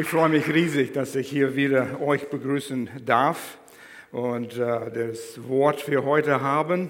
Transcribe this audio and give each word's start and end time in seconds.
Ich 0.00 0.06
freue 0.08 0.30
mich 0.30 0.48
riesig, 0.48 0.94
dass 0.94 1.14
ich 1.14 1.28
hier 1.28 1.56
wieder 1.56 2.00
euch 2.00 2.30
begrüßen 2.30 2.88
darf 3.04 3.58
und 4.12 4.56
äh, 4.56 4.90
das 4.90 5.46
Wort 5.46 5.82
für 5.82 6.06
heute 6.06 6.40
haben. 6.40 6.88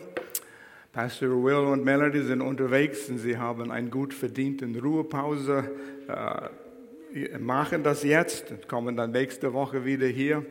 Pastor 0.93 1.31
Will 1.43 1.57
und 1.73 1.85
Melody 1.85 2.23
sind 2.23 2.41
unterwegs 2.41 3.09
und 3.09 3.19
sie 3.19 3.37
haben 3.37 3.73
eine 3.73 3.91
gut 3.91 4.15
verdiente 4.15 4.65
Ruhepause, 4.81 5.69
äh, 6.07 7.37
machen 7.39 7.83
das 7.83 8.05
jetzt 8.05 8.53
und 8.53 8.69
kommen 8.69 8.97
dann 8.97 9.11
nächste 9.11 9.53
Woche 9.53 9.85
wieder 9.85 10.07
hier. 10.07 10.47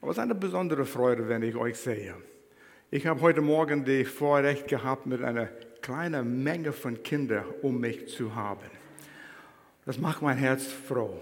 Aber 0.00 0.12
es 0.12 0.16
ist 0.16 0.22
eine 0.22 0.34
besondere 0.34 0.86
Freude, 0.86 1.28
wenn 1.28 1.42
ich 1.42 1.56
euch 1.56 1.76
sehe. 1.76 2.14
Ich 2.90 3.06
habe 3.06 3.20
heute 3.20 3.42
Morgen 3.42 3.84
die 3.84 4.06
Vorrecht 4.06 4.66
gehabt, 4.66 5.04
mit 5.04 5.22
einer 5.22 5.50
kleinen 5.82 6.42
Menge 6.42 6.72
von 6.72 7.02
Kindern 7.02 7.44
um 7.60 7.78
mich 7.80 8.08
zu 8.08 8.34
haben. 8.34 8.70
Das 9.84 9.98
macht 9.98 10.22
mein 10.22 10.38
Herz 10.38 10.64
froh. 10.64 11.20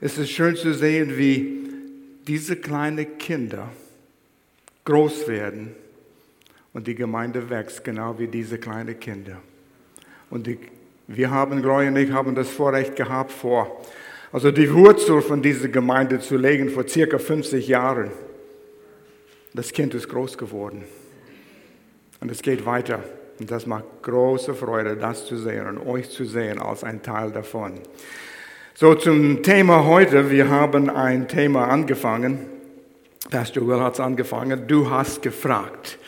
Es 0.00 0.18
ist 0.18 0.30
schön 0.30 0.56
zu 0.56 0.74
sehen, 0.74 1.16
wie 1.16 1.68
diese 2.26 2.56
kleinen 2.56 3.16
Kinder 3.18 3.70
groß 4.84 5.26
werden 5.26 5.74
und 6.74 6.86
die 6.86 6.94
Gemeinde 6.94 7.48
wächst, 7.48 7.82
genau 7.82 8.18
wie 8.18 8.28
diese 8.28 8.58
kleinen 8.58 8.98
Kinder. 9.00 9.38
Und 10.28 10.46
die, 10.46 10.58
wir 11.06 11.30
haben, 11.30 11.62
Gloria 11.62 11.88
und 11.88 11.96
ich, 11.96 12.10
haben 12.10 12.34
das 12.34 12.50
Vorrecht 12.50 12.94
gehabt, 12.94 13.32
vor, 13.32 13.82
also 14.32 14.50
die 14.50 14.72
Wurzel 14.72 15.22
von 15.22 15.40
dieser 15.40 15.68
Gemeinde 15.68 16.20
zu 16.20 16.36
legen 16.36 16.68
vor 16.68 16.86
circa 16.86 17.18
50 17.18 17.66
Jahren. 17.66 18.10
Das 19.54 19.72
Kind 19.72 19.94
ist 19.94 20.08
groß 20.08 20.36
geworden. 20.36 20.84
Und 22.20 22.30
es 22.30 22.42
geht 22.42 22.66
weiter. 22.66 23.02
Und 23.38 23.50
das 23.50 23.66
macht 23.66 23.84
große 24.02 24.54
Freude, 24.54 24.96
das 24.96 25.26
zu 25.26 25.38
sehen 25.38 25.66
und 25.66 25.78
euch 25.78 26.10
zu 26.10 26.24
sehen 26.24 26.58
als 26.58 26.84
ein 26.84 27.02
Teil 27.02 27.30
davon. 27.30 27.80
So 28.78 28.94
zum 28.94 29.42
Thema 29.42 29.86
heute. 29.86 30.30
Wir 30.30 30.50
haben 30.50 30.90
ein 30.90 31.28
Thema 31.28 31.68
angefangen. 31.68 32.40
Pastor 33.30 33.66
Will 33.66 33.80
hat 33.80 33.94
es 33.94 34.00
angefangen. 34.00 34.64
Du 34.68 34.90
hast 34.90 35.22
gefragt. 35.22 35.98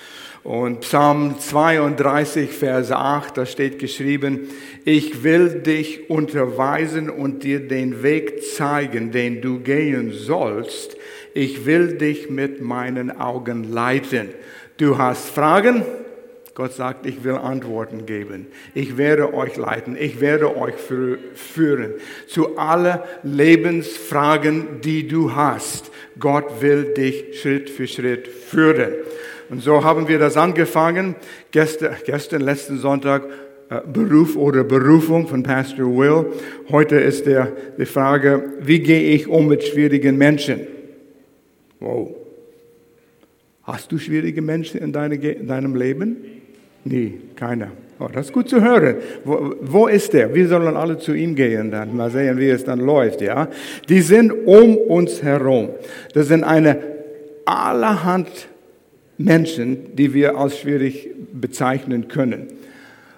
Und 0.45 0.81
Psalm 0.81 1.39
32, 1.39 2.51
Vers 2.51 2.93
8, 2.93 3.39
da 3.39 3.47
steht 3.47 3.79
geschrieben, 3.79 4.51
ich 4.85 5.23
will 5.23 5.63
dich 5.63 6.11
unterweisen 6.11 7.09
und 7.09 7.43
dir 7.43 7.67
den 7.67 8.03
Weg 8.03 8.45
zeigen, 8.45 9.13
den 9.13 9.41
du 9.41 9.61
gehen 9.61 10.13
sollst. 10.13 10.95
Ich 11.33 11.65
will 11.65 11.97
dich 11.97 12.29
mit 12.29 12.61
meinen 12.61 13.19
Augen 13.19 13.73
leiten. 13.73 14.29
Du 14.77 14.99
hast 14.99 15.31
Fragen? 15.31 15.87
Gott 16.59 16.73
sagt, 16.73 17.07
ich 17.07 17.23
will 17.23 17.37
Antworten 17.37 18.05
geben. 18.05 18.49
Ich 18.75 18.97
werde 18.97 19.33
euch 19.33 19.57
leiten. 19.57 19.97
Ich 19.97 20.21
werde 20.21 20.57
euch 20.57 20.75
führen 20.75 21.93
zu 22.27 22.59
allen 22.59 22.99
Lebensfragen, 23.23 24.81
die 24.83 25.07
du 25.07 25.37
hast. 25.37 25.93
Gott 26.19 26.61
will 26.61 26.95
dich 26.95 27.41
Schritt 27.41 27.71
für 27.71 27.87
Schritt 27.87 28.27
führen. 28.27 28.91
Und 29.51 29.63
so 29.63 29.85
haben 29.85 30.09
wir 30.09 30.19
das 30.19 30.37
angefangen. 30.37 31.15
Gestern, 31.53 31.95
gestern 32.05 32.41
letzten 32.41 32.79
Sonntag, 32.79 33.23
äh, 33.71 33.81
Beruf 33.87 34.35
oder 34.35 34.65
Berufung 34.65 35.29
von 35.29 35.45
Pastor 35.45 35.87
Will. 35.87 36.27
Heute 36.71 36.97
ist 36.97 37.27
der, 37.27 37.53
die 37.79 37.87
Frage, 37.87 38.55
wie 38.63 38.81
gehe 38.81 39.13
ich 39.13 39.29
um 39.29 39.47
mit 39.47 39.63
schwierigen 39.63 40.19
Menschen? 40.19 40.67
Wow. 41.79 42.17
Hast 43.63 43.93
du 43.93 43.99
schwierige 43.99 44.43
Menschen 44.43 44.81
in, 44.81 44.93
deine, 44.93 45.15
in 45.15 45.47
deinem 45.47 45.77
Leben? 45.77 46.38
Nee, 46.85 47.15
keiner. 47.37 47.71
Oh, 48.01 48.09
das 48.13 48.27
ist 48.27 48.33
gut 48.33 48.49
zu 48.49 48.61
hören. 48.61 48.97
Wo, 49.25 49.55
wo 49.61 49.87
ist 49.89 50.13
der? 50.13 50.33
Wir 50.33 50.47
sollen 50.47 50.77
alle 50.77 50.99
zu 50.99 51.15
ihm 51.15 51.35
gehen 51.35 51.71
dann. 51.71 51.97
Mal 51.97 52.11
sehen, 52.11 52.39
wie 52.39 52.49
es 52.49 52.65
dann 52.65 52.79
läuft, 52.79 53.21
ja. 53.21 53.49
Die 53.89 54.01
sind 54.01 54.31
um 54.31 54.77
uns 54.77 55.23
herum. 55.23 55.71
Das 56.15 56.29
sind 56.29 56.45
eine 56.45 56.79
allerhand 57.45 58.29
Menschen, 59.17 59.97
die 59.97 60.15
wir 60.15 60.37
als 60.37 60.59
schwierig 60.59 61.11
bezeichnen 61.33 62.07
können. 62.07 62.47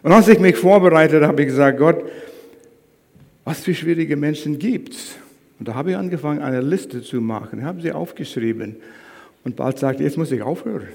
Und 0.02 0.12
als 0.12 0.28
ich 0.28 0.38
mich 0.38 0.56
vorbereitet 0.56 1.22
habe, 1.24 1.42
ich 1.42 1.48
gesagt, 1.48 1.78
Gott, 1.78 2.02
was 3.44 3.60
für 3.60 3.74
schwierige 3.74 4.16
Menschen 4.16 4.58
gibt's? 4.58 5.16
Und 5.58 5.68
da 5.68 5.74
habe 5.74 5.90
ich 5.90 5.96
angefangen, 5.96 6.40
eine 6.40 6.62
Liste 6.62 7.02
zu 7.02 7.20
machen. 7.20 7.58
Ich 7.58 7.64
habe 7.66 7.82
sie 7.82 7.92
aufgeschrieben. 7.92 8.76
Und 9.44 9.56
bald 9.56 9.78
sagte, 9.78 10.02
jetzt 10.02 10.16
muss 10.16 10.32
ich 10.32 10.40
aufhören. 10.40 10.88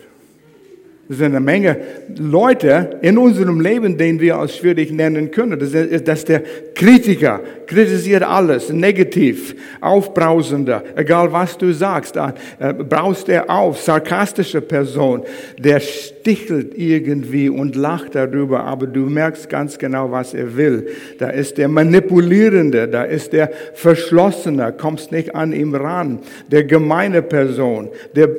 Es 1.07 1.17
sind 1.17 1.35
eine 1.35 1.39
Menge 1.39 1.77
Leute 2.17 2.97
in 3.03 3.19
unserem 3.19 3.61
Leben, 3.61 3.95
den 3.95 4.19
wir 4.19 4.37
als 4.37 4.57
schwierig 4.57 4.91
nennen 4.91 5.29
können. 5.29 5.59
Das 5.59 5.71
ist, 5.71 6.07
dass 6.07 6.25
der 6.25 6.41
Kritiker 6.73 7.41
kritisiert 7.67 8.23
alles, 8.23 8.71
negativ, 8.71 9.55
aufbrausender, 9.81 10.83
egal 10.95 11.31
was 11.31 11.59
du 11.59 11.71
sagst, 11.73 12.15
da 12.15 12.33
äh, 12.57 12.73
braust 12.73 13.29
er 13.29 13.51
auf, 13.51 13.79
sarkastische 13.79 14.61
Person, 14.61 15.21
der 15.59 15.79
stichelt 15.79 16.75
irgendwie 16.75 17.49
und 17.49 17.75
lacht 17.75 18.15
darüber, 18.15 18.63
aber 18.63 18.87
du 18.87 19.01
merkst 19.01 19.47
ganz 19.47 19.77
genau, 19.77 20.11
was 20.11 20.33
er 20.33 20.57
will. 20.57 20.87
Da 21.19 21.29
ist 21.29 21.59
der 21.59 21.67
Manipulierende, 21.67 22.87
da 22.87 23.03
ist 23.03 23.31
der 23.31 23.51
Verschlossene, 23.75 24.73
kommst 24.75 25.11
nicht 25.11 25.35
an 25.35 25.53
ihm 25.53 25.75
ran, 25.75 26.17
der 26.49 26.63
gemeine 26.63 27.21
Person, 27.21 27.89
der 28.15 28.29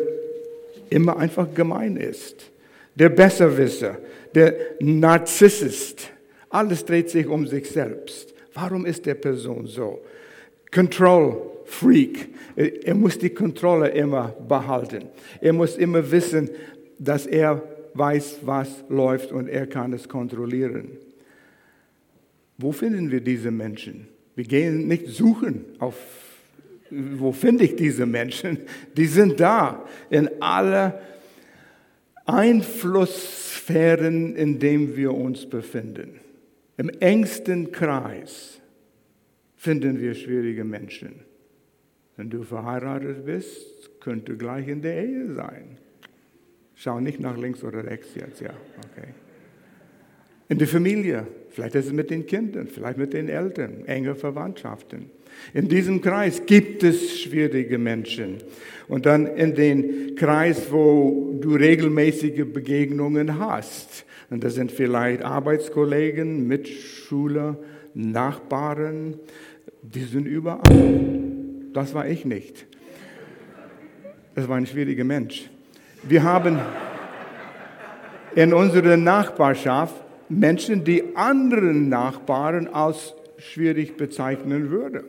immer 0.90 1.16
einfach 1.16 1.46
gemein 1.54 1.96
ist 1.96 2.50
der 2.96 3.10
Besserwisser, 3.10 3.98
der 4.34 4.56
Narzissist. 4.80 6.10
Alles 6.50 6.84
dreht 6.84 7.10
sich 7.10 7.26
um 7.26 7.46
sich 7.46 7.70
selbst. 7.70 8.34
Warum 8.54 8.86
ist 8.86 9.06
der 9.06 9.14
Person 9.14 9.66
so? 9.66 10.02
Control 10.72 11.42
Freak. 11.66 12.28
Er 12.56 12.94
muss 12.94 13.18
die 13.18 13.30
Kontrolle 13.30 13.88
immer 13.88 14.34
behalten. 14.48 15.04
Er 15.40 15.52
muss 15.52 15.76
immer 15.76 16.10
wissen, 16.10 16.50
dass 16.98 17.26
er 17.26 17.62
weiß, 17.94 18.38
was 18.42 18.84
läuft 18.88 19.32
und 19.32 19.48
er 19.48 19.66
kann 19.66 19.92
es 19.92 20.08
kontrollieren. 20.08 20.96
Wo 22.58 22.72
finden 22.72 23.10
wir 23.10 23.20
diese 23.20 23.50
Menschen? 23.50 24.08
Wir 24.34 24.44
gehen 24.44 24.88
nicht 24.88 25.08
suchen 25.08 25.64
auf, 25.78 25.96
wo 26.90 27.32
finde 27.32 27.64
ich 27.64 27.76
diese 27.76 28.06
Menschen? 28.06 28.58
Die 28.96 29.06
sind 29.06 29.40
da 29.40 29.84
in 30.08 30.30
aller 30.40 31.00
Einflusssphären, 32.26 34.36
in 34.36 34.58
denen 34.58 34.96
wir 34.96 35.14
uns 35.14 35.48
befinden. 35.48 36.20
Im 36.76 36.88
engsten 36.88 37.72
Kreis 37.72 38.60
finden 39.56 40.00
wir 40.00 40.14
schwierige 40.14 40.64
Menschen. 40.64 41.20
Wenn 42.16 42.30
du 42.30 42.42
verheiratet 42.42 43.24
bist, 43.24 44.00
könnte 44.00 44.36
gleich 44.36 44.68
in 44.68 44.82
der 44.82 45.04
Ehe 45.04 45.34
sein. 45.34 45.78
Schau 46.74 47.00
nicht 47.00 47.20
nach 47.20 47.36
links 47.36 47.64
oder 47.64 47.84
rechts 47.84 48.14
jetzt, 48.14 48.40
ja, 48.40 48.52
okay. 48.78 49.08
In 50.48 50.58
der 50.58 50.68
Familie, 50.68 51.26
vielleicht 51.50 51.74
ist 51.74 51.86
es 51.86 51.92
mit 51.92 52.10
den 52.10 52.26
Kindern, 52.26 52.68
vielleicht 52.68 52.98
mit 52.98 53.12
den 53.12 53.28
Eltern, 53.28 53.84
enge 53.86 54.14
Verwandtschaften. 54.14 55.10
In 55.54 55.68
diesem 55.68 56.00
Kreis 56.00 56.42
gibt 56.46 56.82
es 56.82 57.20
schwierige 57.20 57.78
Menschen. 57.78 58.38
Und 58.88 59.06
dann 59.06 59.26
in 59.26 59.54
den 59.54 60.14
Kreis, 60.16 60.70
wo 60.70 61.38
du 61.40 61.54
regelmäßige 61.54 62.44
Begegnungen 62.52 63.38
hast. 63.38 64.04
Und 64.30 64.44
das 64.44 64.54
sind 64.54 64.72
vielleicht 64.72 65.22
Arbeitskollegen, 65.22 66.46
Mitschüler, 66.46 67.56
Nachbarn. 67.94 69.14
Die 69.82 70.04
sind 70.04 70.26
überall. 70.26 71.16
Das 71.72 71.94
war 71.94 72.08
ich 72.08 72.24
nicht. 72.24 72.66
Das 74.34 74.48
war 74.48 74.56
ein 74.56 74.66
schwieriger 74.66 75.04
Mensch. 75.04 75.48
Wir 76.02 76.22
haben 76.22 76.58
in 78.34 78.52
unserer 78.52 78.96
Nachbarschaft 78.96 79.94
Menschen, 80.28 80.84
die 80.84 81.16
anderen 81.16 81.88
Nachbarn 81.88 82.68
als 82.68 83.14
schwierig 83.38 83.96
bezeichnen 83.96 84.70
würden. 84.70 85.04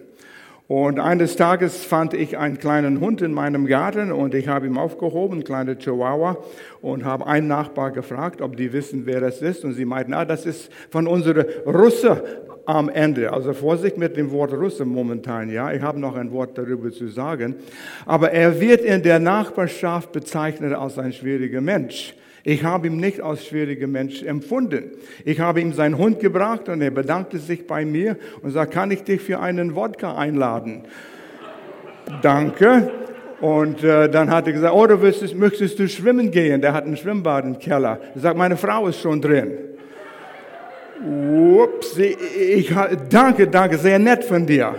Und 0.67 0.99
eines 0.99 1.37
Tages 1.37 1.85
fand 1.85 2.13
ich 2.13 2.37
einen 2.37 2.59
kleinen 2.59 2.99
Hund 2.99 3.21
in 3.21 3.31
meinem 3.31 3.67
Garten 3.67 4.11
und 4.11 4.35
ich 4.35 4.49
habe 4.49 4.67
ihn 4.67 4.77
aufgehoben, 4.77 5.35
einen 5.35 5.43
kleinen 5.45 5.79
Chihuahua, 5.79 6.37
und 6.81 7.05
habe 7.05 7.25
einen 7.25 7.47
Nachbar 7.47 7.91
gefragt, 7.91 8.41
ob 8.41 8.57
die 8.57 8.73
wissen, 8.73 9.05
wer 9.05 9.21
das 9.21 9.41
ist. 9.41 9.63
Und 9.63 9.73
sie 9.73 9.85
meinten, 9.85 10.13
ah, 10.13 10.25
das 10.25 10.45
ist 10.45 10.69
von 10.89 11.07
unserer 11.07 11.45
Russe 11.65 12.21
am 12.65 12.89
Ende. 12.89 13.31
Also 13.31 13.53
Vorsicht 13.53 13.97
mit 13.97 14.17
dem 14.17 14.29
Wort 14.31 14.51
Russe 14.51 14.83
momentan, 14.83 15.49
ja. 15.49 15.71
Ich 15.71 15.81
habe 15.81 16.01
noch 16.01 16.17
ein 16.17 16.33
Wort 16.33 16.57
darüber 16.57 16.91
zu 16.91 17.07
sagen. 17.07 17.55
Aber 18.05 18.31
er 18.31 18.59
wird 18.59 18.81
in 18.81 19.01
der 19.01 19.19
Nachbarschaft 19.19 20.11
bezeichnet 20.11 20.73
als 20.73 20.99
ein 20.99 21.13
schwieriger 21.13 21.61
Mensch. 21.61 22.13
Ich 22.47 22.63
habe 22.63 22.87
ihn 22.87 22.95
nicht 22.95 23.19
als 23.19 23.45
schwieriger 23.45 23.87
Mensch 23.87 24.23
empfunden. 24.23 24.91
Ich 25.25 25.41
habe 25.41 25.59
ihm 25.59 25.73
seinen 25.73 25.97
Hund 25.97 26.21
gebracht 26.21 26.69
und 26.69 26.81
er 26.81 26.91
bedankte 26.91 27.39
sich 27.39 27.67
bei 27.67 27.83
mir 27.83 28.15
und 28.41 28.51
sagte, 28.51 28.73
kann 28.73 28.89
ich 28.89 29.03
dich 29.03 29.19
für 29.19 29.41
einen 29.41 29.75
Wodka 29.75 30.15
einladen? 30.15 30.85
Danke. 32.21 32.89
Und 33.41 33.83
äh, 33.83 34.09
dann 34.09 34.31
hat 34.31 34.47
er 34.47 34.53
gesagt, 34.53 34.73
oh, 34.73 34.87
du 34.87 35.01
willst, 35.01 35.35
möchtest 35.35 35.77
du 35.77 35.89
schwimmen 35.89 36.31
gehen? 36.31 36.61
Der 36.61 36.71
hat 36.71 36.85
einen 36.85 36.95
Schwimmbad 36.95 37.43
im 37.43 37.59
Keller. 37.59 37.99
Er 38.15 38.21
sagt, 38.21 38.37
meine 38.37 38.55
Frau 38.55 38.87
ist 38.87 39.01
schon 39.01 39.21
drin. 39.21 39.51
Ups, 41.03 41.97
ich, 41.97 42.73
danke, 43.09 43.47
danke, 43.49 43.77
sehr 43.77 43.99
nett 43.99 44.23
von 44.23 44.45
dir. 44.45 44.73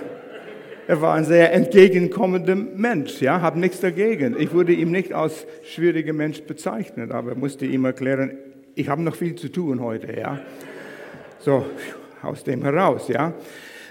Er 0.89 1.03
war 1.03 1.13
ein 1.13 1.27
sehr 1.27 1.53
entgegenkommender 1.53 2.55
Mensch, 2.55 3.21
ja, 3.21 3.43
habe 3.43 3.61
nichts 3.61 3.81
dagegen. 3.81 4.35
Ich 4.39 4.55
würde 4.55 4.73
ihn 4.73 4.91
nicht 4.91 5.13
als 5.13 5.47
schwieriger 5.63 6.15
Mensch 6.15 6.41
bezeichnen, 6.41 7.13
aber 7.13 7.35
musste 7.35 7.67
ihm 7.67 7.85
erklären, 7.85 8.39
ich 8.75 8.89
habe 8.89 9.03
noch 9.03 9.15
viel 9.15 9.35
zu 9.35 9.51
tun 9.53 9.83
heute, 9.83 10.19
ja. 10.19 10.41
So, 11.41 11.67
aus 12.23 12.43
dem 12.43 12.63
heraus, 12.63 13.07
ja. 13.09 13.35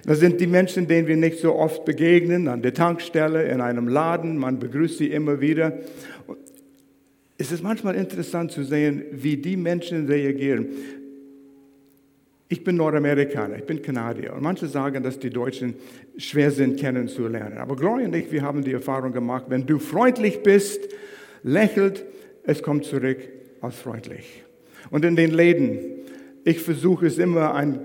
Das 0.06 0.20
sind 0.20 0.42
die 0.42 0.48
Menschen, 0.48 0.88
denen 0.88 1.08
wir 1.08 1.18
nicht 1.18 1.38
so 1.38 1.54
oft 1.54 1.86
begegnen, 1.86 2.48
an 2.48 2.64
der 2.64 2.74
Tankstelle, 2.74 3.44
in 3.44 3.62
einem 3.62 3.88
Laden, 3.88 4.36
man 4.36 4.58
begrüßt 4.58 4.98
sie 4.98 5.12
immer 5.12 5.40
wieder. 5.40 5.78
Es 7.38 7.52
ist 7.52 7.62
manchmal 7.62 7.94
interessant 7.94 8.52
zu 8.52 8.64
sehen, 8.64 9.04
wie 9.12 9.38
die 9.38 9.56
Menschen 9.56 10.08
reagieren. 10.08 10.70
Ich 12.50 12.64
bin 12.64 12.78
Nordamerikaner, 12.78 13.58
ich 13.58 13.66
bin 13.66 13.82
Kanadier 13.82 14.34
und 14.34 14.42
manche 14.42 14.68
sagen, 14.68 15.04
dass 15.04 15.20
die 15.20 15.30
Deutschen 15.30 15.76
schwer 16.18 16.50
sind 16.50 16.80
kennenzulernen. 16.80 17.58
Aber 17.58 17.76
Gloria 17.76 18.08
und 18.08 18.16
ich, 18.16 18.32
wir 18.32 18.42
haben 18.42 18.64
die 18.64 18.72
Erfahrung 18.72 19.12
gemacht, 19.12 19.46
wenn 19.50 19.66
du 19.66 19.80
freundlich 19.80 20.44
bist, 20.44 20.88
lächelt, 21.44 22.06
es 22.44 22.64
kommt 22.64 22.86
zurück 22.86 23.18
als 23.60 23.76
freundlich. 23.76 24.44
Und 24.90 25.04
in 25.04 25.18
den 25.18 25.32
Läden, 25.32 25.80
ich 26.46 26.62
versuche 26.62 27.08
es 27.08 27.18
immer, 27.18 27.54
ein 27.54 27.82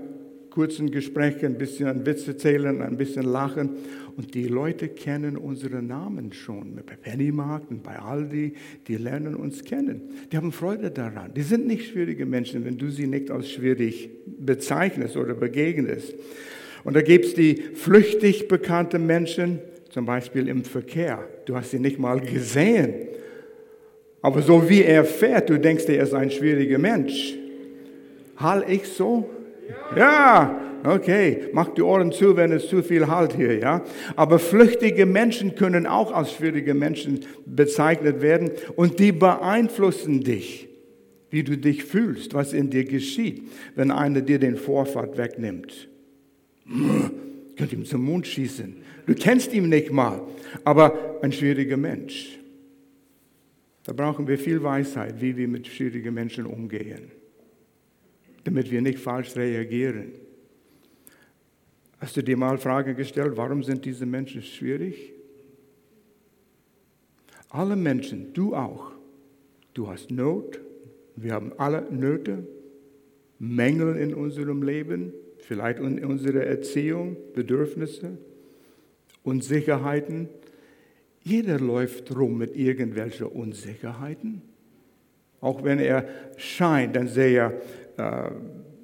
kurzen 0.49 0.91
Gespräch, 0.91 1.43
ein 1.43 1.57
bisschen 1.57 1.87
an 1.87 2.05
Witze 2.05 2.31
erzählen, 2.31 2.81
ein 2.81 2.95
bisschen 2.95 3.23
lachen. 3.23 3.71
Und 4.15 4.35
die 4.35 4.47
Leute 4.47 4.89
kennen 4.89 5.37
unsere 5.37 5.81
Namen 5.81 6.33
schon. 6.33 6.75
Bei 6.85 6.95
Pennymarkt 6.95 7.71
und 7.71 7.81
bei 7.81 7.97
Aldi, 7.97 8.53
die 8.87 8.95
lernen 8.95 9.35
uns 9.35 9.63
kennen. 9.63 10.01
Die 10.31 10.37
haben 10.37 10.51
Freude 10.51 10.91
daran. 10.91 11.33
Die 11.33 11.41
sind 11.41 11.65
nicht 11.65 11.89
schwierige 11.89 12.25
Menschen, 12.25 12.63
wenn 12.63 12.77
du 12.77 12.89
sie 12.89 13.07
nicht 13.07 13.31
als 13.31 13.51
schwierig 13.51 14.09
bezeichnest 14.25 15.17
oder 15.17 15.33
begegnest. 15.33 16.13
Und 16.83 16.95
da 16.95 17.01
gibt 17.01 17.25
es 17.25 17.33
die 17.33 17.55
flüchtig 17.73 18.47
bekannte 18.47 18.99
Menschen, 18.99 19.59
zum 19.89 20.05
Beispiel 20.05 20.47
im 20.47 20.63
Verkehr. 20.63 21.27
Du 21.45 21.55
hast 21.55 21.71
sie 21.71 21.79
nicht 21.79 21.99
mal 21.99 22.19
gesehen. 22.19 22.93
Aber 24.21 24.41
so 24.41 24.69
wie 24.69 24.83
er 24.83 25.05
fährt, 25.05 25.49
du 25.49 25.59
denkst, 25.59 25.85
er 25.87 26.03
ist 26.03 26.13
ein 26.13 26.31
schwieriger 26.31 26.79
Mensch. 26.79 27.35
Hall 28.37 28.65
ich 28.67 28.85
so? 28.85 29.29
Ja, 29.95 30.72
okay. 30.83 31.49
Mach 31.53 31.69
die 31.69 31.81
Ohren 31.81 32.11
zu, 32.11 32.35
wenn 32.35 32.51
es 32.51 32.67
zu 32.67 32.83
viel 32.83 33.07
halt 33.07 33.35
hier, 33.35 33.57
ja. 33.57 33.83
Aber 34.15 34.39
flüchtige 34.39 35.05
Menschen 35.05 35.55
können 35.55 35.87
auch 35.87 36.11
als 36.11 36.33
schwierige 36.33 36.73
Menschen 36.73 37.21
bezeichnet 37.45 38.21
werden 38.21 38.51
und 38.75 38.99
die 38.99 39.11
beeinflussen 39.11 40.23
dich, 40.23 40.67
wie 41.29 41.43
du 41.43 41.57
dich 41.57 41.83
fühlst, 41.83 42.33
was 42.33 42.53
in 42.53 42.69
dir 42.69 42.85
geschieht, 42.85 43.43
wenn 43.75 43.91
einer 43.91 44.21
dir 44.21 44.39
den 44.39 44.57
Vorfahrt 44.57 45.17
wegnimmt. 45.17 45.89
Könnt 47.55 47.73
ihm 47.73 47.85
zum 47.85 48.03
Mund 48.05 48.25
schießen. 48.25 48.75
Du 49.05 49.13
kennst 49.13 49.53
ihn 49.53 49.69
nicht 49.69 49.91
mal, 49.91 50.21
aber 50.63 51.19
ein 51.21 51.31
schwieriger 51.31 51.77
Mensch. 51.77 52.39
Da 53.83 53.93
brauchen 53.93 54.27
wir 54.27 54.39
viel 54.39 54.63
Weisheit, 54.63 55.21
wie 55.21 55.35
wir 55.35 55.47
mit 55.47 55.67
schwierigen 55.67 56.13
Menschen 56.13 56.45
umgehen 56.45 57.11
damit 58.43 58.71
wir 58.71 58.81
nicht 58.81 58.99
falsch 58.99 59.35
reagieren. 59.35 60.11
Hast 62.03 62.17
du 62.17 62.21
dir 62.21 62.35
mal 62.35 62.57
Frage 62.57 62.95
gestellt, 62.95 63.37
warum 63.37 63.63
sind 63.63 63.85
diese 63.85 64.05
Menschen 64.05 64.41
schwierig? 64.41 65.13
Alle 67.47 67.77
Menschen, 67.77 68.33
du 68.33 68.53
auch, 68.53 68.91
du 69.73 69.87
hast 69.87 70.11
Not, 70.11 70.59
wir 71.15 71.31
haben 71.31 71.53
alle 71.57 71.89
Nöte, 71.89 72.45
Mängel 73.39 73.95
in 73.95 74.13
unserem 74.13 74.63
Leben, 74.63 75.13
vielleicht 75.37 75.79
in 75.79 76.03
unserer 76.03 76.41
Erziehung, 76.41 77.15
Bedürfnisse, 77.33 78.17
Unsicherheiten. 79.23 80.27
Jeder 81.21 81.57
läuft 81.57 82.13
rum 82.13 82.37
mit 82.37 82.53
irgendwelchen 82.53 83.27
Unsicherheiten. 83.27 84.41
Auch 85.39 85.63
wenn 85.63 85.79
er 85.79 86.05
scheint 86.35 86.97
ein 86.97 87.07
sehr 87.07 87.61
äh, 87.95 88.31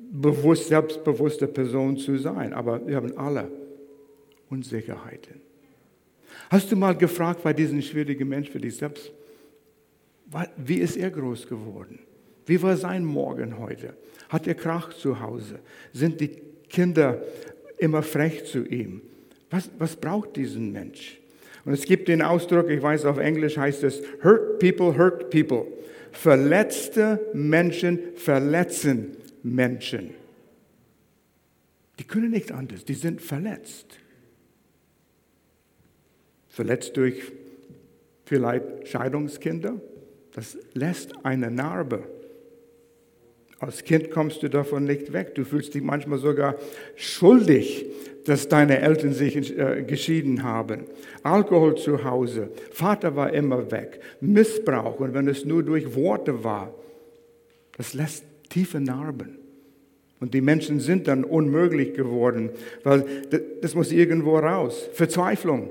bewusst, 0.09 0.67
selbstbewusste 0.67 1.47
Person 1.47 1.97
zu 1.97 2.17
sein. 2.17 2.53
Aber 2.53 2.85
wir 2.85 2.95
haben 2.95 3.17
alle 3.17 3.49
Unsicherheiten. 4.49 5.41
Hast 6.49 6.71
du 6.71 6.75
mal 6.75 6.95
gefragt 6.95 7.43
bei 7.43 7.53
diesem 7.53 7.81
schwierigen 7.81 8.27
Mensch 8.27 8.49
für 8.49 8.59
dich 8.59 8.75
selbst, 8.75 9.11
wie 10.57 10.77
ist 10.77 10.97
er 10.97 11.09
groß 11.09 11.47
geworden? 11.47 11.99
Wie 12.45 12.61
war 12.61 12.75
sein 12.77 13.05
Morgen 13.05 13.59
heute? 13.59 13.93
Hat 14.29 14.47
er 14.47 14.55
Krach 14.55 14.93
zu 14.93 15.19
Hause? 15.19 15.59
Sind 15.93 16.19
die 16.19 16.29
Kinder 16.69 17.21
immer 17.77 18.01
frech 18.01 18.45
zu 18.45 18.65
ihm? 18.65 19.01
Was, 19.49 19.69
was 19.77 19.95
braucht 19.95 20.35
diesen 20.35 20.71
Mensch? 20.71 21.19
Und 21.65 21.73
es 21.73 21.83
gibt 21.83 22.07
den 22.07 22.21
Ausdruck, 22.21 22.69
ich 22.69 22.81
weiß, 22.81 23.05
auf 23.05 23.17
Englisch 23.17 23.57
heißt 23.57 23.83
es, 23.83 24.01
hurt 24.23 24.59
people, 24.59 24.97
hurt 24.97 25.29
people. 25.29 25.65
Verletzte 26.11 27.19
Menschen 27.33 27.99
verletzen 28.15 29.17
Menschen. 29.43 30.11
Die 31.99 32.03
können 32.05 32.31
nicht 32.31 32.51
anders, 32.51 32.85
die 32.85 32.93
sind 32.93 33.21
verletzt. 33.21 33.97
Verletzt 36.47 36.95
durch 36.97 37.31
vielleicht 38.25 38.87
Scheidungskinder, 38.87 39.81
das 40.33 40.57
lässt 40.73 41.25
eine 41.25 41.51
Narbe. 41.51 42.03
Als 43.59 43.83
Kind 43.83 44.09
kommst 44.11 44.41
du 44.41 44.49
davon 44.49 44.85
nicht 44.85 45.11
weg. 45.11 45.35
Du 45.35 45.43
fühlst 45.43 45.73
dich 45.73 45.83
manchmal 45.83 46.17
sogar 46.17 46.55
schuldig, 46.95 47.85
dass 48.25 48.47
deine 48.47 48.79
Eltern 48.79 49.13
sich 49.13 49.57
äh, 49.57 49.83
geschieden 49.83 50.43
haben. 50.43 50.85
Alkohol 51.23 51.75
zu 51.75 52.03
Hause, 52.03 52.51
Vater 52.71 53.15
war 53.15 53.33
immer 53.33 53.69
weg, 53.71 53.99
Missbrauch 54.21 54.99
und 54.99 55.13
wenn 55.13 55.27
es 55.27 55.43
nur 55.43 55.63
durch 55.63 55.93
Worte 55.95 56.43
war, 56.43 56.73
das 57.75 57.93
lässt 57.93 58.23
tiefe 58.49 58.79
Narben. 58.79 59.37
Und 60.19 60.33
die 60.33 60.41
Menschen 60.41 60.79
sind 60.79 61.07
dann 61.07 61.23
unmöglich 61.23 61.93
geworden, 61.93 62.49
weil 62.83 63.05
das 63.61 63.73
muss 63.73 63.91
irgendwo 63.91 64.37
raus. 64.37 64.89
Verzweiflung. 64.93 65.69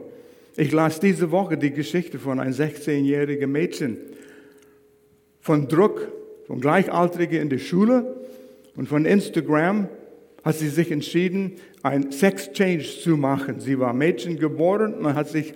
Ich 0.57 0.73
las 0.73 1.01
diese 1.01 1.31
Woche 1.31 1.57
die 1.59 1.71
Geschichte 1.71 2.19
von 2.19 2.41
einem 2.41 2.53
16-jährigen 2.53 3.53
Mädchen, 3.53 3.99
von 5.41 5.69
Druck, 5.69 6.09
von 6.47 6.61
Gleichaltrigen 6.61 7.43
in 7.43 7.51
der 7.51 7.59
Schule 7.59 8.17
und 8.75 8.89
von 8.89 9.05
Instagram 9.05 9.89
hat 10.43 10.57
sie 10.57 10.69
sich 10.69 10.91
entschieden, 10.91 11.57
ein 11.83 12.11
Sex-Change 12.11 12.85
zu 13.03 13.17
machen. 13.17 13.61
Sie 13.61 13.79
war 13.79 13.93
Mädchen 13.93 14.38
geboren 14.38 14.95
und 14.95 15.14
hat 15.14 15.29
sich 15.29 15.55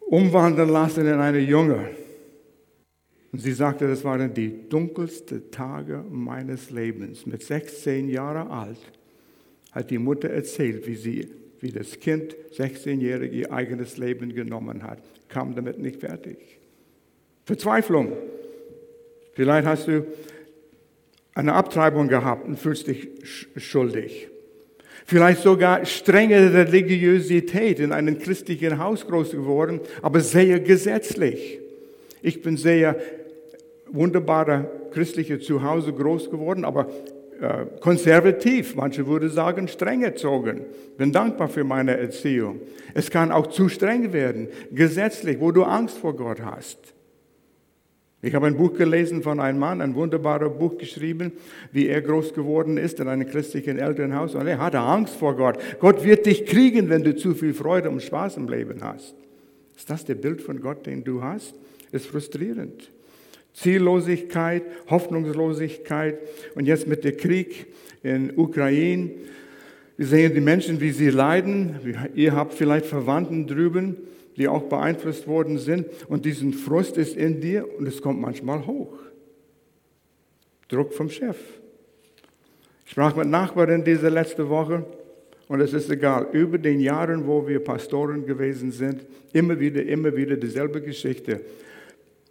umwandeln 0.00 0.68
lassen 0.68 1.06
in 1.06 1.14
eine 1.14 1.38
Junge. 1.38 1.88
Und 3.32 3.40
sie 3.40 3.52
sagte, 3.52 3.86
das 3.86 4.04
waren 4.04 4.34
die 4.34 4.68
dunkelsten 4.68 5.50
Tage 5.50 6.04
meines 6.10 6.70
Lebens. 6.70 7.26
Mit 7.26 7.42
16 7.42 8.08
Jahren 8.08 8.48
alt 8.48 8.78
hat 9.70 9.90
die 9.90 9.98
Mutter 9.98 10.30
erzählt, 10.30 10.86
wie 10.86 10.96
sie, 10.96 11.28
wie 11.60 11.70
das 11.70 12.00
Kind, 12.00 12.34
16-jährig, 12.56 13.32
ihr 13.32 13.52
eigenes 13.52 13.96
Leben 13.98 14.34
genommen 14.34 14.82
hat. 14.82 14.98
Kam 15.28 15.54
damit 15.54 15.78
nicht 15.78 16.00
fertig. 16.00 16.38
Verzweiflung. 17.44 18.12
Vielleicht 19.34 19.66
hast 19.66 19.86
du 19.86 20.06
eine 21.34 21.54
Abtreibung 21.54 22.08
gehabt 22.08 22.46
und 22.48 22.58
fühlst 22.58 22.88
dich 22.88 23.08
schuldig. 23.56 24.28
Vielleicht 25.06 25.42
sogar 25.42 25.86
strenge 25.86 26.52
Religiosität 26.52 27.80
in 27.80 27.92
einem 27.92 28.18
christlichen 28.18 28.78
Haus 28.78 29.06
groß 29.06 29.30
geworden, 29.30 29.80
aber 30.02 30.20
sehr 30.20 30.60
gesetzlich. 30.60 31.60
Ich 32.22 32.42
bin 32.42 32.56
sehr 32.56 32.96
wunderbare 33.92 34.70
christliche 34.92 35.38
Zuhause 35.38 35.92
groß 35.92 36.30
geworden, 36.30 36.64
aber 36.64 36.88
äh, 37.40 37.66
konservativ, 37.80 38.76
manche 38.76 39.06
würden 39.06 39.30
sagen 39.30 39.66
streng 39.66 40.02
erzogen. 40.02 40.66
Bin 40.98 41.12
dankbar 41.12 41.48
für 41.48 41.64
meine 41.64 41.96
Erziehung. 41.96 42.60
Es 42.92 43.10
kann 43.10 43.32
auch 43.32 43.46
zu 43.46 43.68
streng 43.68 44.12
werden, 44.12 44.48
gesetzlich, 44.72 45.40
wo 45.40 45.50
du 45.50 45.62
Angst 45.62 45.98
vor 45.98 46.14
Gott 46.14 46.42
hast. 46.42 46.78
Ich 48.22 48.34
habe 48.34 48.46
ein 48.46 48.56
Buch 48.56 48.74
gelesen 48.74 49.22
von 49.22 49.40
einem 49.40 49.58
Mann, 49.58 49.80
ein 49.80 49.94
wunderbares 49.94 50.52
Buch 50.58 50.76
geschrieben, 50.76 51.32
wie 51.72 51.86
er 51.88 52.02
groß 52.02 52.34
geworden 52.34 52.76
ist 52.76 53.00
in 53.00 53.08
einem 53.08 53.26
christlichen 53.26 53.78
Elternhaus. 53.78 54.34
Und 54.34 54.46
er 54.46 54.58
hatte 54.58 54.80
Angst 54.80 55.14
vor 55.14 55.34
Gott. 55.36 55.58
Gott 55.78 56.04
wird 56.04 56.26
dich 56.26 56.44
kriegen, 56.44 56.90
wenn 56.90 57.02
du 57.02 57.16
zu 57.16 57.34
viel 57.34 57.54
Freude 57.54 57.88
und 57.88 58.02
Spaß 58.02 58.36
im 58.36 58.48
Leben 58.48 58.82
hast. 58.82 59.14
Ist 59.74 59.88
das 59.88 60.04
der 60.04 60.16
Bild 60.16 60.42
von 60.42 60.60
Gott, 60.60 60.84
den 60.84 61.02
du 61.02 61.22
hast? 61.22 61.54
Ist 61.90 62.06
frustrierend. 62.06 62.90
Ziellosigkeit, 63.60 64.62
Hoffnungslosigkeit 64.88 66.18
und 66.54 66.66
jetzt 66.66 66.86
mit 66.86 67.04
dem 67.04 67.16
Krieg 67.16 67.66
in 68.02 68.32
Ukraine. 68.38 69.10
Wir 69.96 70.06
sehen 70.06 70.34
die 70.34 70.40
Menschen, 70.40 70.80
wie 70.80 70.92
sie 70.92 71.10
leiden. 71.10 71.78
Ihr 72.14 72.34
habt 72.34 72.54
vielleicht 72.54 72.86
Verwandten 72.86 73.46
drüben, 73.46 73.96
die 74.36 74.48
auch 74.48 74.62
beeinflusst 74.62 75.28
worden 75.28 75.58
sind. 75.58 75.86
Und 76.08 76.24
diesen 76.24 76.54
Frust 76.54 76.96
ist 76.96 77.16
in 77.16 77.42
dir 77.42 77.66
und 77.78 77.86
es 77.86 78.00
kommt 78.00 78.20
manchmal 78.20 78.66
hoch. 78.66 78.98
Druck 80.68 80.94
vom 80.94 81.10
Chef. 81.10 81.36
Ich 82.86 82.92
sprach 82.92 83.14
mit 83.14 83.28
Nachbarin 83.28 83.84
diese 83.84 84.08
letzte 84.08 84.48
Woche 84.48 84.84
Und 85.48 85.60
es 85.60 85.72
ist 85.72 85.90
egal, 85.90 86.28
über 86.32 86.58
den 86.58 86.78
Jahren, 86.78 87.26
wo 87.26 87.46
wir 87.46 87.58
Pastoren 87.58 88.24
gewesen 88.24 88.70
sind, 88.70 89.04
immer 89.32 89.58
wieder, 89.58 89.84
immer 89.84 90.16
wieder 90.16 90.36
dieselbe 90.36 90.80
Geschichte. 90.80 91.40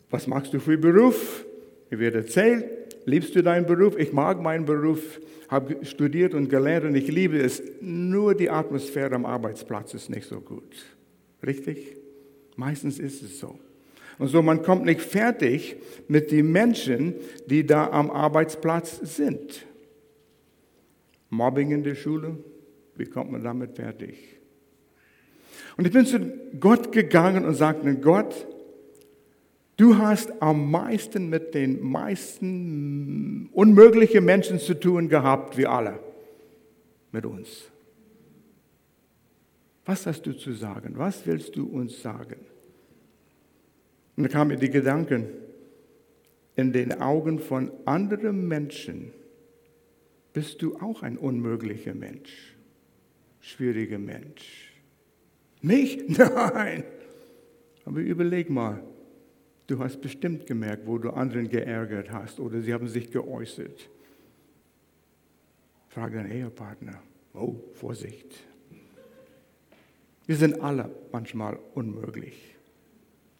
Was 0.09 0.27
machst 0.27 0.53
du 0.53 0.59
für 0.59 0.77
Beruf? 0.77 1.45
Mir 1.89 1.99
wird 1.99 2.15
erzählt, 2.15 2.65
liebst 3.05 3.35
du 3.35 3.43
deinen 3.43 3.65
Beruf? 3.65 3.97
Ich 3.97 4.13
mag 4.13 4.41
meinen 4.41 4.65
Beruf, 4.65 5.19
habe 5.49 5.83
studiert 5.85 6.33
und 6.33 6.49
gelernt 6.49 6.85
und 6.85 6.95
ich 6.95 7.07
liebe 7.07 7.39
es. 7.39 7.61
Nur 7.81 8.35
die 8.35 8.49
Atmosphäre 8.49 9.15
am 9.15 9.25
Arbeitsplatz 9.25 9.93
ist 9.93 10.09
nicht 10.09 10.27
so 10.27 10.39
gut. 10.39 10.75
Richtig? 11.45 11.97
Meistens 12.55 12.99
ist 12.99 13.21
es 13.21 13.39
so. 13.39 13.59
Und 14.17 14.27
so, 14.27 14.41
man 14.41 14.63
kommt 14.63 14.85
nicht 14.85 15.01
fertig 15.01 15.77
mit 16.07 16.31
den 16.31 16.51
Menschen, 16.51 17.15
die 17.47 17.65
da 17.65 17.89
am 17.89 18.11
Arbeitsplatz 18.11 18.99
sind. 19.15 19.65
Mobbing 21.29 21.71
in 21.71 21.83
der 21.83 21.95
Schule, 21.95 22.37
wie 22.95 23.05
kommt 23.05 23.31
man 23.31 23.43
damit 23.43 23.75
fertig? 23.75 24.39
Und 25.77 25.85
ich 25.85 25.93
bin 25.93 26.05
zu 26.05 26.19
Gott 26.59 26.91
gegangen 26.91 27.45
und 27.45 27.53
sagte, 27.53 27.95
Gott, 27.95 28.45
du 29.79 29.97
hast 29.97 30.41
am 30.41 30.69
meisten 30.69 31.29
mit 31.29 31.53
den 31.55 31.81
meisten 31.81 33.49
unmöglichen 33.53 34.25
Menschen 34.25 34.59
zu 34.59 34.73
tun 34.73 35.07
gehabt, 35.07 35.57
wie 35.57 35.65
alle, 35.65 35.99
mit 37.11 37.25
uns. 37.25 37.69
Was 39.85 40.05
hast 40.05 40.23
du 40.25 40.33
zu 40.33 40.51
sagen? 40.51 40.93
Was 40.97 41.25
willst 41.25 41.55
du 41.55 41.65
uns 41.65 42.01
sagen? 42.01 42.35
Und 44.15 44.23
da 44.23 44.29
kamen 44.29 44.51
mir 44.51 44.57
die 44.57 44.69
Gedanken, 44.69 45.29
in 46.55 46.73
den 46.73 47.01
Augen 47.01 47.39
von 47.39 47.71
anderen 47.85 48.47
Menschen 48.49 49.13
bist 50.33 50.61
du 50.61 50.75
auch 50.75 51.03
ein 51.03 51.17
unmöglicher 51.17 51.95
Mensch, 51.95 52.57
schwieriger 53.39 53.97
Mensch. 53.97 54.73
Mich? 55.61 56.03
Nein. 56.09 56.83
Aber 57.85 58.01
überleg 58.01 58.49
mal, 58.49 58.83
du 59.69 59.79
hast 59.79 60.01
bestimmt 60.01 60.47
gemerkt, 60.47 60.87
wo 60.87 60.97
du 60.97 61.11
anderen 61.11 61.49
geärgert 61.49 62.11
hast 62.11 62.39
oder 62.39 62.61
sie 62.61 62.73
haben 62.73 62.87
sich 62.87 63.11
geäußert. 63.11 63.89
Frag 65.89 66.13
deinen 66.13 66.31
Ehepartner. 66.31 66.99
Oh, 67.33 67.55
Vorsicht. 67.73 68.27
Wir 70.25 70.35
sind 70.35 70.61
alle 70.61 70.89
manchmal 71.11 71.57
unmöglich. 71.73 72.55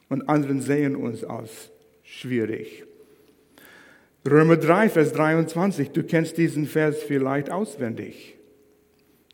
Und 0.07 0.27
anderen 0.27 0.61
sehen 0.61 0.95
uns 0.95 1.23
als 1.23 1.71
schwierig. 2.03 2.85
Römer 4.27 4.57
3, 4.57 4.89
Vers 4.89 5.13
23, 5.13 5.91
du 5.91 6.03
kennst 6.03 6.37
diesen 6.37 6.65
Vers 6.65 7.01
vielleicht 7.03 7.51
auswendig. 7.51 8.35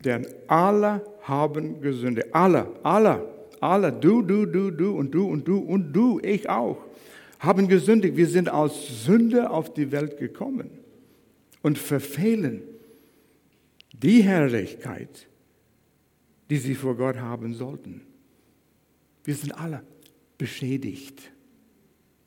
Denn 0.04 0.26
alle 0.46 1.04
haben 1.22 1.80
gesündigt. 1.80 2.28
Alle, 2.32 2.68
alle, 2.82 3.26
alle, 3.60 3.92
du, 3.92 4.22
du, 4.22 4.46
du, 4.46 4.70
du 4.70 4.96
und 4.96 5.12
du 5.12 5.26
und 5.26 5.48
du 5.48 5.58
und 5.58 5.92
du, 5.92 6.20
ich 6.22 6.48
auch, 6.48 6.85
haben 7.38 7.68
gesündigt. 7.68 8.16
Wir 8.16 8.28
sind 8.28 8.48
aus 8.48 9.04
Sünde 9.04 9.50
auf 9.50 9.72
die 9.72 9.92
Welt 9.92 10.18
gekommen 10.18 10.70
und 11.62 11.78
verfehlen 11.78 12.62
die 13.92 14.22
Herrlichkeit, 14.22 15.26
die 16.50 16.58
sie 16.58 16.74
vor 16.74 16.96
Gott 16.96 17.16
haben 17.16 17.54
sollten. 17.54 18.02
Wir 19.24 19.34
sind 19.34 19.52
alle 19.52 19.82
beschädigt. 20.38 21.32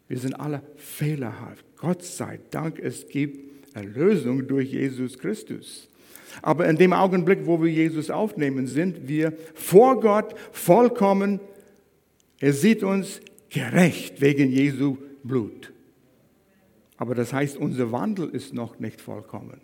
Wir 0.07 0.17
sind 0.17 0.33
alle 0.33 0.63
fehlerhaft. 0.75 1.63
Gott 1.77 2.03
sei 2.03 2.39
Dank, 2.49 2.79
es 2.79 3.07
gibt 3.07 3.75
Erlösung 3.75 4.47
durch 4.47 4.71
Jesus 4.71 5.17
Christus. 5.17 5.87
Aber 6.41 6.67
in 6.67 6.77
dem 6.77 6.93
Augenblick, 6.93 7.45
wo 7.45 7.61
wir 7.61 7.71
Jesus 7.71 8.09
aufnehmen, 8.09 8.67
sind 8.67 9.07
wir 9.07 9.33
vor 9.53 9.99
Gott 9.99 10.35
vollkommen. 10.51 11.39
Er 12.39 12.53
sieht 12.53 12.83
uns 12.83 13.21
gerecht 13.49 14.21
wegen 14.21 14.49
Jesu 14.51 14.97
Blut. 15.23 15.73
Aber 16.97 17.15
das 17.15 17.33
heißt, 17.33 17.57
unser 17.57 17.91
Wandel 17.91 18.29
ist 18.29 18.53
noch 18.53 18.79
nicht 18.79 19.01
vollkommen. 19.01 19.61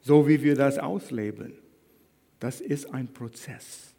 So 0.00 0.28
wie 0.28 0.42
wir 0.42 0.54
das 0.54 0.78
ausleben. 0.78 1.54
Das 2.40 2.60
ist 2.60 2.92
ein 2.92 3.08
Prozess. 3.08 3.94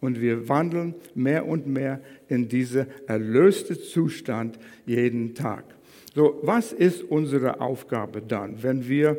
Und 0.00 0.20
wir 0.20 0.48
wandeln 0.48 0.94
mehr 1.14 1.46
und 1.46 1.66
mehr 1.66 2.00
in 2.28 2.48
diesen 2.48 2.86
erlösten 3.06 3.78
Zustand 3.78 4.58
jeden 4.84 5.34
Tag. 5.34 5.64
So, 6.14 6.40
was 6.42 6.72
ist 6.72 7.02
unsere 7.02 7.60
Aufgabe 7.60 8.20
dann, 8.20 8.62
wenn 8.62 8.88
wir 8.88 9.18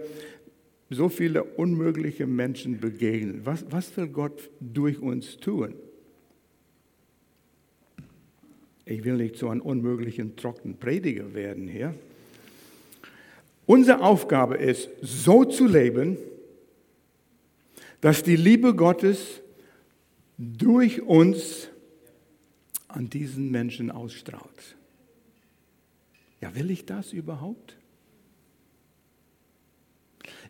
so 0.90 1.10
viele 1.10 1.44
unmögliche 1.44 2.28
Menschen 2.28 2.80
begegnen? 2.80 3.42
Was, 3.46 3.66
was 3.70 3.96
will 3.98 4.08
Gott 4.08 4.50
durch 4.60 5.00
uns 5.00 5.38
tun? 5.38 5.74
Ich 8.86 9.04
will 9.04 9.16
nicht 9.16 9.38
zu 9.38 9.50
einem 9.50 9.62
unmöglichen, 9.62 10.36
trockenen 10.36 10.78
Prediger 10.78 11.34
werden 11.34 11.68
hier. 11.68 11.96
Unsere 13.66 14.02
Aufgabe 14.02 14.58
ist, 14.58 14.90
so 15.02 15.44
zu 15.44 15.66
leben, 15.66 16.18
dass 18.02 18.22
die 18.22 18.36
Liebe 18.36 18.76
Gottes 18.76 19.42
durch 20.38 21.02
uns 21.02 21.70
an 22.88 23.10
diesen 23.10 23.50
Menschen 23.50 23.90
ausstrahlt. 23.90 24.76
Ja, 26.42 26.54
will 26.54 26.70
ich 26.70 26.86
das 26.86 27.12
überhaupt? 27.12 27.76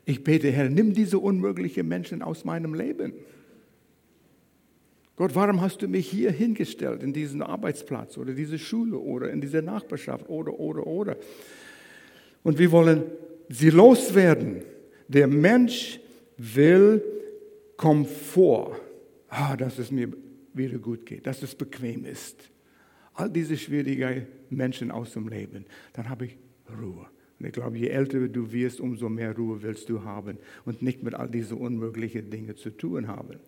Ich 0.03 0.23
bete, 0.23 0.51
Herr, 0.51 0.69
nimm 0.69 0.93
diese 0.93 1.19
unmöglichen 1.19 1.87
Menschen 1.87 2.21
aus 2.21 2.43
meinem 2.43 2.73
Leben. 2.73 3.13
Gott, 5.15 5.33
warum 5.33 5.61
hast 5.61 5.81
du 5.81 5.87
mich 5.87 6.09
hier 6.09 6.31
hingestellt, 6.31 7.01
in 7.01 7.13
diesen 7.13 7.41
Arbeitsplatz 7.41 8.17
oder 8.17 8.33
diese 8.33 8.59
Schule 8.59 8.97
oder 8.97 9.31
in 9.31 9.39
diese 9.39 9.61
Nachbarschaft 9.61 10.29
oder, 10.29 10.59
oder, 10.59 10.85
oder? 10.85 11.15
Und 12.43 12.59
wir 12.59 12.71
wollen 12.71 13.03
sie 13.47 13.69
loswerden. 13.69 14.63
Der 15.07 15.27
Mensch 15.27 15.99
will 16.37 17.01
Komfort, 17.77 18.79
ah, 19.29 19.55
dass 19.55 19.79
es 19.79 19.89
mir 19.89 20.09
wieder 20.53 20.79
gut 20.79 21.05
geht, 21.05 21.25
dass 21.27 21.41
es 21.43 21.55
bequem 21.55 22.05
ist. 22.05 22.49
All 23.13 23.29
diese 23.29 23.55
schwierigen 23.55 24.27
Menschen 24.49 24.91
aus 24.91 25.13
dem 25.13 25.29
Leben, 25.29 25.65
dann 25.93 26.09
habe 26.09 26.25
ich 26.25 26.37
Ruhe. 26.81 27.07
Und 27.39 27.45
ich 27.45 27.53
glaube, 27.53 27.77
je 27.77 27.87
älter 27.87 28.27
du 28.27 28.51
wirst, 28.51 28.81
umso 28.81 29.07
mehr 29.07 29.35
Ruhe 29.35 29.61
willst 29.61 29.89
du 29.89 30.03
haben 30.03 30.37
und 30.65 30.81
nicht 30.81 31.03
mit 31.03 31.13
all 31.13 31.29
diesen 31.29 31.57
unmöglichen 31.57 32.29
Dingen 32.29 32.55
zu 32.57 32.69
tun 32.69 33.07
haben. 33.07 33.39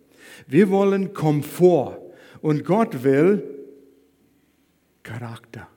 Wir 0.46 0.70
wollen 0.70 1.14
Komfort 1.14 1.98
und 2.40 2.64
Gott 2.64 3.02
will 3.04 3.42
Charakter. 5.02 5.68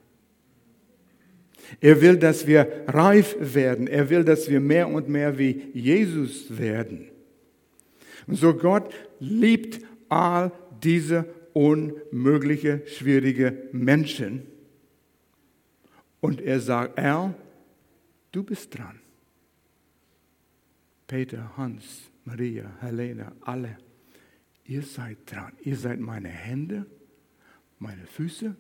Er 1.80 2.02
will, 2.02 2.18
dass 2.18 2.48
wir 2.48 2.84
reif 2.88 3.36
werden. 3.40 3.88
Er 3.88 4.10
will, 4.10 4.26
dass 4.26 4.50
wir 4.50 4.60
mehr 4.60 4.90
und 4.90 5.08
mehr 5.08 5.38
wie 5.38 5.72
Jesus 5.74 6.58
werden. 6.58 7.08
Und 8.28 8.36
so 8.36 8.54
Gott 8.54 8.94
liebt 9.20 9.80
all 10.10 10.52
diese 10.84 11.26
unmögliche, 11.54 12.82
schwierige 12.86 13.70
Menschen. 13.72 14.48
Und 16.20 16.42
er 16.42 16.60
sagt, 16.60 17.00
Al, 17.00 17.34
du 18.32 18.44
bist 18.44 18.78
dran. 18.78 19.00
Peter, 21.08 21.58
Hans, 21.58 22.12
Maria, 22.26 22.72
Helena, 22.80 23.32
alle, 23.42 23.78
ihr 24.72 24.84
seid 24.84 25.18
dran. 25.30 25.52
Ihr 25.64 25.76
seid 25.76 26.00
meine 26.00 26.30
Hände, 26.30 26.86
meine 27.78 28.06
Füße, 28.08 28.56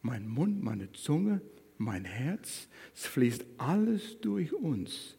mein 0.00 0.28
Mund, 0.28 0.62
meine 0.62 0.92
Zunge, 0.92 1.40
mein 1.76 2.04
Herz. 2.04 2.68
Es 2.94 3.06
fließt 3.06 3.44
alles 3.58 4.20
durch 4.20 4.52
uns. 4.52 5.16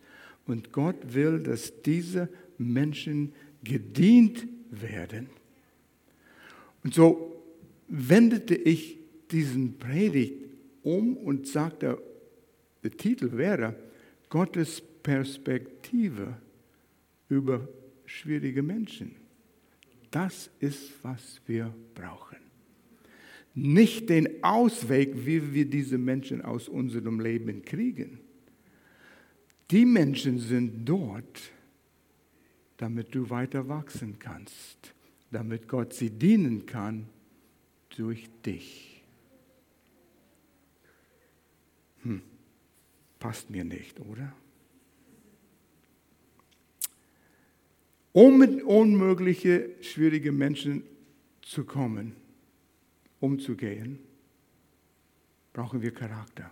Und 0.48 0.72
Gott 0.72 1.14
will, 1.14 1.44
dass 1.44 1.82
diese 1.82 2.30
Menschen 2.58 3.34
gedient 3.62 4.48
werden. 4.72 5.30
Und 6.86 6.94
so 6.94 7.44
wendete 7.90 8.56
ich 8.56 9.00
diesen 9.32 9.80
Predigt 9.80 10.46
um 10.84 11.18
und 11.18 11.46
sagte, 11.46 12.02
der 12.84 12.92
Titel 12.92 13.34
wäre 13.34 13.76
Gottes 14.30 14.82
Perspektive 14.82 16.38
über 17.28 17.68
schwierige 18.06 18.64
Menschen. 18.64 19.23
Das 20.14 20.52
ist, 20.60 20.92
was 21.04 21.42
wir 21.48 21.74
brauchen. 21.96 22.38
Nicht 23.56 24.10
den 24.10 24.44
Ausweg, 24.44 25.26
wie 25.26 25.56
wir 25.56 25.66
diese 25.66 25.98
Menschen 25.98 26.44
aus 26.44 26.70
unserem 26.70 27.20
Leben 27.20 27.66
kriegen. 27.66 28.20
Die 29.72 29.86
Menschen 29.86 30.38
sind 30.38 30.86
dort, 30.88 31.42
damit 32.78 33.16
du 33.16 33.28
weiter 33.32 33.68
wachsen 33.68 34.20
kannst, 34.20 34.94
damit 35.32 35.68
Gott 35.68 35.94
sie 35.94 36.12
dienen 36.12 36.68
kann 36.68 37.10
durch 37.90 38.30
dich. 38.46 39.04
Hm, 42.04 42.22
passt 43.18 43.50
mir 43.50 43.64
nicht, 43.64 44.00
oder? 44.00 44.32
Um 48.14 48.38
mit 48.38 48.64
unmögliche, 48.64 49.72
schwierige 49.82 50.32
Menschen 50.32 50.84
zu 51.42 51.66
kommen, 51.66 52.16
umzugehen, 53.20 54.00
brauchen 55.52 55.82
wir 55.82 55.92
Charakter. 55.92 56.50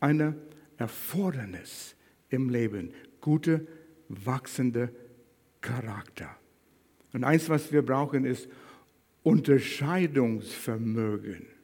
Eine 0.00 0.34
Erfordernis 0.78 1.94
im 2.30 2.48
Leben, 2.48 2.94
gute, 3.20 3.68
wachsende 4.08 4.90
Charakter. 5.60 6.34
Und 7.12 7.24
eins, 7.24 7.50
was 7.50 7.72
wir 7.72 7.82
brauchen, 7.82 8.24
ist 8.24 8.48
Unterscheidungsvermögen. 9.22 11.57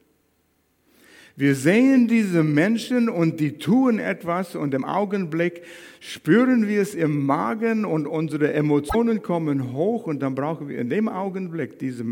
Wir 1.37 1.53
sehen 1.55 2.07
diese 2.07 2.43
Menschen 2.43 3.09
und 3.09 3.41
die 3.41 3.57
tun 3.57 3.99
etwas 3.99 4.55
und 4.55 4.73
im 4.73 4.85
Augenblick 4.85 5.63
spüren 5.99 6.67
wir 6.67 6.81
es 6.81 6.95
im 6.95 7.25
Magen 7.25 7.83
und 7.83 8.07
unsere 8.07 8.53
Emotionen 8.53 9.21
kommen 9.21 9.73
hoch 9.73 10.07
und 10.07 10.21
dann 10.21 10.33
brauchen 10.33 10.69
wir 10.69 10.79
in 10.79 10.89
dem 10.89 11.09
Augenblick 11.09 11.77
diese, 11.77 12.05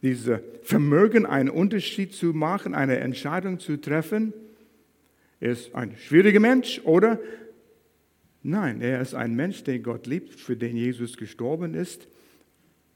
diese 0.00 0.44
Vermögen, 0.62 1.26
einen 1.26 1.50
Unterschied 1.50 2.14
zu 2.14 2.26
machen, 2.26 2.72
eine 2.74 2.98
Entscheidung 2.98 3.58
zu 3.58 3.80
treffen. 3.80 4.32
Er 5.40 5.52
ist 5.52 5.74
ein 5.74 5.96
schwieriger 5.96 6.38
Mensch 6.38 6.80
oder 6.84 7.18
nein, 8.44 8.80
er 8.80 9.00
ist 9.00 9.14
ein 9.14 9.34
Mensch, 9.34 9.64
den 9.64 9.82
Gott 9.82 10.06
liebt, 10.06 10.38
für 10.38 10.56
den 10.56 10.76
Jesus 10.76 11.16
gestorben 11.16 11.74
ist 11.74 12.06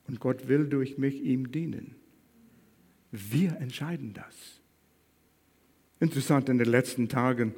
und 0.06 0.20
Gott 0.20 0.46
will 0.46 0.68
durch 0.68 0.96
mich 0.96 1.20
ihm 1.25 1.50
dienen. 1.50 1.96
Wir 3.11 3.56
entscheiden 3.61 4.12
das. 4.14 4.55
Interessant 5.98 6.48
in 6.48 6.58
den 6.58 6.68
letzten 6.68 7.08
Tagen, 7.08 7.54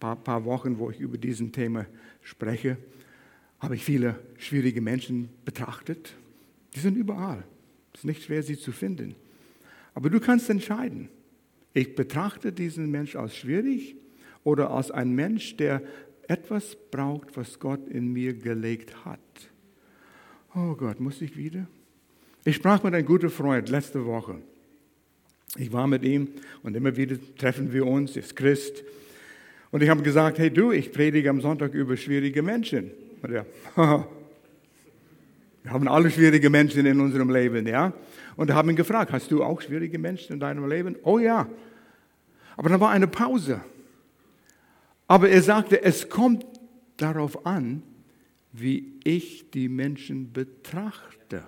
paar, 0.00 0.16
paar 0.16 0.44
Wochen, 0.44 0.78
wo 0.78 0.90
ich 0.90 1.00
über 1.00 1.18
diesen 1.18 1.52
Thema 1.52 1.86
spreche, 2.22 2.78
habe 3.60 3.76
ich 3.76 3.84
viele 3.84 4.18
schwierige 4.38 4.80
Menschen 4.80 5.28
betrachtet. 5.44 6.14
Die 6.74 6.80
sind 6.80 6.96
überall. 6.96 7.44
Es 7.92 8.00
ist 8.00 8.04
nicht 8.04 8.22
schwer, 8.22 8.42
sie 8.42 8.58
zu 8.58 8.72
finden. 8.72 9.14
Aber 9.94 10.10
du 10.10 10.20
kannst 10.20 10.50
entscheiden. 10.50 11.08
Ich 11.72 11.94
betrachte 11.94 12.52
diesen 12.52 12.90
Mensch 12.90 13.16
als 13.16 13.36
schwierig 13.36 13.96
oder 14.44 14.70
als 14.70 14.90
ein 14.90 15.12
Mensch, 15.12 15.56
der 15.56 15.82
etwas 16.28 16.76
braucht, 16.90 17.36
was 17.36 17.58
Gott 17.58 17.88
in 17.88 18.12
mir 18.12 18.34
gelegt 18.34 19.04
hat. 19.04 19.20
Oh 20.54 20.74
Gott, 20.74 21.00
muss 21.00 21.20
ich 21.20 21.36
wieder? 21.36 21.66
Ich 22.44 22.56
sprach 22.56 22.82
mit 22.82 22.94
einem 22.94 23.06
guten 23.06 23.30
Freund 23.30 23.68
letzte 23.68 24.04
Woche. 24.04 24.40
Ich 25.56 25.72
war 25.72 25.86
mit 25.86 26.02
ihm 26.02 26.28
und 26.62 26.76
immer 26.76 26.96
wieder 26.96 27.16
treffen 27.38 27.72
wir 27.72 27.86
uns, 27.86 28.16
ist 28.16 28.34
Christ. 28.34 28.82
Und 29.70 29.82
ich 29.82 29.88
habe 29.88 30.02
gesagt, 30.02 30.38
hey 30.38 30.50
du, 30.50 30.72
ich 30.72 30.92
predige 30.92 31.30
am 31.30 31.40
Sonntag 31.40 31.74
über 31.74 31.96
schwierige 31.96 32.42
Menschen. 32.42 32.90
Und 33.22 33.32
er, 33.32 33.46
wir 33.76 35.70
haben 35.70 35.88
alle 35.88 36.10
schwierige 36.10 36.50
Menschen 36.50 36.86
in 36.86 37.00
unserem 37.00 37.30
Leben, 37.30 37.66
ja. 37.66 37.92
Und 38.36 38.52
haben 38.52 38.70
ihn 38.70 38.76
gefragt, 38.76 39.12
hast 39.12 39.30
du 39.30 39.42
auch 39.42 39.60
schwierige 39.60 39.98
Menschen 39.98 40.34
in 40.34 40.40
deinem 40.40 40.68
Leben? 40.68 40.96
Oh 41.02 41.18
ja. 41.18 41.48
Aber 42.56 42.68
dann 42.68 42.80
war 42.80 42.90
eine 42.90 43.06
Pause. 43.06 43.60
Aber 45.06 45.28
er 45.28 45.42
sagte, 45.42 45.82
es 45.82 46.08
kommt 46.08 46.46
darauf 46.96 47.46
an, 47.46 47.82
wie 48.52 49.00
ich 49.04 49.50
die 49.50 49.68
Menschen 49.68 50.32
betrachte. 50.32 51.44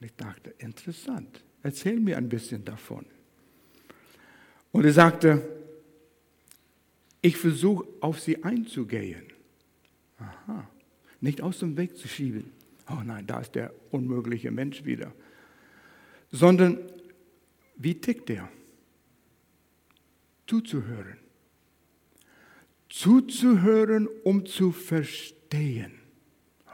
Ich 0.00 0.14
dachte, 0.16 0.52
interessant. 0.58 1.44
Erzähl 1.62 2.00
mir 2.00 2.16
ein 2.16 2.28
bisschen 2.28 2.64
davon. 2.64 3.06
Und 4.72 4.84
er 4.84 4.92
sagte, 4.92 5.42
ich 7.20 7.36
versuche 7.36 7.86
auf 8.00 8.20
sie 8.20 8.42
einzugehen. 8.42 9.24
Aha. 10.18 10.68
Nicht 11.20 11.40
aus 11.40 11.60
dem 11.60 11.76
Weg 11.76 11.96
zu 11.96 12.08
schieben. 12.08 12.50
Oh 12.90 13.02
nein, 13.04 13.26
da 13.26 13.40
ist 13.40 13.54
der 13.54 13.72
unmögliche 13.92 14.50
Mensch 14.50 14.84
wieder. 14.84 15.12
Sondern, 16.32 16.78
wie 17.76 17.94
tickt 17.94 18.28
er? 18.30 18.48
Zuzuhören. 20.46 21.18
Zuzuhören, 22.88 24.08
um 24.24 24.44
zu 24.44 24.72
verstehen. 24.72 25.92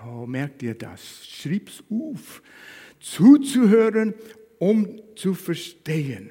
Oh, 0.04 0.26
merkt 0.26 0.62
ihr 0.62 0.74
das? 0.74 1.26
Schrieb's 1.26 1.82
auf. 1.90 2.42
Zuzuhören, 3.00 4.14
um 4.58 5.00
zu 5.14 5.34
verstehen, 5.34 6.30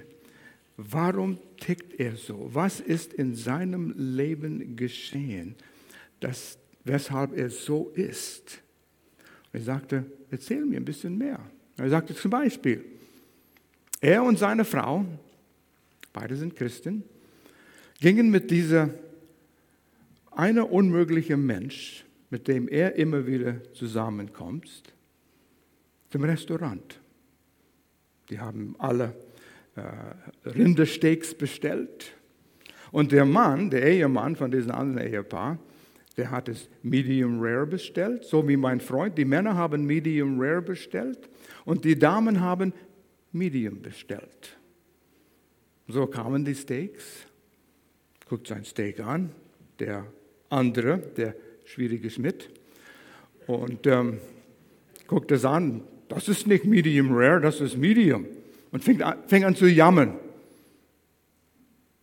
warum 0.78 1.40
tickt 1.58 2.00
er 2.00 2.16
so? 2.16 2.50
Was 2.54 2.80
ist 2.80 3.14
in 3.14 3.36
seinem 3.36 3.94
Leben 3.98 4.76
geschehen, 4.76 5.56
dass, 6.20 6.58
weshalb 6.84 7.38
er 7.38 7.50
so 7.50 7.90
ist? 7.96 8.62
Er 9.52 9.62
sagte, 9.62 10.06
erzähl 10.30 10.66
mir 10.66 10.78
ein 10.78 10.86
bisschen 10.86 11.18
mehr. 11.18 11.40
Er 11.78 11.90
sagte 11.90 12.16
zum 12.16 12.32
Beispiel, 12.32 12.84
er 14.02 14.24
und 14.24 14.38
seine 14.38 14.66
Frau, 14.66 15.06
beide 16.14 16.36
sind 16.36 16.56
Christen, 16.56 17.04
gingen 18.00 18.30
mit 18.30 18.52
dieser 18.52 18.90
einer 20.32 20.72
unmögliche 20.72 21.36
Mensch, 21.36 22.06
mit 22.30 22.48
dem 22.48 22.68
er 22.68 22.96
immer 22.96 23.26
wieder 23.26 23.62
zusammenkommt, 23.74 24.84
zum 26.12 26.24
Restaurant. 26.24 27.00
Die 28.30 28.40
haben 28.40 28.76
alle 28.80 29.14
äh, 29.76 30.50
Rindersteaks 30.50 31.34
bestellt. 31.36 32.14
Und 32.92 33.12
der 33.12 33.26
Mann, 33.26 33.70
der 33.70 33.86
Ehemann 33.86 34.36
von 34.36 34.52
diesem 34.52 34.72
anderen 34.72 35.08
Ehepaar, 35.08 35.60
der 36.18 36.32
hat 36.32 36.50
es 36.50 36.68
Medium 36.82 37.40
Rare 37.40 37.68
bestellt, 37.68 38.26
so 38.26 38.48
wie 38.48 38.58
mein 38.58 38.80
Freund. 38.80 39.18
Die 39.18 39.26
Männer 39.26 39.56
haben 39.56 39.86
Medium 39.86 40.40
Rare 40.40 40.62
bestellt 40.62 41.30
und 41.64 41.86
die 41.86 41.98
Damen 41.98 42.42
haben 42.42 42.74
Medium 43.32 43.82
bestellt. 43.82 44.58
So 45.88 46.08
kamen 46.08 46.44
die 46.44 46.56
Steaks, 46.56 47.28
guckt 48.28 48.48
sein 48.48 48.66
Steak 48.66 49.00
an, 49.00 49.30
der 49.80 50.06
andere, 50.50 50.98
der 50.98 51.36
schwierige 51.66 52.10
Schmidt, 52.10 52.50
und 53.46 53.88
ähm, 53.88 54.20
guckt 55.06 55.32
es 55.32 55.46
an, 55.46 55.84
das 56.10 56.28
ist 56.28 56.48
nicht 56.48 56.66
Medium 56.66 57.10
Rare, 57.12 57.42
das 57.42 57.62
ist 57.62 57.78
Medium. 57.78 58.26
Und 58.72 58.84
fängt 58.84 59.02
an, 59.02 59.18
fängt 59.28 59.46
an 59.46 59.56
zu 59.56 59.68
jammern. 59.68 60.20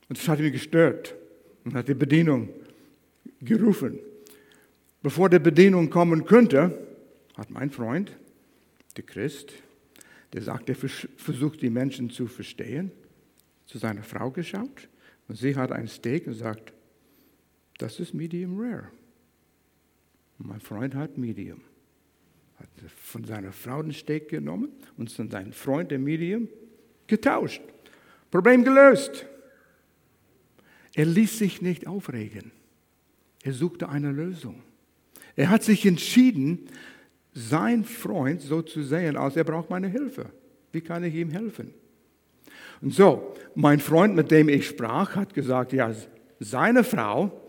Und 0.09 0.19
das 0.19 0.29
hat 0.29 0.41
mich 0.41 0.53
gestört. 0.53 1.15
Und 1.65 1.75
hat 1.75 1.89
die 1.89 1.95
Bedienung 1.95 2.51
gerufen. 3.41 3.99
Bevor 5.03 5.31
die 5.31 5.39
Bedienung 5.39 5.89
kommen 5.91 6.25
könnte, 6.25 6.79
hat 7.37 7.51
mein 7.51 7.71
Freund, 7.71 8.17
der 8.97 9.05
Christ, 9.05 9.53
der 10.33 10.43
sagt, 10.43 10.69
er 10.69 10.77
versucht 10.77 11.63
die 11.63 11.71
Menschen 11.71 12.11
zu 12.11 12.27
verstehen, 12.27 12.91
zu 13.67 13.79
seiner 13.79 14.03
Frau 14.03 14.31
geschaut. 14.31 14.89
Und 15.29 15.37
sie 15.37 15.57
hat 15.57 15.73
ein 15.73 15.89
Steak 15.89 16.27
und 16.27 16.35
sagt, 16.35 16.73
das 17.79 17.99
ist 17.99 18.15
Medium 18.15 18.61
Rare. 18.61 18.89
Und 20.39 20.49
mein 20.49 20.61
Freund 20.61 20.95
hat 20.95 21.17
Medium 21.17 21.61
hat 22.65 22.91
von 22.97 23.25
seiner 23.25 23.53
Frau 23.53 23.83
den 23.83 23.93
Steak 23.93 24.29
genommen 24.29 24.71
und 24.97 25.11
von 25.11 25.31
seinem 25.31 25.53
Freund, 25.53 25.91
dem 25.91 26.05
Medium, 26.05 26.49
getauscht. 27.07 27.63
Problem 28.31 28.65
gelöst. 28.65 29.27
Er 30.95 31.07
ließ 31.07 31.39
sich 31.39 31.61
nicht 31.61 31.87
aufregen. 31.87 32.53
Er 33.43 33.53
suchte 33.53 33.89
eine 33.89 34.11
Lösung. 34.11 34.63
Er 35.37 35.51
hat 35.51 35.63
sich 35.63 35.85
entschieden, 35.85 36.69
sein 37.33 37.85
Freund 37.85 38.41
so 38.41 38.63
zu 38.63 38.83
sehen, 38.83 39.17
als 39.17 39.37
er 39.37 39.45
braucht 39.45 39.71
meine 39.71 39.89
Hilfe. 39.89 40.31
Wie 40.73 40.81
kann 40.81 41.05
ich 41.05 41.15
ihm 41.15 41.31
helfen? 41.31 41.75
Und 42.81 42.95
so, 42.95 43.35
mein 43.55 43.81
Freund, 43.81 44.15
mit 44.15 44.31
dem 44.31 44.49
ich 44.49 44.67
sprach, 44.67 45.17
hat 45.17 45.35
gesagt, 45.35 45.73
ja, 45.73 45.93
seine 46.39 46.85
Frau 46.85 47.44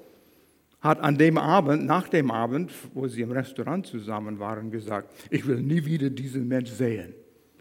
hat 0.85 0.99
an 0.99 1.17
dem 1.17 1.37
Abend, 1.37 1.85
nach 1.85 2.07
dem 2.07 2.29
Abend, 2.29 2.71
wo 2.93 3.07
sie 3.07 3.21
im 3.21 3.31
Restaurant 3.31 3.87
zusammen 3.87 4.39
waren, 4.39 4.69
gesagt, 4.69 5.11
ich 5.31 5.45
will 5.47 5.61
nie 5.61 5.83
wieder 5.83 6.09
diesen 6.11 6.47
Mensch 6.47 6.69
sehen. 6.69 7.13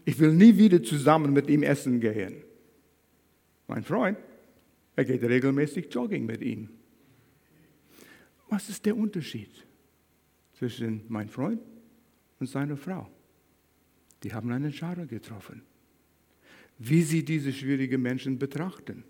Ich 0.05 0.19
will 0.19 0.31
nie 0.31 0.55
wieder 0.55 0.81
zusammen 0.83 1.33
mit 1.33 1.49
ihm 1.49 1.63
essen 1.63 1.99
gehen. 1.99 2.43
Mein 3.67 3.83
Freund, 3.83 4.19
er 4.95 5.05
geht 5.05 5.23
regelmäßig 5.23 5.87
jogging 5.91 6.27
mit 6.27 6.41
ihm. 6.41 6.69
Was 8.47 8.69
ist 8.69 8.85
der 8.85 8.95
Unterschied 8.95 9.65
zwischen 10.53 11.01
meinem 11.07 11.29
Freund 11.29 11.59
und 12.39 12.47
seiner 12.47 12.77
Frau? 12.77 13.09
Die 14.21 14.31
haben 14.33 14.51
eine 14.51 14.67
Entscheidung 14.67 15.07
getroffen. 15.07 15.63
Wie 16.77 17.01
sie 17.01 17.25
diese 17.25 17.51
schwierigen 17.51 18.01
Menschen 18.01 18.37
betrachten. 18.37 19.03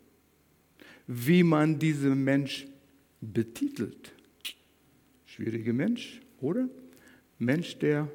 Wie 1.06 1.44
man 1.44 1.78
diesen 1.78 2.24
Mensch 2.24 2.66
betitelt. 3.22 4.14
Schwieriger 5.26 5.74
Mensch, 5.74 6.22
oder? 6.42 6.70
Mensch, 7.40 7.78
der 7.80 8.10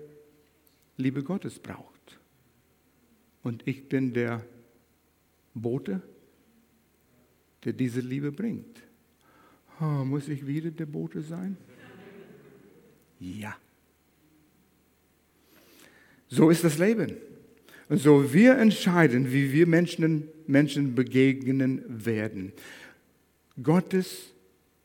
Liebe 0.96 1.22
Gottes 1.22 1.58
braucht. 1.58 2.18
Und 3.42 3.66
ich 3.66 3.88
bin 3.88 4.12
der 4.12 4.44
Bote, 5.54 6.02
der 7.64 7.72
diese 7.72 8.00
Liebe 8.00 8.32
bringt. 8.32 8.82
Oh, 9.80 10.04
muss 10.04 10.28
ich 10.28 10.46
wieder 10.46 10.70
der 10.70 10.86
Bote 10.86 11.22
sein? 11.22 11.56
Ja, 13.18 13.56
So 16.30 16.48
ist 16.48 16.62
das 16.62 16.78
Leben. 16.78 17.16
Und 17.88 17.98
so 17.98 18.32
wir 18.32 18.56
entscheiden, 18.56 19.32
wie 19.32 19.52
wir 19.52 19.66
Menschen, 19.66 20.28
Menschen 20.46 20.94
begegnen 20.94 21.82
werden. 21.88 22.52
Gottes 23.60 24.32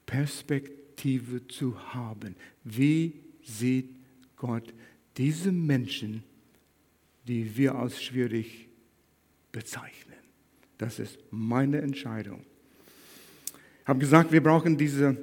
Perspektive 0.06 1.48
zu 1.48 1.94
haben. 1.94 2.36
Wie 2.64 3.14
sieht 3.44 3.96
Gott 4.36 4.74
diese 5.18 5.52
Menschen, 5.52 6.24
die 7.28 7.56
wir 7.58 7.76
als 7.76 8.02
schwierig 8.02 8.68
bezeichnen? 9.52 10.16
Das 10.78 11.00
ist 11.00 11.18
meine 11.32 11.82
Entscheidung. 11.82 12.44
Ich 13.82 13.88
habe 13.88 14.00
gesagt, 14.00 14.32
wir 14.32 14.42
brauchen 14.42 14.78
diese 14.78 15.18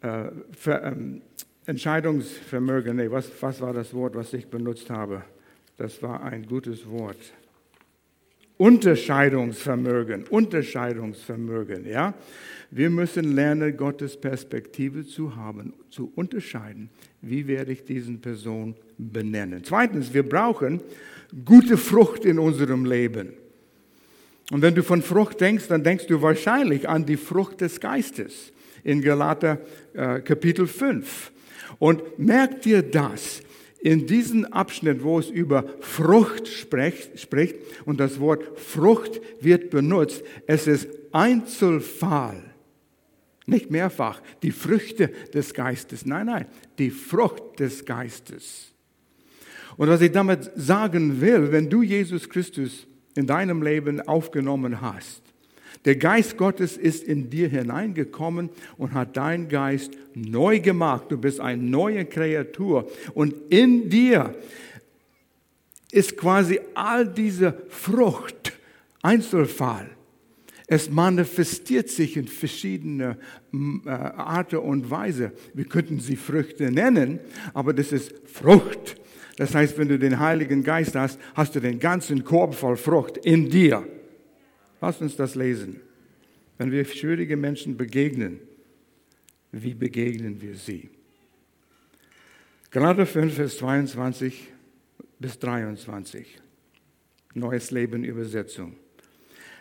äh, 0.00 0.30
Ver, 0.52 0.84
ähm, 0.84 1.22
Entscheidungsvermögen. 1.66 2.96
Nee, 2.96 3.10
was, 3.10 3.30
was 3.40 3.60
war 3.60 3.72
das 3.72 3.92
Wort, 3.94 4.14
was 4.14 4.32
ich 4.32 4.46
benutzt 4.46 4.90
habe? 4.90 5.22
Das 5.76 6.02
war 6.02 6.22
ein 6.22 6.46
gutes 6.46 6.88
Wort. 6.88 7.18
Unterscheidungsvermögen, 8.58 10.24
Unterscheidungsvermögen, 10.24 11.86
ja. 11.86 12.14
Wir 12.70 12.90
müssen 12.90 13.34
lernen, 13.34 13.74
Gottes 13.78 14.20
Perspektive 14.20 15.06
zu 15.06 15.36
haben, 15.36 15.72
zu 15.88 16.12
unterscheiden. 16.14 16.90
Wie 17.22 17.46
werde 17.46 17.72
ich 17.72 17.84
diesen 17.84 18.20
Person 18.20 18.74
benennen? 18.98 19.62
Zweitens, 19.64 20.12
wir 20.12 20.28
brauchen 20.28 20.80
gute 21.46 21.78
Frucht 21.78 22.26
in 22.26 22.38
unserem 22.38 22.84
Leben. 22.84 23.32
Und 24.50 24.60
wenn 24.60 24.74
du 24.74 24.82
von 24.82 25.00
Frucht 25.00 25.40
denkst, 25.40 25.68
dann 25.68 25.82
denkst 25.82 26.08
du 26.08 26.20
wahrscheinlich 26.20 26.88
an 26.88 27.06
die 27.06 27.16
Frucht 27.16 27.62
des 27.62 27.80
Geistes 27.80 28.52
in 28.84 29.02
Galater 29.02 29.60
äh, 29.94 30.20
Kapitel 30.20 30.66
5. 30.66 31.32
Und 31.78 32.18
merk 32.18 32.62
dir 32.62 32.82
das, 32.82 33.42
in 33.80 34.06
diesem 34.06 34.44
Abschnitt, 34.44 35.02
wo 35.02 35.18
es 35.18 35.30
über 35.30 35.64
Frucht 35.80 36.48
spricht, 36.48 37.18
spricht 37.18 37.56
und 37.84 38.00
das 38.00 38.18
Wort 38.18 38.58
Frucht 38.58 39.20
wird 39.40 39.70
benutzt, 39.70 40.24
es 40.46 40.66
ist 40.66 40.88
Einzelfall, 41.12 42.42
nicht 43.46 43.70
mehrfach, 43.70 44.20
die 44.42 44.50
Früchte 44.50 45.08
des 45.32 45.54
Geistes. 45.54 46.04
Nein, 46.04 46.26
nein, 46.26 46.46
die 46.78 46.90
Frucht 46.90 47.60
des 47.60 47.84
Geistes. 47.84 48.72
Und 49.76 49.88
was 49.88 50.00
ich 50.00 50.10
damit 50.10 50.50
sagen 50.56 51.20
will, 51.20 51.52
wenn 51.52 51.70
du 51.70 51.82
Jesus 51.82 52.28
Christus 52.28 52.86
in 53.14 53.26
deinem 53.26 53.62
Leben 53.62 54.00
aufgenommen 54.00 54.80
hast, 54.80 55.22
der 55.88 55.96
Geist 55.96 56.36
Gottes 56.36 56.76
ist 56.76 57.02
in 57.02 57.30
dir 57.30 57.48
hineingekommen 57.48 58.50
und 58.76 58.92
hat 58.92 59.16
dein 59.16 59.48
Geist 59.48 59.92
neu 60.12 60.60
gemacht. 60.60 61.06
Du 61.08 61.16
bist 61.16 61.40
eine 61.40 61.62
neue 61.62 62.04
Kreatur. 62.04 62.90
Und 63.14 63.34
in 63.48 63.88
dir 63.88 64.34
ist 65.90 66.18
quasi 66.18 66.60
all 66.74 67.08
diese 67.08 67.54
Frucht 67.70 68.52
Einzelfall. 69.00 69.88
Es 70.66 70.90
manifestiert 70.90 71.88
sich 71.88 72.18
in 72.18 72.28
verschiedene 72.28 73.16
äh, 73.54 73.88
Arten 73.88 74.58
und 74.58 74.90
Weise. 74.90 75.32
Wir 75.54 75.64
könnten 75.64 76.00
sie 76.00 76.16
Früchte 76.16 76.70
nennen, 76.70 77.18
aber 77.54 77.72
das 77.72 77.92
ist 77.92 78.12
Frucht. 78.30 78.96
Das 79.38 79.54
heißt, 79.54 79.78
wenn 79.78 79.88
du 79.88 79.98
den 79.98 80.18
Heiligen 80.18 80.62
Geist 80.62 80.96
hast, 80.96 81.18
hast 81.32 81.54
du 81.54 81.60
den 81.60 81.78
ganzen 81.78 82.24
Korb 82.24 82.54
voll 82.54 82.76
Frucht 82.76 83.16
in 83.16 83.48
dir. 83.48 83.86
Lass 84.80 85.00
uns 85.00 85.16
das 85.16 85.34
lesen. 85.34 85.80
Wenn 86.56 86.70
wir 86.70 86.84
schwierige 86.84 87.36
Menschen 87.36 87.76
begegnen, 87.76 88.40
wie 89.52 89.74
begegnen 89.74 90.40
wir 90.40 90.54
sie? 90.54 90.90
Gerade 92.70 93.06
5, 93.06 93.34
Vers 93.34 93.58
22 93.58 94.48
bis 95.18 95.38
23. 95.38 96.38
Neues 97.34 97.70
Leben 97.70 98.04
Übersetzung. 98.04 98.76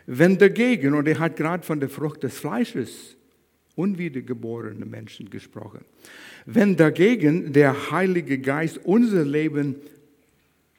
Wenn 0.05 0.37
dagegen, 0.37 0.93
und 0.93 1.07
er 1.07 1.19
hat 1.19 1.35
gerade 1.35 1.63
von 1.63 1.79
der 1.79 1.89
Frucht 1.89 2.23
des 2.23 2.37
Fleisches, 2.37 3.15
unwiedergeborene 3.75 4.85
Menschen 4.85 5.29
gesprochen, 5.29 5.85
wenn 6.45 6.75
dagegen 6.75 7.53
der 7.53 7.91
Heilige 7.91 8.39
Geist 8.39 8.79
unser 8.83 9.23
Leben 9.23 9.75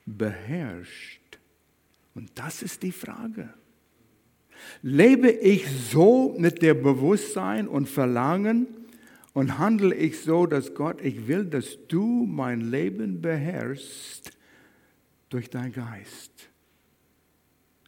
beherrscht, 0.05 1.21
und 2.15 2.31
das 2.35 2.63
ist 2.63 2.83
die 2.83 2.93
Frage, 2.93 3.55
Lebe 4.83 5.31
ich 5.31 5.67
so 5.69 6.35
mit 6.39 6.63
dem 6.63 6.83
Bewusstsein 6.83 7.69
und 7.69 7.89
Verlangen 7.89 8.67
und 9.33 9.59
handle 9.59 9.95
ich 9.95 10.21
so, 10.21 10.47
dass 10.47 10.75
Gott, 10.75 11.01
ich 11.03 11.29
will, 11.29 11.45
dass 11.45 11.79
du 11.89 12.27
mein 12.27 12.61
Leben 12.61 13.21
beherrschst 13.21 14.33
durch 15.31 15.51
deinen 15.51 15.73
Geist. 15.73 16.33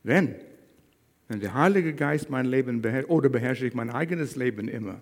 Wenn, 0.03 0.35
wenn 1.29 1.41
der 1.41 1.55
Heilige 1.55 1.95
Geist 1.95 2.31
mein 2.31 2.47
Leben 2.47 2.83
beherrscht, 2.83 3.09
oder 3.09 3.29
beherrsche 3.29 3.67
ich 3.67 3.75
mein 3.75 3.91
eigenes 3.91 4.37
Leben 4.37 4.69
immer, 4.69 5.01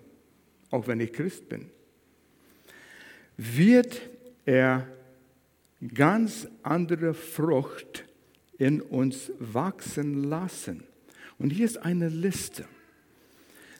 auch 0.71 0.87
wenn 0.87 0.99
ich 0.99 1.13
Christ 1.13 1.49
bin, 1.49 1.69
wird 3.37 4.01
er 4.45 4.87
ganz 5.93 6.47
andere 6.63 7.13
Frucht 7.13 8.05
in 8.57 8.81
uns 8.81 9.31
wachsen 9.39 10.23
lassen. 10.25 10.83
Und 11.39 11.51
hier 11.51 11.65
ist 11.65 11.77
eine 11.77 12.09
Liste. 12.09 12.65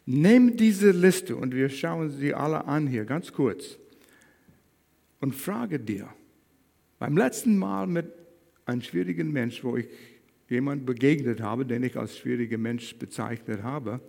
Nimm 0.05 0.57
diese 0.57 0.91
Liste 0.91 1.35
und 1.35 1.53
wir 1.53 1.69
schauen 1.69 2.09
sie 2.09 2.33
alle 2.33 2.65
an 2.65 2.87
hier, 2.87 3.05
ganz 3.05 3.31
kurz. 3.31 3.77
Und 5.19 5.35
frage 5.35 5.79
dir, 5.79 6.09
beim 6.97 7.15
letzten 7.15 7.57
Mal 7.57 7.85
mit 7.85 8.11
einem 8.65 8.81
schwierigen 8.81 9.31
Mensch, 9.31 9.63
wo 9.63 9.77
ich 9.77 9.87
jemand 10.49 10.85
begegnet 10.85 11.41
habe, 11.41 11.65
den 11.65 11.83
ich 11.83 11.95
als 11.95 12.17
schwieriger 12.17 12.57
Mensch 12.57 12.95
bezeichnet 12.95 13.61
habe, 13.61 13.99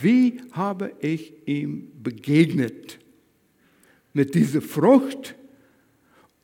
wie 0.00 0.40
habe 0.52 0.92
ich 1.00 1.34
ihm 1.46 1.90
begegnet? 2.02 2.98
Mit 4.12 4.34
dieser 4.34 4.62
Frucht? 4.62 5.34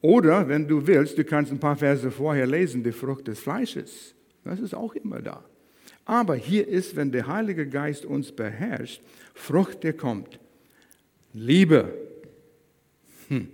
Oder, 0.00 0.48
wenn 0.48 0.66
du 0.66 0.86
willst, 0.86 1.16
du 1.18 1.24
kannst 1.24 1.52
ein 1.52 1.60
paar 1.60 1.76
Verse 1.76 2.10
vorher 2.10 2.46
lesen, 2.46 2.82
die 2.82 2.92
Frucht 2.92 3.28
des 3.28 3.38
Fleisches. 3.38 4.14
Das 4.44 4.58
ist 4.58 4.74
auch 4.74 4.94
immer 4.94 5.20
da. 5.20 5.44
Aber 6.10 6.34
hier 6.34 6.66
ist, 6.66 6.96
wenn 6.96 7.12
der 7.12 7.28
Heilige 7.28 7.68
Geist 7.68 8.04
uns 8.04 8.32
beherrscht, 8.32 9.00
Frucht, 9.32 9.84
der 9.84 9.92
kommt. 9.92 10.40
Liebe. 11.32 11.94
Hm. 13.28 13.46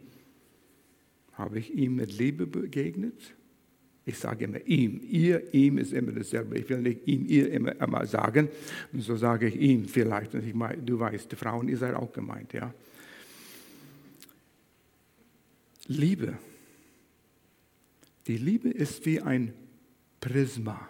Habe 1.34 1.58
ich 1.58 1.74
ihm 1.74 1.96
mit 1.96 2.16
Liebe 2.16 2.46
begegnet? 2.46 3.34
Ich 4.06 4.18
sage 4.18 4.46
immer 4.46 4.66
ihm. 4.66 5.02
Ihr, 5.06 5.52
ihm 5.52 5.76
ist 5.76 5.92
immer 5.92 6.12
dasselbe. 6.12 6.58
Ich 6.58 6.66
will 6.70 6.80
nicht 6.80 7.06
ihm, 7.06 7.26
ihr 7.26 7.52
immer, 7.52 7.78
immer 7.78 8.06
sagen. 8.06 8.48
Und 8.90 9.02
so 9.02 9.16
sage 9.16 9.48
ich 9.48 9.56
ihm 9.56 9.84
vielleicht. 9.84 10.34
Und 10.34 10.48
ich 10.48 10.54
meine, 10.54 10.80
du 10.80 10.98
weißt, 10.98 11.30
die 11.30 11.36
Frauen, 11.36 11.68
ihr 11.68 11.76
seid 11.76 11.94
auch 11.94 12.10
gemeint, 12.10 12.54
ja. 12.54 12.72
Liebe. 15.88 16.38
Die 18.26 18.38
Liebe 18.38 18.70
ist 18.70 19.04
wie 19.04 19.20
ein 19.20 19.52
Prisma. 20.22 20.88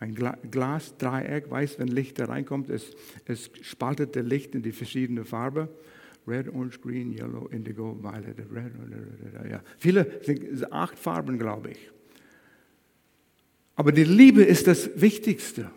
Ein 0.00 0.14
Glasdreieck, 0.14 1.50
weiß, 1.50 1.78
wenn 1.78 1.88
Licht 1.88 2.20
da 2.20 2.26
reinkommt, 2.26 2.70
es, 2.70 2.94
es 3.24 3.50
spaltet 3.62 4.14
das 4.14 4.24
Licht 4.24 4.54
in 4.54 4.62
die 4.62 4.72
verschiedenen 4.72 5.24
Farben. 5.24 5.68
Red, 6.26 6.48
Orange, 6.48 6.78
Green, 6.80 7.12
Yellow, 7.12 7.48
Indigo, 7.48 7.96
Violet, 8.00 8.38
Red, 8.52 9.50
ja. 9.50 9.62
Viele 9.78 10.20
sind 10.22 10.72
acht 10.72 10.98
Farben, 10.98 11.38
glaube 11.38 11.70
ich. 11.70 11.90
Aber 13.74 13.92
die 13.92 14.04
Liebe 14.04 14.42
ist 14.42 14.66
das 14.66 15.00
Wichtigste. 15.00 15.70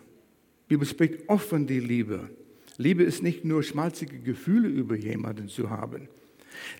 Die 0.65 0.73
Bibel 0.75 0.87
spricht 0.87 1.27
oft 1.27 1.47
von 1.47 1.65
die 1.65 1.79
Liebe. 1.79 2.29
Liebe 2.77 3.03
ist 3.03 3.23
nicht 3.23 3.45
nur 3.45 3.63
schmalzige 3.63 4.19
Gefühle 4.19 4.67
über 4.67 4.95
jemanden 4.95 5.47
zu 5.47 5.69
haben. 5.69 6.09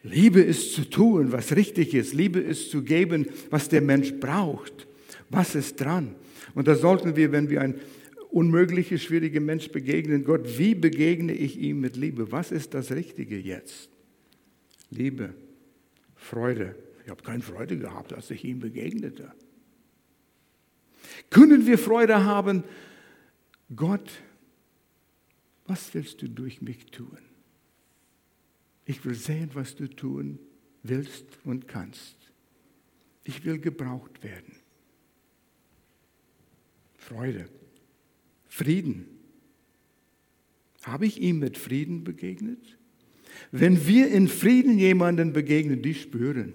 Liebe 0.04 0.42
ist 0.42 0.74
zu 0.74 0.90
tun, 0.90 1.32
was 1.32 1.56
richtig 1.56 1.94
ist. 1.94 2.14
Liebe 2.14 2.40
ist 2.40 2.72
zu 2.72 2.84
geben, 2.84 3.28
was 3.50 3.70
der 3.70 3.82
Mensch 3.82 4.14
braucht. 4.20 4.88
Was 5.30 5.56
ist 5.56 5.80
dran? 5.80 6.16
Und 6.54 6.68
da 6.68 6.76
sollten 6.76 7.16
wir, 7.16 7.32
wenn 7.32 7.50
wir 7.50 7.62
ein 7.62 7.80
unmöglicher, 8.30 8.98
schwieriger 8.98 9.42
Mensch 9.42 9.70
begegnen, 9.70 10.24
Gott, 10.24 10.58
wie 10.58 10.76
begegne 10.76 11.34
ich 11.34 11.58
ihm 11.58 11.82
mit 11.82 11.96
Liebe? 11.96 12.32
Was 12.32 12.52
ist 12.52 12.74
das 12.74 12.92
Richtige 12.92 13.38
jetzt? 13.38 13.90
Liebe, 14.90 15.34
Freude. 16.16 16.76
Ich 17.04 17.10
habe 17.10 17.24
keine 17.24 17.42
Freude 17.42 17.78
gehabt, 17.78 18.14
als 18.14 18.30
ich 18.32 18.44
ihm 18.44 18.60
begegnete. 18.60 19.34
Können 21.30 21.66
wir 21.66 21.78
Freude 21.78 22.24
haben? 22.24 22.64
Gott, 23.76 24.12
was 25.66 25.94
willst 25.94 26.22
du 26.22 26.28
durch 26.30 26.62
mich 26.62 26.86
tun? 26.88 27.18
Ich 28.86 29.06
will 29.06 29.16
sehen, 29.16 29.52
was 29.54 29.76
du 29.76 29.88
tun 29.88 30.40
willst 30.84 31.26
und 31.44 31.68
kannst. 31.68 32.18
Ich 33.24 33.46
will 33.46 33.60
gebraucht 33.60 34.24
werden. 34.24 34.61
Freude, 37.02 37.50
Frieden. 38.48 39.06
Habe 40.84 41.06
ich 41.06 41.22
ihm 41.22 41.40
mit 41.40 41.58
Frieden 41.58 42.04
begegnet? 42.04 42.78
Wenn 43.52 43.88
wir 43.88 44.10
in 44.10 44.28
Frieden 44.28 44.78
jemanden 44.78 45.34
begegnen, 45.34 45.82
die 45.82 45.94
spüren, 45.94 46.54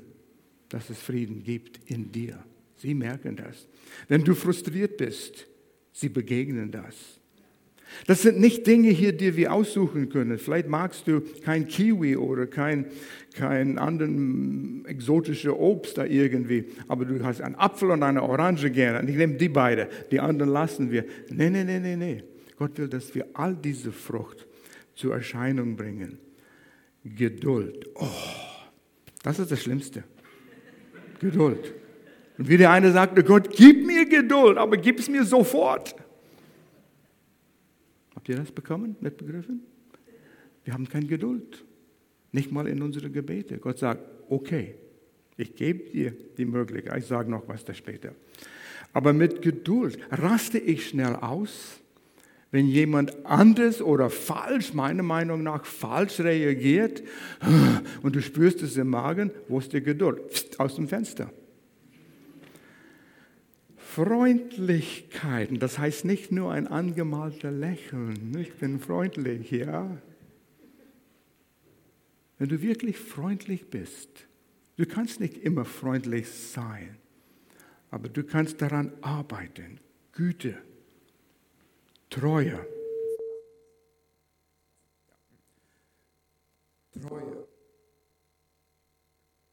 dass 0.68 0.90
es 0.90 0.98
Frieden 0.98 1.42
gibt 1.42 1.90
in 1.90 2.10
dir, 2.10 2.44
Sie 2.76 2.94
merken 2.94 3.36
das. 3.36 3.66
Wenn 4.08 4.22
du 4.22 4.34
frustriert 4.34 4.96
bist, 4.96 5.46
sie 5.92 6.08
begegnen 6.08 6.70
das. 6.70 6.94
Das 8.06 8.22
sind 8.22 8.38
nicht 8.40 8.66
Dinge 8.66 8.90
hier, 8.90 9.12
die 9.12 9.36
wir 9.36 9.52
aussuchen 9.52 10.08
können. 10.08 10.38
Vielleicht 10.38 10.68
magst 10.68 11.06
du 11.06 11.22
kein 11.44 11.66
Kiwi 11.66 12.16
oder 12.16 12.46
kein, 12.46 12.86
kein 13.34 13.78
anderen 13.78 14.84
exotischen 14.86 15.50
Obst 15.50 15.98
da 15.98 16.04
irgendwie, 16.04 16.66
aber 16.88 17.04
du 17.04 17.24
hast 17.24 17.40
einen 17.40 17.54
Apfel 17.54 17.90
und 17.90 18.02
eine 18.02 18.22
Orange 18.22 18.70
gerne. 18.70 19.00
Und 19.00 19.08
ich 19.08 19.16
nehme 19.16 19.34
die 19.34 19.48
beide, 19.48 19.88
die 20.10 20.20
anderen 20.20 20.52
lassen 20.52 20.90
wir. 20.90 21.04
Nee, 21.30 21.50
nee, 21.50 21.64
nee, 21.64 21.78
nee, 21.78 21.96
nee. 21.96 22.22
Gott 22.58 22.78
will, 22.78 22.88
dass 22.88 23.14
wir 23.14 23.26
all 23.34 23.54
diese 23.54 23.92
Frucht 23.92 24.46
zur 24.94 25.14
Erscheinung 25.14 25.76
bringen. 25.76 26.18
Geduld. 27.04 27.88
Oh, 27.94 28.08
das 29.22 29.38
ist 29.38 29.50
das 29.50 29.62
Schlimmste. 29.62 30.04
Geduld. 31.20 31.72
Und 32.38 32.48
wie 32.48 32.56
der 32.56 32.70
eine 32.70 32.92
sagte, 32.92 33.22
Gott, 33.24 33.50
gib 33.54 33.86
mir 33.86 34.06
Geduld, 34.06 34.58
aber 34.58 34.76
gib 34.76 34.98
es 34.98 35.08
mir 35.08 35.24
sofort. 35.24 35.94
Habt 38.26 38.38
ihr 38.38 38.42
das 38.42 38.50
bekommen, 38.50 38.96
mitbegriffen? 38.98 39.60
Wir 40.64 40.74
haben 40.74 40.88
keine 40.88 41.06
Geduld. 41.06 41.64
Nicht 42.32 42.50
mal 42.50 42.66
in 42.66 42.82
unsere 42.82 43.08
Gebete. 43.08 43.58
Gott 43.58 43.78
sagt, 43.78 44.02
okay, 44.28 44.74
ich 45.36 45.54
gebe 45.54 45.88
dir 45.90 46.12
die 46.36 46.44
Möglichkeit. 46.44 46.98
Ich 46.98 47.06
sage 47.06 47.30
noch 47.30 47.46
was 47.46 47.64
da 47.64 47.72
später. 47.72 48.16
Aber 48.92 49.12
mit 49.12 49.42
Geduld 49.42 50.00
raste 50.10 50.58
ich 50.58 50.88
schnell 50.88 51.14
aus, 51.14 51.78
wenn 52.50 52.66
jemand 52.66 53.24
anders 53.24 53.80
oder 53.80 54.10
falsch, 54.10 54.74
meiner 54.74 55.04
Meinung 55.04 55.44
nach 55.44 55.64
falsch 55.64 56.18
reagiert 56.18 57.04
und 58.02 58.16
du 58.16 58.20
spürst 58.20 58.60
es 58.60 58.76
im 58.76 58.88
Magen, 58.88 59.30
wo 59.46 59.60
ist 59.60 59.72
die 59.72 59.80
Geduld? 59.80 60.30
Psst, 60.30 60.58
aus 60.58 60.74
dem 60.74 60.88
Fenster. 60.88 61.30
Freundlichkeiten, 63.96 65.58
das 65.58 65.78
heißt 65.78 66.04
nicht 66.04 66.30
nur 66.30 66.52
ein 66.52 66.66
angemalter 66.66 67.50
Lächeln, 67.50 68.36
ich 68.36 68.52
bin 68.52 68.78
freundlich, 68.78 69.50
ja. 69.50 69.96
Wenn 72.36 72.50
du 72.50 72.60
wirklich 72.60 72.98
freundlich 72.98 73.70
bist, 73.70 74.26
du 74.76 74.84
kannst 74.84 75.18
nicht 75.18 75.38
immer 75.38 75.64
freundlich 75.64 76.28
sein, 76.28 76.98
aber 77.90 78.10
du 78.10 78.22
kannst 78.22 78.60
daran 78.60 78.92
arbeiten. 79.00 79.80
Güte, 80.12 80.58
Treue. 82.10 82.66
Treue. 87.00 87.48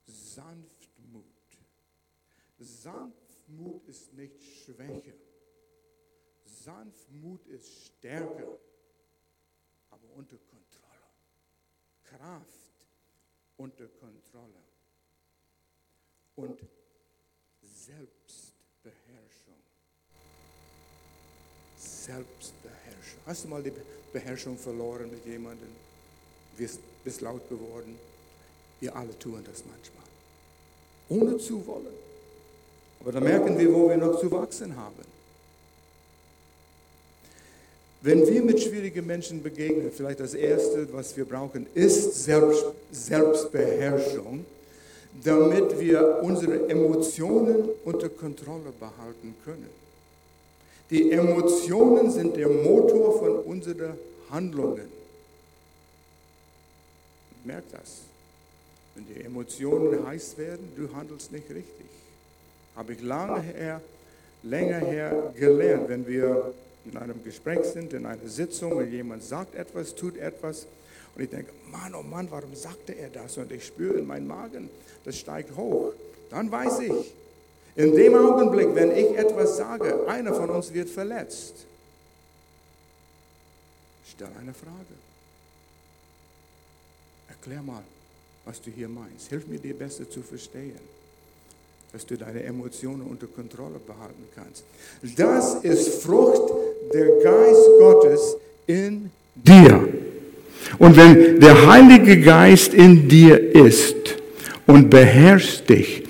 Sanftmut. 0.05 1.23
Sanftmut 2.59 3.22
Sanftmut 3.53 3.87
ist 3.87 4.13
nicht 4.13 4.41
Schwäche. 4.43 5.13
Sanftmut 6.45 7.45
ist 7.47 7.71
Stärke, 7.85 8.59
aber 9.89 10.09
unter 10.15 10.37
Kontrolle. 10.37 11.11
Kraft 12.03 12.87
unter 13.57 13.87
Kontrolle. 13.87 14.63
Und 16.35 16.59
Selbstbeherrschung. 17.61 19.59
Selbstbeherrschung. 21.77 23.19
Hast 23.25 23.43
du 23.43 23.47
mal 23.49 23.61
die 23.61 23.73
Beherrschung 24.11 24.57
verloren 24.57 25.11
mit 25.11 25.25
jemandem? 25.25 25.69
Bist, 26.57 26.79
bist 27.03 27.21
laut 27.21 27.47
geworden? 27.49 27.99
Wir 28.79 28.95
alle 28.95 29.17
tun 29.19 29.43
das 29.43 29.63
manchmal. 29.65 30.03
Ohne 31.09 31.37
zu 31.37 31.65
wollen. 31.67 32.12
Aber 33.03 33.11
da 33.11 33.19
merken 33.19 33.57
wir, 33.57 33.73
wo 33.73 33.89
wir 33.89 33.97
noch 33.97 34.19
zu 34.19 34.31
wachsen 34.31 34.75
haben. 34.75 35.13
Wenn 38.01 38.25
wir 38.27 38.41
mit 38.43 38.61
schwierigen 38.61 39.05
Menschen 39.05 39.43
begegnen, 39.43 39.91
vielleicht 39.91 40.19
das 40.19 40.33
Erste, 40.33 40.87
was 40.91 41.15
wir 41.15 41.25
brauchen, 41.25 41.67
ist 41.73 42.23
Selbst, 42.23 42.65
Selbstbeherrschung, 42.91 44.45
damit 45.23 45.79
wir 45.79 46.19
unsere 46.21 46.69
Emotionen 46.69 47.69
unter 47.85 48.09
Kontrolle 48.09 48.73
behalten 48.79 49.35
können. 49.45 49.69
Die 50.89 51.11
Emotionen 51.11 52.11
sind 52.11 52.35
der 52.35 52.49
Motor 52.49 53.19
von 53.19 53.39
unseren 53.39 53.97
Handlungen. 54.29 54.87
Merkt 57.43 57.73
das. 57.73 58.01
Wenn 58.95 59.05
die 59.07 59.21
Emotionen 59.21 60.05
heiß 60.05 60.37
werden, 60.37 60.71
du 60.75 60.93
handelst 60.93 61.31
nicht 61.31 61.49
richtig. 61.49 62.02
Habe 62.75 62.93
ich 62.93 63.01
lange 63.01 63.41
her, 63.41 63.81
länger 64.41 64.79
her 64.79 65.33
gelernt, 65.37 65.89
wenn 65.89 66.07
wir 66.07 66.53
in 66.85 66.97
einem 66.97 67.23
Gespräch 67.23 67.63
sind, 67.65 67.93
in 67.93 68.05
einer 68.05 68.27
Sitzung 68.27 68.73
und 68.73 68.91
jemand 68.91 69.23
sagt 69.23 69.55
etwas, 69.55 69.95
tut 69.95 70.17
etwas 70.17 70.67
und 71.15 71.23
ich 71.23 71.29
denke, 71.29 71.51
Mann, 71.71 71.93
oh 71.95 72.01
Mann, 72.01 72.27
warum 72.31 72.55
sagte 72.55 72.93
er 72.93 73.09
das? 73.09 73.37
Und 73.37 73.51
ich 73.51 73.65
spüre 73.65 73.99
in 73.99 74.07
meinem 74.07 74.27
Magen, 74.27 74.69
das 75.05 75.17
steigt 75.17 75.55
hoch. 75.55 75.93
Dann 76.29 76.51
weiß 76.51 76.79
ich, 76.79 77.13
in 77.75 77.95
dem 77.95 78.15
Augenblick, 78.15 78.73
wenn 78.73 78.91
ich 78.91 79.15
etwas 79.17 79.57
sage, 79.57 80.07
einer 80.07 80.33
von 80.33 80.49
uns 80.49 80.73
wird 80.73 80.89
verletzt. 80.89 81.65
Stell 84.05 84.29
eine 84.39 84.53
Frage. 84.53 84.73
Erklär 87.29 87.61
mal, 87.61 87.83
was 88.45 88.61
du 88.61 88.71
hier 88.71 88.89
meinst. 88.89 89.29
Hilf 89.29 89.47
mir, 89.47 89.59
dir 89.59 89.77
besser 89.77 90.09
zu 90.09 90.21
verstehen 90.21 90.79
dass 91.93 92.07
du 92.07 92.17
deine 92.17 92.41
Emotionen 92.41 93.03
unter 93.03 93.27
Kontrolle 93.27 93.79
behalten 93.85 94.23
kannst. 94.33 94.63
Das 95.15 95.63
ist 95.63 96.01
Frucht 96.01 96.51
der 96.91 97.05
Geist 97.23 97.67
Gottes 97.77 98.35
in 98.65 99.11
dir. 99.35 99.87
Und 100.79 100.97
wenn 100.97 101.39
der 101.39 101.67
Heilige 101.67 102.19
Geist 102.19 102.73
in 102.73 103.07
dir 103.07 103.55
ist 103.55 104.15
und 104.65 104.89
beherrscht 104.89 105.69
dich, 105.69 106.03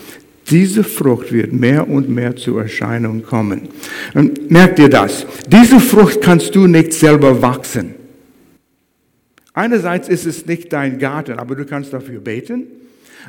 diese 0.49 0.85
Frucht 0.85 1.33
wird 1.33 1.51
mehr 1.51 1.89
und 1.89 2.07
mehr 2.07 2.33
zur 2.37 2.61
Erscheinung 2.61 3.21
kommen. 3.21 3.67
Und 4.13 4.49
merkt 4.49 4.79
ihr 4.79 4.89
das? 4.89 5.25
Diese 5.47 5.81
Frucht 5.81 6.21
kannst 6.21 6.55
du 6.55 6.65
nicht 6.65 6.93
selber 6.93 7.41
wachsen. 7.41 7.95
Einerseits 9.53 10.07
ist 10.07 10.25
es 10.25 10.45
nicht 10.45 10.71
dein 10.71 10.97
Garten, 10.97 11.39
aber 11.39 11.55
du 11.55 11.65
kannst 11.65 11.91
dafür 11.91 12.21
beten. 12.21 12.67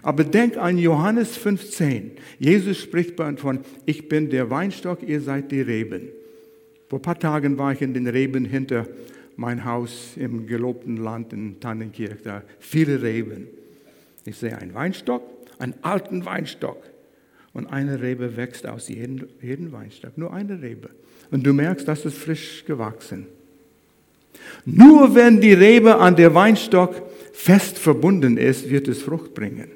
Aber 0.03 0.25
denk 0.25 0.57
an 0.57 0.79
Johannes 0.79 1.37
15. 1.37 2.13
Jesus 2.39 2.79
spricht 2.81 3.15
von, 3.17 3.61
ich 3.87 4.09
bin 4.09 4.31
der 4.31 4.51
Weinstock, 4.51 5.03
ihr 5.03 5.21
seid 5.21 5.51
die 5.51 5.61
Reben. 5.61 6.09
Vor 6.89 6.99
ein 6.99 7.03
paar 7.03 7.19
Tagen 7.19 7.59
war 7.59 7.73
ich 7.73 7.83
in 7.83 7.95
den 7.95 8.07
Reben 8.07 8.45
hinter 8.45 8.87
mein 9.37 9.65
Haus 9.65 10.13
im 10.17 10.47
gelobten 10.47 10.97
Land 10.97 11.33
in 11.33 11.59
Tannenkirch. 11.61 12.23
Da 12.23 12.43
viele 12.59 13.03
Reben. 13.03 13.49
Ich 14.25 14.37
sehe 14.37 14.57
einen 14.57 14.75
Weinstock, 14.75 15.23
einen 15.59 15.75
alten 15.83 16.25
Weinstock. 16.25 16.83
Und 17.53 17.67
eine 17.67 18.03
Rebe 18.03 18.37
wächst 18.37 18.67
aus 18.67 18.89
jedem, 18.89 19.29
jedem 19.41 19.73
Weinstock. 19.73 20.19
Nur 20.19 20.33
eine 20.33 20.61
Rebe. 20.61 20.91
Und 21.31 21.47
du 21.47 21.53
merkst, 21.53 21.87
das 21.87 22.05
ist 22.05 22.19
frisch 22.19 22.65
gewachsen. 22.65 23.27
Nur 24.65 25.15
wenn 25.15 25.41
die 25.41 25.53
Rebe 25.53 25.97
an 25.99 26.17
der 26.17 26.35
Weinstock 26.35 27.01
fest 27.33 27.79
verbunden 27.79 28.37
ist, 28.37 28.71
wird 28.71 28.89
es 28.89 29.03
Frucht 29.03 29.35
bringen. 29.35 29.71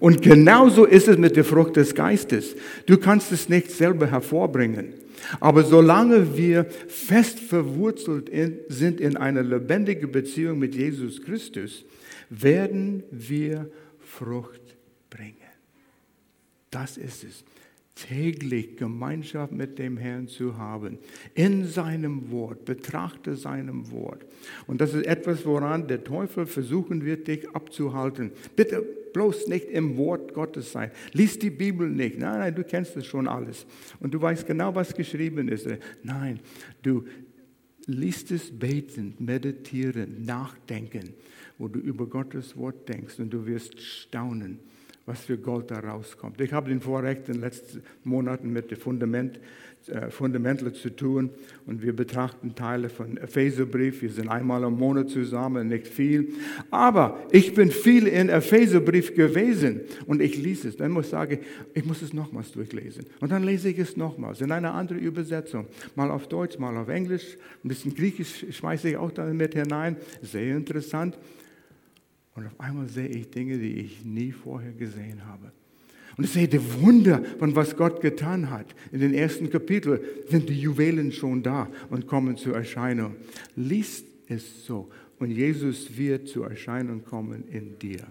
Und 0.00 0.22
genauso 0.22 0.84
ist 0.84 1.08
es 1.08 1.18
mit 1.18 1.36
der 1.36 1.44
Frucht 1.44 1.76
des 1.76 1.94
Geistes. 1.94 2.54
Du 2.86 2.98
kannst 2.98 3.32
es 3.32 3.48
nicht 3.48 3.70
selber 3.70 4.10
hervorbringen. 4.10 4.94
Aber 5.40 5.64
solange 5.64 6.36
wir 6.36 6.64
fest 6.64 7.40
verwurzelt 7.40 8.28
in, 8.28 8.58
sind 8.68 9.00
in 9.00 9.16
einer 9.16 9.42
lebendigen 9.42 10.12
Beziehung 10.12 10.58
mit 10.58 10.74
Jesus 10.74 11.20
Christus, 11.22 11.84
werden 12.30 13.02
wir 13.10 13.70
Frucht 13.98 14.60
bringen. 15.10 15.34
Das 16.70 16.96
ist 16.96 17.24
es 17.24 17.44
täglich 18.06 18.76
Gemeinschaft 18.76 19.52
mit 19.52 19.78
dem 19.78 19.96
Herrn 19.96 20.28
zu 20.28 20.56
haben. 20.56 20.98
In 21.34 21.66
seinem 21.66 22.30
Wort, 22.30 22.64
betrachte 22.64 23.34
seinem 23.34 23.90
Wort. 23.90 24.24
Und 24.66 24.80
das 24.80 24.94
ist 24.94 25.06
etwas, 25.06 25.44
woran 25.44 25.88
der 25.88 26.04
Teufel 26.04 26.46
versuchen 26.46 27.04
wird, 27.04 27.26
dich 27.26 27.48
abzuhalten. 27.50 28.30
Bitte 28.54 28.84
bloß 29.12 29.48
nicht 29.48 29.68
im 29.68 29.96
Wort 29.96 30.32
Gottes 30.32 30.70
sein. 30.72 30.90
Lies 31.12 31.38
die 31.38 31.50
Bibel 31.50 31.88
nicht. 31.88 32.18
Nein, 32.18 32.38
nein, 32.38 32.54
du 32.54 32.62
kennst 32.62 32.96
es 32.96 33.06
schon 33.06 33.26
alles. 33.26 33.66
Und 34.00 34.14
du 34.14 34.20
weißt 34.20 34.46
genau, 34.46 34.74
was 34.74 34.94
geschrieben 34.94 35.48
ist. 35.48 35.68
Nein, 36.02 36.40
du 36.82 37.04
liest 37.86 38.30
es 38.30 38.56
betend, 38.56 39.20
meditieren, 39.20 40.24
nachdenken, 40.24 41.14
wo 41.56 41.68
du 41.68 41.80
über 41.80 42.06
Gottes 42.06 42.56
Wort 42.56 42.88
denkst 42.88 43.18
und 43.18 43.30
du 43.30 43.46
wirst 43.46 43.80
staunen 43.80 44.60
was 45.08 45.20
für 45.20 45.38
Gold 45.38 45.70
da 45.70 45.80
rauskommt. 45.80 46.38
Ich 46.40 46.52
habe 46.52 46.68
den 46.68 46.82
Vorrecht 46.82 47.28
in 47.28 47.34
den 47.34 47.40
letzten 47.40 47.82
Monaten 48.04 48.52
mit 48.52 48.70
dem 48.70 48.78
Fundament, 48.78 49.40
äh, 49.86 50.10
Fundamentler 50.10 50.74
zu 50.74 50.94
tun 50.94 51.30
und 51.64 51.80
wir 51.80 51.96
betrachten 51.96 52.54
Teile 52.54 52.90
von 52.90 53.16
Epheserbrief. 53.16 54.02
Wir 54.02 54.10
sind 54.10 54.28
einmal 54.28 54.64
im 54.64 54.74
Monat 54.74 55.08
zusammen, 55.08 55.68
nicht 55.68 55.88
viel. 55.88 56.34
Aber 56.70 57.18
ich 57.30 57.54
bin 57.54 57.70
viel 57.70 58.06
in 58.06 58.28
Epheserbrief 58.28 59.14
gewesen 59.14 59.80
und 60.04 60.20
ich 60.20 60.36
lese 60.36 60.68
es. 60.68 60.76
Dann 60.76 60.90
muss 60.90 61.06
ich 61.06 61.10
sagen, 61.12 61.38
ich 61.72 61.86
muss 61.86 62.02
es 62.02 62.12
nochmals 62.12 62.52
durchlesen. 62.52 63.06
Und 63.20 63.32
dann 63.32 63.44
lese 63.44 63.70
ich 63.70 63.78
es 63.78 63.96
nochmals 63.96 64.42
in 64.42 64.52
einer 64.52 64.74
anderen 64.74 65.00
Übersetzung. 65.02 65.66
Mal 65.94 66.10
auf 66.10 66.28
Deutsch, 66.28 66.58
mal 66.58 66.76
auf 66.76 66.88
Englisch. 66.88 67.38
Ein 67.64 67.68
bisschen 67.68 67.94
Griechisch 67.94 68.44
schmeiße 68.50 68.90
ich 68.90 68.96
auch 68.98 69.10
da 69.10 69.24
mit 69.24 69.54
hinein. 69.54 69.96
Sehr 70.20 70.54
interessant. 70.54 71.16
Und 72.38 72.46
auf 72.46 72.60
einmal 72.60 72.86
sehe 72.86 73.08
ich 73.08 73.30
Dinge, 73.30 73.58
die 73.58 73.80
ich 73.80 74.04
nie 74.04 74.30
vorher 74.30 74.70
gesehen 74.70 75.26
habe. 75.26 75.50
Und 76.16 76.22
ich 76.22 76.30
sehe 76.30 76.46
die 76.46 76.60
Wunder 76.80 77.20
von 77.40 77.56
was 77.56 77.76
Gott 77.76 78.00
getan 78.00 78.48
hat. 78.48 78.66
In 78.92 79.00
den 79.00 79.12
ersten 79.12 79.50
Kapiteln 79.50 79.98
sind 80.28 80.48
die 80.48 80.60
Juwelen 80.60 81.10
schon 81.10 81.42
da 81.42 81.68
und 81.90 82.06
kommen 82.06 82.36
zur 82.36 82.54
Erscheinung. 82.54 83.16
Liest 83.56 84.06
es 84.28 84.64
so 84.64 84.88
und 85.18 85.32
Jesus 85.32 85.98
wird 85.98 86.28
zur 86.28 86.48
Erscheinung 86.48 87.04
kommen 87.04 87.42
in 87.50 87.76
dir. 87.80 88.06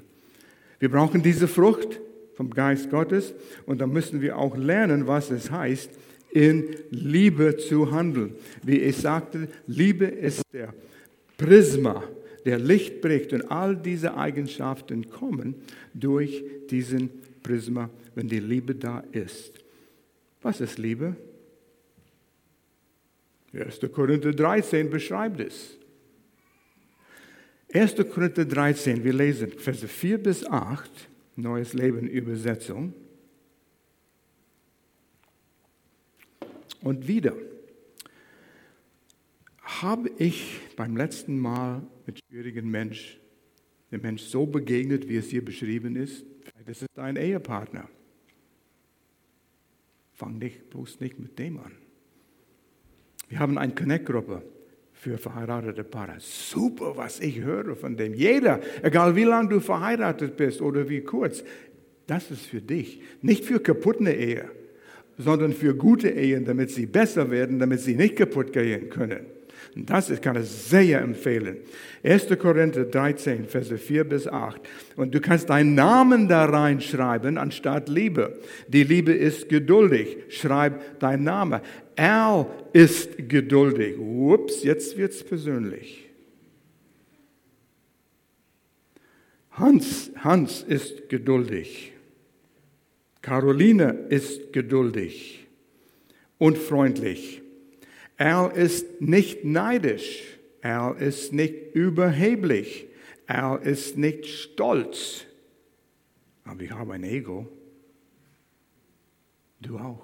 Wir 0.80 0.90
brauchen 0.90 1.24
diese 1.24 1.48
Frucht 1.48 2.02
vom 2.36 2.50
Geist 2.50 2.90
Gottes 2.90 3.34
und 3.66 3.80
da 3.80 3.88
müssen 3.88 4.20
wir 4.20 4.38
auch 4.38 4.58
lernen, 4.58 5.08
was 5.08 5.32
es 5.32 5.50
heißt, 5.50 5.90
in 6.32 6.66
Liebe 6.90 7.56
zu 7.56 7.92
handeln. 7.92 8.36
Wie 8.62 8.80
ich 8.80 8.98
sagte, 8.98 9.48
Liebe 9.68 10.04
ist 10.04 10.42
der 10.52 10.74
Prisma 11.38 12.04
der 12.48 12.58
Licht 12.58 13.02
bricht. 13.02 13.34
Und 13.34 13.52
all 13.52 13.76
diese 13.76 14.16
Eigenschaften 14.16 15.10
kommen 15.10 15.56
durch 15.94 16.44
diesen 16.70 17.10
Prisma, 17.44 17.90
wenn 18.16 18.28
die 18.28 18.40
Liebe 18.40 18.74
da 18.74 19.04
ist. 19.12 19.54
Was 20.42 20.62
ist 20.62 20.78
Liebe? 20.78 21.16
1. 23.54 23.80
Korinther 23.92 24.32
13 24.32 24.90
beschreibt 24.90 25.42
es. 25.42 25.78
1. 27.74 27.96
Korinther 28.14 28.46
13, 28.46 29.04
wir 29.04 29.14
lesen 29.14 29.52
Verse 29.52 29.88
4 29.88 30.18
bis 30.18 30.46
8, 30.46 30.90
Neues 31.36 31.74
Leben 31.74 32.08
Übersetzung. 32.08 32.94
Und 36.82 37.08
wieder 37.08 37.34
habe 39.62 40.10
ich 40.18 40.62
beim 40.78 40.96
letzten 40.96 41.38
Mal 41.38 41.82
mit 42.08 42.20
schwierigen 42.28 42.72
Mensch, 42.72 43.20
dem 43.92 44.02
Mensch 44.02 44.24
so 44.24 44.46
begegnet, 44.46 45.08
wie 45.08 45.18
es 45.18 45.30
hier 45.30 45.46
beschrieben 45.46 45.96
ist, 45.96 46.26
das 46.66 46.82
ist 46.82 46.90
dein 46.96 47.16
Ehepartner. 47.16 47.88
Fang 50.14 50.40
nicht, 50.40 50.70
bloß 50.70 51.00
nicht 51.00 51.20
mit 51.20 51.38
dem 51.38 51.60
an. 51.60 51.74
Wir 53.30 53.40
haben 53.40 53.58
eine 53.58 53.76
Connect-Gruppe 53.76 54.42
für 54.94 55.18
verheiratete 55.18 55.84
Paare. 55.84 56.16
Super, 56.20 56.98
was 56.98 57.20
ich 57.20 57.42
höre 57.42 57.76
von 57.76 57.96
dem. 57.98 58.14
Jeder, 58.14 58.62
egal 58.82 59.16
wie 59.16 59.26
lange 59.26 59.50
du 59.50 59.60
verheiratet 59.60 60.36
bist 60.38 60.62
oder 60.62 60.90
wie 60.90 61.02
kurz, 61.02 61.44
das 62.08 62.32
ist 62.32 62.46
für 62.46 62.62
dich. 62.62 63.02
Nicht 63.22 63.46
für 63.46 63.60
kaputte 63.60 64.12
Ehe, 64.12 64.50
sondern 65.18 65.54
für 65.54 65.76
gute 65.76 66.10
Ehen, 66.10 66.46
damit 66.46 66.72
sie 66.72 66.86
besser 66.86 67.30
werden, 67.30 67.60
damit 67.60 67.82
sie 67.82 67.96
nicht 67.96 68.16
kaputt 68.16 68.54
gehen 68.54 68.90
können. 68.90 69.37
Das 69.76 70.10
kann 70.22 70.42
ich 70.42 70.48
sehr 70.48 71.02
empfehlen. 71.02 71.58
1. 72.04 72.28
Korinther 72.40 72.86
13, 72.86 73.46
Verse 73.46 73.78
4 73.78 74.04
bis 74.04 74.28
8. 74.28 74.62
Und 74.96 75.14
du 75.14 75.22
kannst 75.22 75.50
deinen 75.50 75.76
Namen 75.76 76.28
da 76.28 76.46
reinschreiben 76.46 77.38
anstatt 77.38 77.90
Liebe. 77.90 78.40
Die 78.68 78.84
Liebe 78.84 79.14
ist 79.14 79.50
geduldig. 79.50 80.18
Schreib 80.30 81.00
deinen 81.00 81.24
Namen. 81.24 81.62
Er 81.96 82.48
ist 82.74 83.30
geduldig. 83.30 83.98
Ups, 84.00 84.64
jetzt 84.64 84.98
wird's 84.98 85.24
persönlich. 85.24 86.08
Hans, 89.52 90.12
Hans 90.18 90.62
ist 90.62 91.10
geduldig. 91.10 91.94
Caroline 93.22 94.06
ist 94.10 94.54
geduldig 94.54 95.48
und 96.38 96.58
freundlich. 96.58 97.42
Er 98.18 98.52
ist 98.54 99.00
nicht 99.00 99.46
neidisch. 99.46 100.38
Er 100.62 100.96
ist 101.00 101.34
nicht 101.34 101.76
überheblich. 101.76 102.88
Er 103.28 103.62
ist 103.62 103.98
nicht 103.98 104.26
stolz. 104.26 105.26
Aber 106.44 106.62
ich 106.62 106.72
habe 106.72 106.94
ein 106.94 107.04
Ego. 107.04 107.48
Du 109.62 109.78
auch. 109.78 110.04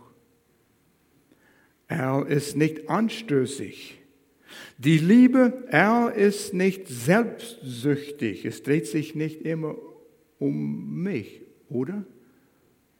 Er 1.87 2.25
ist 2.27 2.55
nicht 2.55 2.89
anstößig. 2.89 3.99
Die 4.77 4.97
Liebe, 4.97 5.63
er 5.69 6.13
ist 6.15 6.53
nicht 6.53 6.87
selbstsüchtig. 6.87 8.45
Es 8.45 8.63
dreht 8.63 8.87
sich 8.87 9.15
nicht 9.15 9.41
immer 9.41 9.75
um 10.39 11.01
mich, 11.01 11.41
oder? 11.69 12.05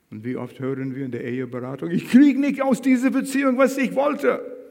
Und 0.09 0.23
wie 0.23 0.35
oft 0.35 0.59
hören 0.59 0.95
wir 0.95 1.05
in 1.05 1.11
der 1.11 1.23
Eheberatung, 1.23 1.89
ich 1.89 2.09
kriege 2.09 2.39
nicht 2.39 2.61
aus 2.61 2.81
dieser 2.81 3.09
Beziehung, 3.09 3.57
was 3.57 3.77
ich 3.77 3.95
wollte. 3.95 4.62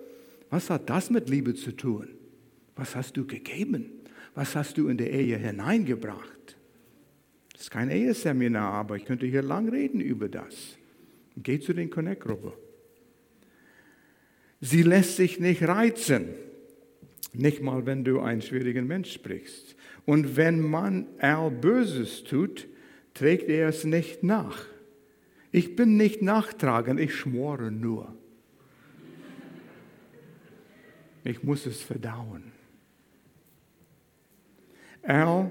Was 0.53 0.69
hat 0.69 0.91
das 0.91 1.09
mit 1.09 1.31
Liebe 1.31 1.55
zu 1.55 1.73
tun? 1.73 2.09
Was 2.77 2.95
hast 2.95 3.17
du 3.17 3.27
gegeben? 3.27 3.91
Was 4.35 4.55
hast 4.55 4.77
du 4.77 4.88
in 4.88 4.99
der 4.99 5.11
Ehe 5.11 5.38
hineingebracht? 5.38 6.59
Das 7.55 7.62
ist 7.62 7.71
kein 7.71 7.88
Eheseminar, 7.88 8.71
aber 8.75 8.97
ich 8.97 9.07
könnte 9.07 9.25
hier 9.25 9.41
lang 9.41 9.71
reden 9.71 10.03
über 10.03 10.29
das. 10.29 10.77
Geh 11.38 11.59
zu 11.59 11.73
den 11.73 11.88
Connect-Gruppe. 11.88 12.53
Sie 14.61 14.83
lässt 14.83 15.17
sich 15.17 15.41
nicht 15.41 15.62
reizen, 15.62 16.29
nicht 17.33 17.62
mal 17.62 17.87
wenn 17.87 18.05
du 18.05 18.21
einen 18.21 18.43
schwierigen 18.43 18.87
Mensch 18.87 19.11
sprichst. 19.11 19.75
Und 20.05 20.37
wenn 20.37 20.61
man 20.61 21.07
er 21.17 21.51
Böses 21.51 22.25
tut, 22.25 22.69
trägt 23.15 23.49
er 23.49 23.69
es 23.69 23.85
nicht 23.85 24.23
nach. 24.23 24.67
Ich 25.51 25.77
bin 25.77 25.97
nicht 25.97 26.21
nachtragend, 26.21 27.01
ich 27.01 27.15
schmore 27.15 27.73
nur. 27.73 28.15
Ich 31.24 31.42
muss 31.42 31.66
es 31.66 31.80
verdauen. 31.80 32.52
Er 35.02 35.50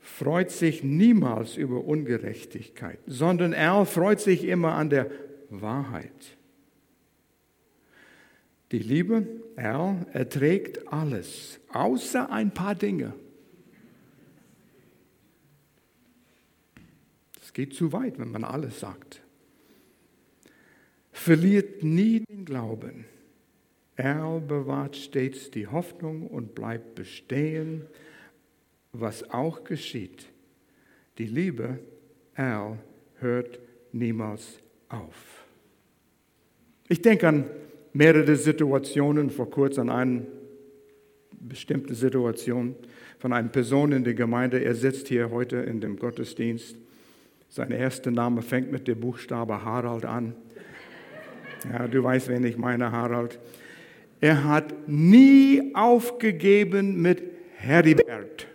freut 0.00 0.50
sich 0.50 0.82
niemals 0.84 1.56
über 1.56 1.84
Ungerechtigkeit, 1.84 2.98
sondern 3.06 3.52
er 3.52 3.86
freut 3.86 4.20
sich 4.20 4.44
immer 4.44 4.74
an 4.74 4.90
der 4.90 5.10
Wahrheit. 5.50 6.36
Die 8.72 8.78
Liebe, 8.78 9.26
er 9.56 10.06
erträgt 10.12 10.92
alles, 10.92 11.60
außer 11.72 12.30
ein 12.30 12.52
paar 12.52 12.74
Dinge. 12.74 13.14
Es 17.40 17.52
geht 17.52 17.74
zu 17.74 17.92
weit, 17.92 18.18
wenn 18.18 18.30
man 18.30 18.42
alles 18.42 18.80
sagt. 18.80 19.22
Verliert 21.12 21.84
nie 21.84 22.20
den 22.20 22.44
Glauben 22.44 23.04
er 23.96 24.40
bewahrt 24.40 24.96
stets 24.96 25.50
die 25.50 25.66
Hoffnung 25.66 26.26
und 26.26 26.54
bleibt 26.54 26.94
bestehen, 26.94 27.82
was 28.92 29.30
auch 29.30 29.64
geschieht. 29.64 30.26
Die 31.18 31.26
Liebe, 31.26 31.78
er 32.34 32.78
hört 33.20 33.60
niemals 33.92 34.58
auf. 34.88 35.44
Ich 36.88 37.02
denke 37.02 37.28
an 37.28 37.44
mehrere 37.92 38.36
Situationen, 38.36 39.30
vor 39.30 39.50
kurzem 39.50 39.88
an 39.88 39.98
eine 39.98 40.26
bestimmte 41.30 41.94
Situation 41.94 42.74
von 43.18 43.32
einer 43.32 43.48
Person 43.48 43.92
in 43.92 44.04
der 44.04 44.14
Gemeinde. 44.14 44.62
Er 44.62 44.74
sitzt 44.74 45.08
hier 45.08 45.30
heute 45.30 45.56
in 45.56 45.80
dem 45.80 45.96
Gottesdienst. 45.96 46.76
Sein 47.48 47.70
erster 47.70 48.10
Name 48.10 48.42
fängt 48.42 48.72
mit 48.72 48.88
dem 48.88 49.00
Buchstabe 49.00 49.64
Harald 49.64 50.04
an. 50.04 50.34
Ja, 51.72 51.86
du 51.86 52.02
weißt, 52.02 52.28
wen 52.28 52.44
ich 52.44 52.58
meine, 52.58 52.90
Harald. 52.90 53.38
Er 54.24 54.42
hat 54.42 54.88
nie 54.88 55.74
aufgegeben 55.74 57.02
mit 57.02 57.22
Heribert. 57.58 58.46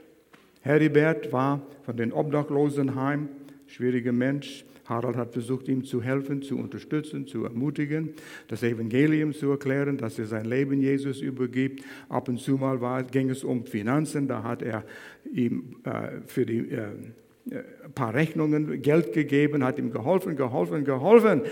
Heribert 0.61 1.31
war 1.31 1.61
von 1.83 1.95
den 1.95 2.11
Obdachlosenheim, 2.11 3.29
schwieriger 3.67 4.11
Mensch. 4.11 4.65
Harald 4.85 5.15
hat 5.15 5.33
versucht, 5.33 5.67
ihm 5.67 5.83
zu 5.83 6.01
helfen, 6.01 6.41
zu 6.41 6.57
unterstützen, 6.57 7.27
zu 7.27 7.43
ermutigen, 7.43 8.15
das 8.47 8.63
Evangelium 8.63 9.31
zu 9.31 9.51
erklären, 9.51 9.97
dass 9.97 10.17
er 10.17 10.25
sein 10.25 10.45
Leben 10.45 10.81
Jesus 10.81 11.21
übergibt. 11.21 11.83
Ab 12.09 12.29
und 12.29 12.39
zu 12.39 12.57
mal 12.57 12.81
war, 12.81 13.03
ging 13.03 13.29
es 13.29 13.43
um 13.43 13.63
Finanzen, 13.63 14.27
da 14.27 14.41
hat 14.41 14.63
er 14.63 14.83
ihm 15.31 15.75
äh, 15.83 16.21
für 16.25 16.47
die 16.47 16.67
äh, 16.71 16.87
ein 17.51 17.93
paar 17.93 18.15
Rechnungen 18.15 18.81
Geld 18.81 19.13
gegeben, 19.13 19.63
hat 19.63 19.77
ihm 19.77 19.91
geholfen, 19.91 20.35
geholfen, 20.35 20.83
geholfen. 20.83 21.43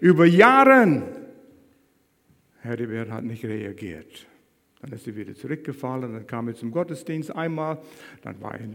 Über 0.00 0.24
Jahre 0.24 1.25
Heribert 2.66 3.10
hat 3.10 3.24
nicht 3.24 3.44
reagiert. 3.44 4.26
Dann 4.80 4.92
ist 4.92 5.06
er 5.06 5.16
wieder 5.16 5.34
zurückgefallen, 5.34 6.12
dann 6.12 6.26
kam 6.26 6.48
er 6.48 6.54
zum 6.54 6.70
Gottesdienst 6.70 7.34
einmal, 7.34 7.78
dann 8.22 8.40
war 8.40 8.54
er 8.54 8.68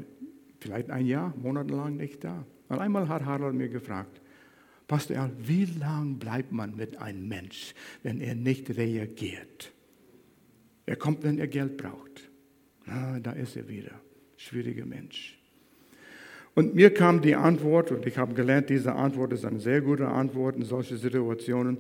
vielleicht 0.60 0.90
ein 0.90 1.06
Jahr, 1.06 1.34
monatelang 1.38 1.98
nicht 1.98 2.24
da. 2.24 2.46
Und 2.70 2.80
einmal 2.80 3.08
hat 3.08 3.26
Harald 3.26 3.54
mir 3.54 3.70
gefragt, 3.70 4.22
Pastor 4.88 5.16
Erl, 5.16 5.32
wie 5.38 5.66
lange 5.66 6.16
bleibt 6.16 6.52
man 6.52 6.76
mit 6.76 7.00
einem 7.00 7.28
Mensch, 7.28 7.74
wenn 8.04 8.20
er 8.20 8.36
nicht 8.36 8.76
reagiert? 8.76 9.72
Er 10.86 10.98
kommt, 10.98 11.24
wenn 11.24 11.40
er 11.40 11.48
Geld 11.48 11.78
braucht. 11.78 12.30
Ah, 12.88 13.20
da 13.20 13.32
ist 13.32 13.56
er 13.56 13.70
wieder. 13.70 14.02
Schwieriger 14.36 14.86
Mensch. 14.86 15.40
Und 16.56 16.76
mir 16.76 16.94
kam 16.94 17.22
die 17.22 17.36
Antwort, 17.36 17.92
und 17.92 18.06
ich 18.06 18.18
habe 18.18 18.34
gelernt, 18.34 18.70
diese 18.70 18.94
Antwort 18.94 19.32
ist 19.32 19.46
eine 19.46 19.60
sehr 19.60 19.80
gute 19.80 20.08
Antwort 20.08 20.58
in 20.58 20.64
solchen 20.64 20.98
Situationen. 20.98 21.78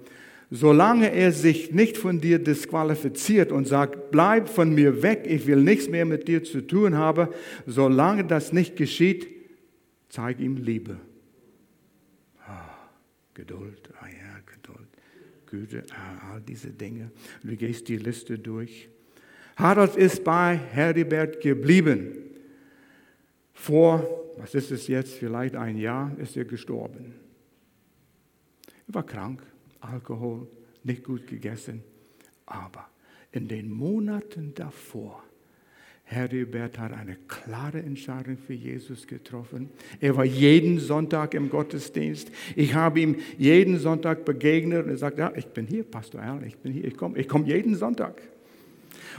Solange 0.53 1.13
er 1.13 1.31
sich 1.31 1.71
nicht 1.71 1.97
von 1.97 2.19
dir 2.19 2.37
disqualifiziert 2.37 3.53
und 3.53 3.69
sagt, 3.69 4.11
bleib 4.11 4.49
von 4.49 4.75
mir 4.75 5.01
weg, 5.01 5.23
ich 5.25 5.47
will 5.47 5.61
nichts 5.63 5.87
mehr 5.87 6.05
mit 6.05 6.27
dir 6.27 6.43
zu 6.43 6.59
tun 6.59 6.97
haben, 6.97 7.29
solange 7.65 8.25
das 8.25 8.51
nicht 8.51 8.75
geschieht, 8.75 9.27
zeig 10.09 10.41
ihm 10.41 10.57
Liebe. 10.57 10.97
Geduld, 13.33 13.89
ah 13.99 14.07
ja, 14.07 14.39
Geduld, 14.45 14.87
Güte, 15.45 15.83
ah, 15.91 16.33
all 16.33 16.41
diese 16.41 16.69
Dinge. 16.69 17.11
Du 17.43 17.55
gehst 17.55 17.87
die 17.87 17.97
Liste 17.97 18.37
durch. 18.37 18.89
Harald 19.55 19.95
ist 19.95 20.23
bei 20.23 20.57
Heribert 20.57 21.39
geblieben. 21.39 22.11
Vor, 23.53 24.35
was 24.37 24.53
ist 24.53 24.71
es 24.71 24.87
jetzt, 24.87 25.13
vielleicht 25.13 25.55
ein 25.55 25.77
Jahr 25.77 26.11
ist 26.19 26.35
er 26.35 26.45
gestorben. 26.45 27.13
Er 28.87 28.93
war 28.95 29.05
krank, 29.05 29.41
Alkohol, 29.81 30.47
nicht 30.83 31.03
gut 31.03 31.27
gegessen. 31.27 31.83
Aber 32.45 32.87
in 33.31 33.47
den 33.47 33.71
Monaten 33.71 34.53
davor 34.55 35.23
Heribert 36.03 36.77
hat 36.77 36.91
eine 36.91 37.15
klare 37.27 37.79
Entscheidung 37.79 38.37
für 38.37 38.53
Jesus 38.53 39.07
getroffen. 39.07 39.69
Er 40.01 40.17
war 40.17 40.25
jeden 40.25 40.77
Sonntag 40.77 41.33
im 41.33 41.49
Gottesdienst. 41.49 42.29
Ich 42.55 42.73
habe 42.73 42.99
ihm 42.99 43.15
jeden 43.37 43.79
Sonntag 43.79 44.25
begegnet 44.25 44.83
und 44.83 44.89
er 44.89 44.97
sagt, 44.97 45.19
ja, 45.19 45.31
ich 45.35 45.47
bin 45.47 45.67
hier, 45.67 45.83
Pastor 45.83 46.21
Erl, 46.21 46.43
ich 46.45 46.57
bin 46.57 46.73
hier, 46.73 46.83
ich 46.83 46.97
komme 46.97 47.17
ich 47.17 47.29
komm 47.29 47.45
jeden 47.45 47.75
Sonntag. 47.75 48.21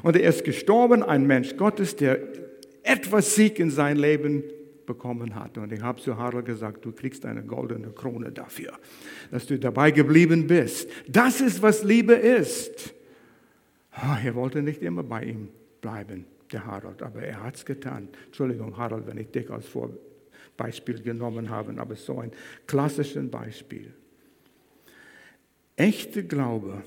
Und 0.03 0.17
er 0.17 0.29
ist 0.29 0.45
gestorben, 0.45 1.03
ein 1.03 1.27
Mensch 1.27 1.57
Gottes, 1.57 1.97
der 1.97 2.19
etwas 2.83 3.35
Sieg 3.37 3.59
in 3.59 3.71
sein 3.71 3.97
Leben 3.97 4.45
bekommen 4.87 5.35
hat. 5.35 5.59
Und 5.59 5.73
ich 5.73 5.81
habe 5.81 6.01
zu 6.01 6.17
Harl 6.17 6.43
gesagt, 6.43 6.85
du 6.85 6.93
kriegst 6.93 7.25
eine 7.25 7.43
goldene 7.43 7.91
Krone 7.91 8.33
dafür, 8.33 8.73
dass 9.31 9.47
du 9.47 9.59
dabei 9.59 9.91
geblieben 9.91 10.47
bist. 10.47 10.91
Das 11.09 11.41
ist, 11.41 11.63
was 11.63 11.83
Liebe 11.85 12.15
ist. 12.15 12.95
Ah, 13.93 14.19
er 14.23 14.35
wollte 14.35 14.63
nicht 14.63 14.83
immer 14.83 15.03
bei 15.03 15.25
ihm 15.25 15.49
bleiben 15.81 16.25
der 16.51 16.67
Harald, 16.67 17.03
aber 17.03 17.23
er 17.23 17.43
hat 17.43 17.57
es 17.57 17.65
getan. 17.65 18.09
Entschuldigung, 18.27 18.77
Harald, 18.77 19.07
wenn 19.07 19.19
ich 19.19 19.31
dich 19.31 19.51
als 19.51 19.67
Vorbeispiel 19.67 21.03
genommen 21.03 21.51
habe, 21.51 21.75
aber 21.79 21.97
so 21.97 22.21
ein 22.21 22.33
klassisches 22.67 23.31
Beispiel. 23.31 23.93
Echte 25.77 26.25
Glaube 26.25 26.83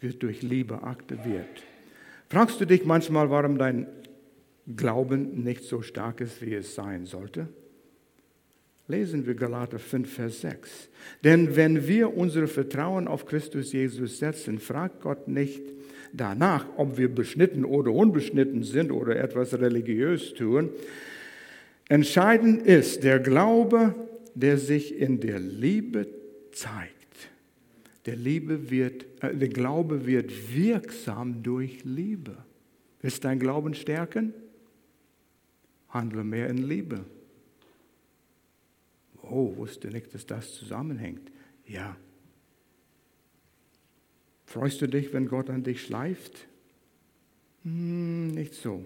wird 0.00 0.22
durch 0.22 0.42
Liebe 0.42 0.82
aktiviert. 0.82 1.62
Fragst 2.28 2.60
du 2.60 2.64
dich 2.64 2.84
manchmal, 2.84 3.30
warum 3.30 3.58
dein 3.58 3.86
Glauben 4.76 5.42
nicht 5.42 5.64
so 5.64 5.82
stark 5.82 6.20
ist, 6.20 6.42
wie 6.44 6.54
es 6.54 6.74
sein 6.74 7.06
sollte? 7.06 7.48
Lesen 8.88 9.24
wir 9.26 9.34
Galater 9.34 9.78
5, 9.78 10.12
Vers 10.12 10.40
6. 10.40 10.88
Denn 11.22 11.54
wenn 11.54 11.86
wir 11.86 12.16
unser 12.16 12.48
Vertrauen 12.48 13.06
auf 13.06 13.24
Christus 13.24 13.72
Jesus 13.72 14.18
setzen, 14.18 14.58
fragt 14.58 15.00
Gott 15.00 15.28
nicht, 15.28 15.62
danach, 16.12 16.66
ob 16.76 16.98
wir 16.98 17.08
beschnitten 17.08 17.64
oder 17.64 17.92
unbeschnitten 17.92 18.62
sind 18.64 18.90
oder 18.90 19.16
etwas 19.16 19.58
religiös 19.58 20.34
tun. 20.34 20.70
Entscheidend 21.88 22.66
ist 22.66 23.04
der 23.04 23.20
Glaube, 23.20 23.94
der 24.34 24.58
sich 24.58 24.96
in 24.96 25.20
der 25.20 25.38
Liebe 25.38 26.08
zeigt. 26.52 26.94
Der, 28.06 28.16
Liebe 28.16 28.70
wird, 28.70 29.06
äh, 29.22 29.34
der 29.34 29.48
Glaube 29.48 30.06
wird 30.06 30.32
wirksam 30.54 31.42
durch 31.42 31.84
Liebe. 31.84 32.36
Willst 33.02 33.24
dein 33.24 33.38
Glauben 33.38 33.74
stärken? 33.74 34.34
Handle 35.90 36.24
mehr 36.24 36.48
in 36.48 36.58
Liebe. 36.58 37.04
Oh, 39.22 39.54
wusste 39.56 39.88
nicht, 39.88 40.14
dass 40.14 40.26
das 40.26 40.54
zusammenhängt. 40.54 41.30
Ja, 41.66 41.96
Freust 44.50 44.82
du 44.82 44.88
dich, 44.88 45.12
wenn 45.12 45.28
Gott 45.28 45.48
an 45.48 45.62
dich 45.62 45.80
schleift? 45.80 46.48
Hm, 47.62 48.32
nicht 48.32 48.52
so. 48.54 48.84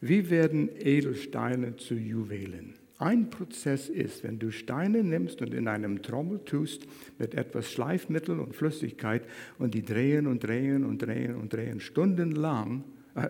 Wie 0.00 0.28
werden 0.28 0.68
Edelsteine 0.76 1.76
zu 1.76 1.94
Juwelen? 1.94 2.74
Ein 2.98 3.30
Prozess 3.30 3.88
ist, 3.88 4.24
wenn 4.24 4.40
du 4.40 4.50
Steine 4.50 5.04
nimmst 5.04 5.40
und 5.40 5.54
in 5.54 5.68
einem 5.68 6.02
Trommel 6.02 6.40
tust 6.44 6.82
mit 7.20 7.34
etwas 7.34 7.70
Schleifmittel 7.70 8.40
und 8.40 8.56
Flüssigkeit 8.56 9.22
und 9.60 9.72
die 9.72 9.84
drehen 9.84 10.26
und 10.26 10.42
drehen 10.42 10.84
und 10.84 11.00
drehen 11.00 11.36
und 11.36 11.52
drehen 11.52 11.78
stundenlang, 11.78 12.82
äh, 13.14 13.28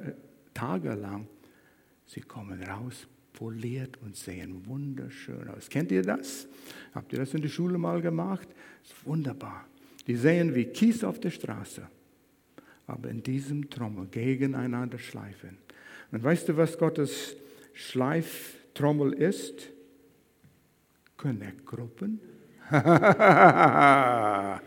tagelang, 0.55 1.27
sie 2.09 2.23
kommen 2.23 2.61
raus, 2.63 3.07
poliert 3.33 3.99
und 4.03 4.17
sehen 4.17 4.67
wunderschön 4.67 5.49
aus. 5.49 5.69
Kennt 5.69 5.93
ihr 5.93 6.03
das? 6.03 6.49
Habt 6.93 7.13
ihr 7.13 7.21
das 7.21 7.35
in 7.35 7.43
der 7.43 7.49
Schule 7.49 7.79
mal 7.79 8.01
gemacht? 8.03 8.49
Ist 8.83 9.07
wunderbar. 9.07 9.67
Die 10.07 10.17
sehen 10.17 10.55
wie 10.55 10.65
Kies 10.65 11.05
auf 11.05 11.21
der 11.21 11.31
Straße, 11.31 11.87
aber 12.87 13.11
in 13.11 13.23
diesem 13.23 13.71
Trommel 13.71 14.09
gegeneinander 14.09 14.99
schleifen. 14.99 15.59
Und 16.11 16.25
weißt 16.25 16.49
du, 16.49 16.57
was 16.57 16.79
Gottes 16.79 17.37
Schleiftrommel 17.75 19.13
ist? 19.13 19.69
Connect-Gruppen. 21.19 22.21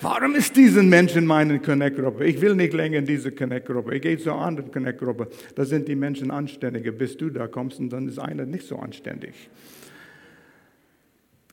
Warum 0.00 0.34
ist 0.36 0.56
diesen 0.56 0.88
Menschen 0.88 1.26
meine 1.26 1.58
Connect-Gruppe? 1.58 2.24
Ich 2.24 2.40
will 2.40 2.54
nicht 2.54 2.72
länger 2.72 2.98
in 2.98 3.06
diese 3.06 3.32
Connect-Gruppe. 3.32 3.96
Ich 3.96 4.02
gehe 4.02 4.16
zur 4.16 4.34
anderen 4.34 4.70
Connect-Gruppe. 4.70 5.28
Da 5.56 5.64
sind 5.64 5.88
die 5.88 5.96
Menschen 5.96 6.30
anständiger, 6.30 6.92
bis 6.92 7.16
du 7.16 7.30
da 7.30 7.48
kommst 7.48 7.80
und 7.80 7.90
dann 7.90 8.06
ist 8.06 8.20
einer 8.20 8.46
nicht 8.46 8.66
so 8.66 8.76
anständig. 8.76 9.50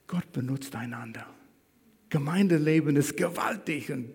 Gott 0.06 0.32
benutzt 0.32 0.76
einander. 0.76 1.26
Gemeindeleben 2.10 2.96
ist 2.98 3.18
gewaltig. 3.18 3.92
Und 3.92 4.14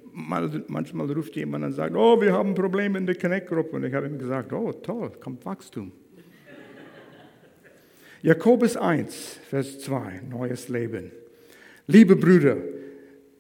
manchmal 0.69 1.11
ruft 1.11 1.35
jemand 1.35 1.65
und 1.65 1.73
sagt, 1.73 1.97
oh, 1.97 2.21
wir 2.21 2.33
haben 2.33 2.55
Probleme 2.55 2.99
in 2.99 3.07
der 3.07 3.17
Connect-Gruppe. 3.17 3.77
Und 3.77 3.85
ich 3.85 3.93
habe 3.93 4.07
ihm 4.07 4.19
gesagt, 4.19 4.53
oh, 4.53 4.73
toll, 4.73 5.11
kommt 5.21 5.45
Wachstum. 5.45 5.91
Jakobus 8.23 8.77
1, 8.77 9.41
Vers 9.49 9.81
2, 9.81 10.21
neues 10.29 10.69
Leben. 10.69 11.11
Liebe 11.91 12.15
Brüder, 12.15 12.57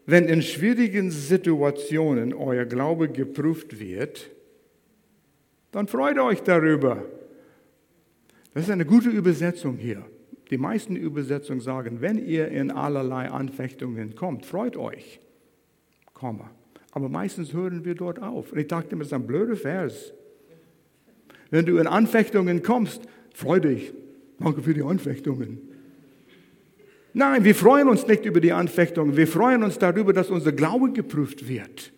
wenn 0.06 0.26
in 0.26 0.42
schwierigen 0.42 1.12
Situationen 1.12 2.34
euer 2.34 2.64
Glaube 2.64 3.08
geprüft 3.08 3.78
wird, 3.78 4.28
dann 5.70 5.86
freut 5.86 6.18
euch 6.18 6.42
darüber. 6.42 7.04
Das 8.52 8.64
ist 8.64 8.70
eine 8.70 8.84
gute 8.84 9.08
Übersetzung 9.08 9.76
hier. 9.76 10.04
Die 10.50 10.58
meisten 10.58 10.96
Übersetzungen 10.96 11.60
sagen, 11.60 12.00
wenn 12.00 12.18
ihr 12.18 12.48
in 12.48 12.72
allerlei 12.72 13.30
Anfechtungen 13.30 14.16
kommt, 14.16 14.44
freut 14.44 14.76
euch. 14.76 15.20
Komma. 16.12 16.50
Aber 16.90 17.08
meistens 17.08 17.52
hören 17.52 17.84
wir 17.84 17.94
dort 17.94 18.20
auf. 18.20 18.50
Und 18.50 18.58
ich 18.58 18.66
dachte 18.66 18.96
mir, 18.96 19.04
das 19.04 19.08
ist 19.08 19.12
ein 19.12 19.28
blöder 19.28 19.54
Vers. 19.54 20.12
Wenn 21.50 21.66
du 21.66 21.78
in 21.78 21.86
Anfechtungen 21.86 22.64
kommst, 22.64 23.02
freu 23.32 23.60
dich. 23.60 23.92
Danke 24.40 24.60
für 24.60 24.74
die 24.74 24.82
Anfechtungen. 24.82 25.69
Nein, 27.12 27.44
wir 27.44 27.54
freuen 27.54 27.88
uns 27.88 28.06
nicht 28.06 28.24
über 28.24 28.40
die 28.40 28.52
Anfechtungen. 28.52 29.16
Wir 29.16 29.26
freuen 29.26 29.62
uns 29.62 29.78
darüber, 29.78 30.12
dass 30.12 30.30
unser 30.30 30.52
Glaube 30.52 30.92
geprüft 30.92 31.48
wird. 31.48 31.92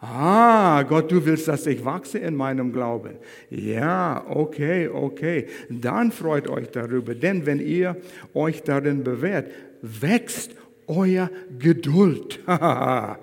Ah, 0.00 0.84
Gott, 0.84 1.10
du 1.10 1.24
willst, 1.24 1.48
dass 1.48 1.66
ich 1.66 1.84
wachse 1.84 2.18
in 2.18 2.36
meinem 2.36 2.72
Glauben. 2.72 3.16
Ja, 3.50 4.24
okay, 4.28 4.86
okay. 4.88 5.46
Dann 5.68 6.12
freut 6.12 6.48
euch 6.48 6.68
darüber, 6.68 7.16
denn 7.16 7.46
wenn 7.46 7.60
ihr 7.60 7.96
euch 8.32 8.62
darin 8.62 9.02
bewährt, 9.02 9.50
wächst 9.82 10.52
euer 10.86 11.30
Geduld. 11.58 12.38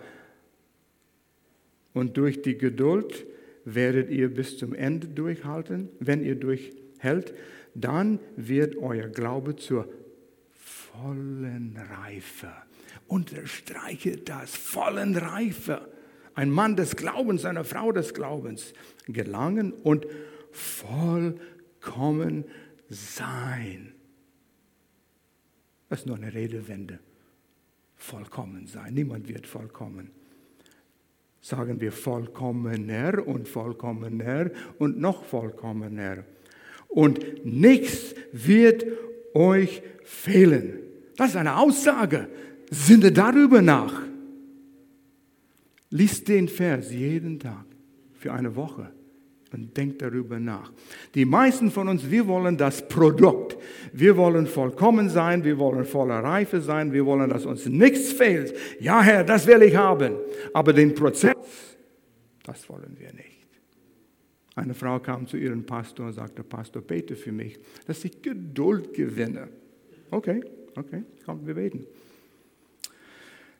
Und 1.94 2.18
durch 2.18 2.42
die 2.42 2.58
Geduld 2.58 3.26
werdet 3.64 4.10
ihr 4.10 4.28
bis 4.28 4.58
zum 4.58 4.74
Ende 4.74 5.08
durchhalten. 5.08 5.88
Wenn 6.00 6.26
ihr 6.26 6.36
durchhält, 6.36 7.34
dann 7.74 8.20
wird 8.36 8.76
euer 8.76 9.08
Glaube 9.08 9.56
zur 9.56 9.88
vollen 11.02 11.78
Reife. 11.78 12.52
Unterstreiche 13.08 14.18
das, 14.18 14.56
vollen 14.56 15.16
Reife 15.16 15.88
ein 16.36 16.50
Mann 16.50 16.76
des 16.76 16.96
Glaubens, 16.96 17.46
eine 17.46 17.64
Frau 17.64 17.92
des 17.92 18.14
Glaubens 18.14 18.74
gelangen 19.08 19.72
und 19.72 20.06
vollkommen 20.52 22.44
sein. 22.90 23.94
Das 25.90 26.00
ist 26.00 26.06
nur 26.06 26.18
eine 26.18 26.34
Redewende. 26.34 27.00
Vollkommen 27.96 28.68
sein. 28.68 28.94
Niemand 28.94 29.30
wird 29.30 29.48
vollkommen. 29.48 30.12
Sagen 31.42 31.80
wir 31.80 31.92
vollkommener 31.92 33.26
und 33.26 33.48
vollkommener 33.48 34.52
und 34.78 35.00
noch 35.00 35.24
vollkommener. 35.24 36.26
und 36.88 37.46
nichts 37.46 38.16
wird 38.32 38.86
euch 39.34 39.82
fehlen. 40.04 40.85
Das 41.16 41.30
ist 41.30 41.36
eine 41.36 41.58
Aussage. 41.58 42.28
Sinne 42.70 43.12
darüber 43.12 43.62
nach. 43.62 44.02
Lies 45.90 46.24
den 46.24 46.48
Vers 46.48 46.92
jeden 46.92 47.40
Tag 47.40 47.66
für 48.14 48.34
eine 48.34 48.56
Woche 48.56 48.92
und 49.54 49.78
denkt 49.78 50.02
darüber 50.02 50.40
nach. 50.40 50.74
Die 51.14 51.26
meisten 51.26 51.72
von 51.72 51.88
uns, 51.88 52.10
wir 52.10 52.28
wollen 52.28 52.58
das 52.58 52.88
Produkt. 52.88 53.58
Wir 53.94 54.18
wollen 54.18 54.48
vollkommen 54.48 55.10
sein, 55.10 55.44
wir 55.44 55.58
wollen 55.58 55.86
voller 55.86 56.24
Reife 56.24 56.60
sein, 56.60 56.92
wir 56.92 57.06
wollen, 57.06 57.30
dass 57.30 57.46
uns 57.46 57.66
nichts 57.66 58.12
fehlt. 58.12 58.54
Ja, 58.80 59.02
Herr, 59.02 59.24
das 59.24 59.48
will 59.48 59.62
ich 59.62 59.76
haben. 59.76 60.16
Aber 60.54 60.74
den 60.74 60.94
Prozess, 60.94 61.36
das 62.44 62.68
wollen 62.68 62.98
wir 63.00 63.14
nicht. 63.14 63.48
Eine 64.56 64.74
Frau 64.74 65.00
kam 65.00 65.28
zu 65.28 65.38
ihrem 65.38 65.66
Pastor 65.66 66.08
und 66.08 66.14
sagte, 66.14 66.44
Pastor, 66.44 66.82
bete 66.82 67.16
für 67.16 67.32
mich, 67.32 67.58
dass 67.88 68.04
ich 68.06 68.22
Geduld 68.22 68.94
gewinne. 68.94 69.50
Okay, 70.12 70.42
okay, 70.76 71.04
komm, 71.26 71.46
wir 71.46 71.56
beten. 71.56 71.86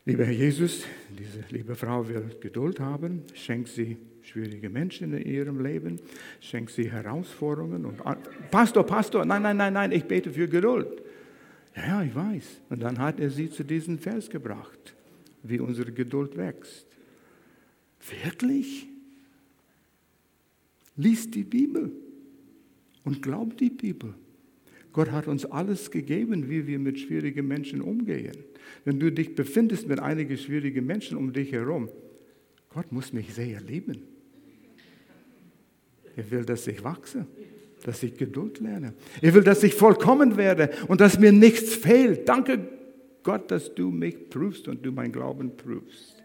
Lieber 0.04 0.24
Herr 0.24 0.32
Jesus, 0.32 0.84
diese 1.18 1.44
liebe 1.50 1.74
Frau 1.74 2.06
will 2.08 2.30
Geduld 2.40 2.78
haben. 2.78 3.24
Schenk 3.34 3.66
sie 3.66 3.96
schwierige 4.22 4.70
Menschen 4.70 5.12
in 5.12 5.26
ihrem 5.26 5.60
Leben. 5.60 5.98
Schenk 6.40 6.70
sie 6.70 6.90
Herausforderungen. 6.90 7.84
Und 7.84 8.00
Pastor, 8.50 8.84
Pastor, 8.84 9.24
nein, 9.24 9.42
nein, 9.42 9.56
nein, 9.56 9.72
nein, 9.72 9.92
ich 9.92 10.04
bete 10.04 10.30
für 10.30 10.46
Geduld. 10.46 11.02
Ja, 11.74 11.86
ja, 11.86 12.02
ich 12.04 12.14
weiß. 12.14 12.60
Und 12.70 12.82
dann 12.82 12.98
hat 12.98 13.18
er 13.18 13.30
sie 13.30 13.50
zu 13.50 13.64
diesem 13.64 13.98
Vers 13.98 14.30
gebracht, 14.30 14.94
wie 15.42 15.58
unsere 15.58 15.90
Geduld 15.90 16.36
wächst. 16.36 16.86
Wirklich? 18.22 18.86
Lies 20.96 21.30
die 21.30 21.44
Bibel 21.44 21.90
und 23.04 23.20
glaub 23.22 23.56
die 23.56 23.70
Bibel. 23.70 24.14
Gott 24.96 25.12
hat 25.12 25.28
uns 25.28 25.44
alles 25.44 25.90
gegeben, 25.90 26.48
wie 26.48 26.66
wir 26.66 26.78
mit 26.78 26.98
schwierigen 26.98 27.46
Menschen 27.46 27.82
umgehen. 27.82 28.34
Wenn 28.86 28.98
du 28.98 29.12
dich 29.12 29.34
befindest 29.34 29.86
mit 29.86 30.00
einigen 30.00 30.38
schwierigen 30.38 30.86
Menschen 30.86 31.18
um 31.18 31.34
dich 31.34 31.52
herum, 31.52 31.90
Gott 32.70 32.90
muss 32.92 33.12
mich 33.12 33.34
sehr 33.34 33.60
lieben. 33.60 33.98
Er 36.16 36.30
will, 36.30 36.46
dass 36.46 36.66
ich 36.66 36.82
wachse, 36.82 37.26
dass 37.84 38.02
ich 38.02 38.16
Geduld 38.16 38.60
lerne. 38.60 38.94
Er 39.20 39.34
will, 39.34 39.42
dass 39.42 39.62
ich 39.64 39.74
vollkommen 39.74 40.38
werde 40.38 40.70
und 40.88 41.02
dass 41.02 41.18
mir 41.18 41.30
nichts 41.30 41.74
fehlt. 41.74 42.26
Danke 42.26 42.66
Gott, 43.22 43.50
dass 43.50 43.74
du 43.74 43.90
mich 43.90 44.30
prüfst 44.30 44.66
und 44.66 44.86
du 44.86 44.92
mein 44.92 45.12
Glauben 45.12 45.58
prüfst. 45.58 46.24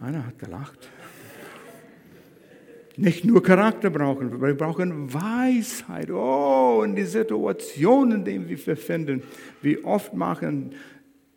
Einer 0.00 0.26
hat 0.26 0.38
gelacht. 0.38 0.88
Nicht 2.96 3.24
nur 3.24 3.42
Charakter 3.42 3.90
brauchen 3.90 4.40
wir, 4.40 4.54
brauchen 4.54 5.12
Weisheit. 5.12 6.10
Oh, 6.10 6.82
in 6.84 6.94
die 6.94 7.04
Situationen, 7.04 8.18
in 8.18 8.24
denen 8.24 8.48
wir 8.48 8.58
befinden. 8.58 9.22
Wie 9.62 9.82
oft 9.82 10.14
machen 10.14 10.74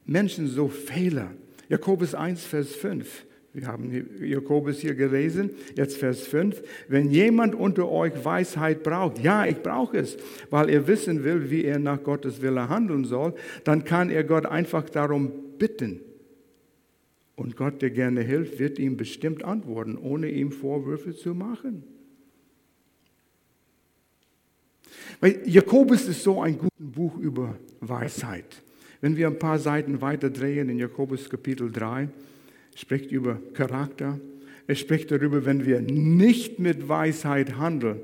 Menschen 0.06 0.48
so 0.48 0.68
Fehler? 0.68 1.32
Jakobus 1.70 2.14
1, 2.14 2.44
Vers 2.46 2.76
5. 2.76 3.26
Wir 3.54 3.68
haben 3.68 3.90
Jakobus 4.20 4.80
hier 4.80 4.96
gelesen, 4.96 5.50
jetzt 5.76 5.96
Vers 5.96 6.28
5. 6.28 6.62
Wenn 6.90 7.10
jemand 7.10 7.56
unter 7.56 7.90
euch 7.90 8.26
Weisheit 8.26 8.84
braucht, 8.84 9.20
ja, 9.20 9.46
ich 9.46 9.64
brauche 9.64 9.98
es, 9.98 10.18
weil 10.50 10.70
er 10.70 10.88
wissen 10.90 11.24
will, 11.24 11.50
wie 11.50 11.64
er 11.64 11.80
nach 11.80 12.04
Gottes 12.04 12.42
Wille 12.42 12.68
handeln 12.68 13.06
soll, 13.06 13.34
dann 13.64 13.86
kann 13.86 14.10
er 14.10 14.26
Gott 14.26 14.46
einfach 14.46 14.90
darum 14.90 15.32
bitten. 15.58 16.02
Und 17.36 17.58
Gott, 17.58 17.82
der 17.82 17.90
gerne 17.90 18.22
hilft, 18.22 18.60
wird 18.60 18.80
ihm 18.80 18.98
bestimmt 18.98 19.44
antworten, 19.44 19.98
ohne 19.98 20.30
ihm 20.30 20.52
Vorwürfe 20.52 21.16
zu 21.16 21.34
machen. 21.34 21.84
Weil 25.20 25.42
Jakobus 25.46 26.08
ist 26.08 26.24
so 26.24 26.42
ein 26.42 26.58
gutes 26.58 26.72
Buch 26.78 27.18
über 27.18 27.56
Weisheit. 27.82 28.62
Wenn 29.02 29.18
wir 29.18 29.28
ein 29.28 29.40
paar 29.40 29.60
Seiten 29.60 30.02
weiter 30.02 30.30
drehen 30.30 30.70
in 30.70 30.80
Jakobus 30.80 31.30
Kapitel 31.30 31.72
3, 31.72 32.10
spricht 32.76 33.12
über 33.12 33.40
Charakter, 33.54 34.20
es 34.68 34.80
spricht 34.80 35.12
darüber, 35.12 35.46
wenn 35.46 35.66
wir 35.66 35.80
nicht 35.80 36.58
mit 36.58 36.90
Weisheit 36.90 37.58
handeln. 37.58 38.00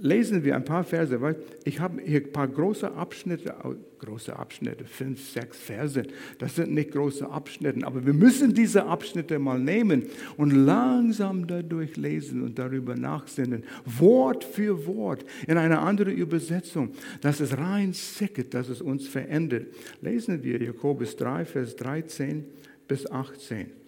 Lesen 0.00 0.44
wir 0.44 0.56
ein 0.56 0.64
paar 0.64 0.82
Verse, 0.82 1.20
weil 1.20 1.36
ich 1.64 1.78
habe 1.78 2.02
hier 2.02 2.20
ein 2.20 2.32
paar 2.32 2.48
große 2.48 2.92
Abschnitte, 2.92 3.54
große 4.00 4.36
Abschnitte, 4.36 4.84
fünf, 4.84 5.20
sechs 5.30 5.56
Verse. 5.56 6.02
Das 6.38 6.56
sind 6.56 6.74
nicht 6.74 6.90
große 6.90 7.28
Abschnitte, 7.28 7.86
aber 7.86 8.04
wir 8.04 8.12
müssen 8.12 8.52
diese 8.52 8.84
Abschnitte 8.86 9.38
mal 9.38 9.58
nehmen 9.58 10.06
und 10.36 10.50
langsam 10.50 11.46
dadurch 11.46 11.96
lesen 11.96 12.42
und 12.42 12.58
darüber 12.58 12.96
nachsinnen. 12.96 13.62
Wort 13.84 14.42
für 14.42 14.86
Wort 14.86 15.24
in 15.46 15.56
einer 15.56 15.80
anderen 15.80 16.16
Übersetzung, 16.16 16.90
dass 17.20 17.38
es 17.38 17.56
rein 17.56 17.92
sickert, 17.92 18.52
dass 18.52 18.68
es 18.68 18.82
uns 18.82 19.06
verändert. 19.06 19.68
Lesen 20.02 20.42
wir 20.42 20.60
Jakobus 20.60 21.16
3, 21.16 21.44
Vers 21.44 21.76
13 21.76 22.44
bis 22.88 23.08
18. 23.10 23.83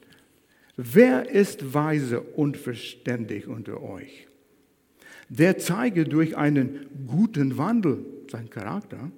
Wer 0.77 1.31
ist 1.31 1.73
weise 1.73 2.21
und 2.21 2.57
verständig 2.57 3.49
unter 3.49 3.83
euch? 3.83 4.29
Der 5.29 5.59
zeige 5.59 6.05
durch 6.05 6.37
einen 6.37 6.87
guten 7.07 7.57
Wandel 7.57 8.05
sein 8.31 8.51
Charakter, 8.51 9.11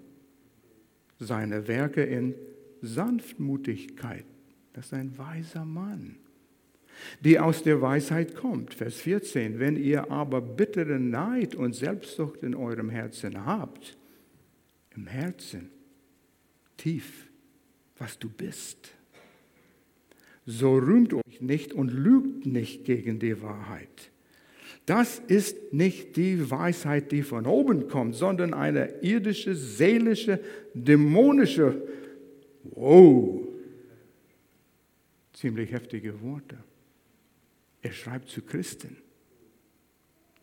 seine 1.19 1.67
Werke 1.67 2.03
in 2.03 2.35
Sanftmutigkeit. 2.81 4.25
Das 4.73 4.87
ist 4.87 4.95
ein 4.95 5.19
weiser 5.19 5.65
Mann, 5.65 6.17
die 7.21 7.39
aus 7.41 7.65
der 7.65 7.83
Weisheit 7.83 8.37
kommt. 8.37 8.75
Vers 8.75 8.95
14. 8.95 9.59
Wenn 9.59 9.77
ihr 9.77 10.11
aber 10.13 10.41
bittere 10.41 11.01
Neid 11.01 11.57
und 11.57 11.75
Selbstsucht 11.75 12.45
in 12.45 12.55
eurem 12.55 12.89
Herzen 12.89 13.45
habt, 13.45 13.99
im 14.95 15.09
Herzen, 15.09 15.71
tief, 16.77 17.27
was 17.97 18.17
du 18.19 18.29
bist, 18.29 18.93
so 20.51 20.79
rühmt 20.79 21.13
euch 21.13 21.43
nicht 21.43 21.75
und 21.75 21.93
lügt 21.93 22.47
nicht 22.47 22.87
gegen 22.87 23.19
die 23.19 23.43
Wahrheit. 23.43 24.11
Das 24.87 25.19
ist 25.27 25.75
nicht 25.75 26.17
die 26.17 26.51
Weisheit, 26.51 27.13
die 27.13 27.23
von 27.23 27.45
oben 27.45 27.89
kommt, 27.89 28.15
sondern 28.15 28.55
eine 28.55 29.03
irdische, 29.03 29.55
seelische, 29.55 30.41
dämonische, 30.73 31.83
wow, 32.63 33.47
ziemlich 35.35 35.71
heftige 35.71 36.19
Worte. 36.23 36.57
Er 37.83 37.93
schreibt 37.93 38.31
zu 38.31 38.41
Christen. 38.41 38.97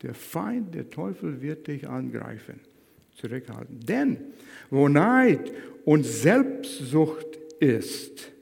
Der 0.03 0.14
Feind, 0.14 0.76
der 0.76 0.88
Teufel 0.91 1.41
wird 1.41 1.66
dich 1.66 1.88
angreifen, 1.88 2.60
zurückhalten. 3.16 3.80
Denn 3.80 4.18
wo 4.70 4.88
Neid 4.88 5.51
und 5.84 6.06
Selbstsucht 6.06 7.39
ist, 7.60 8.34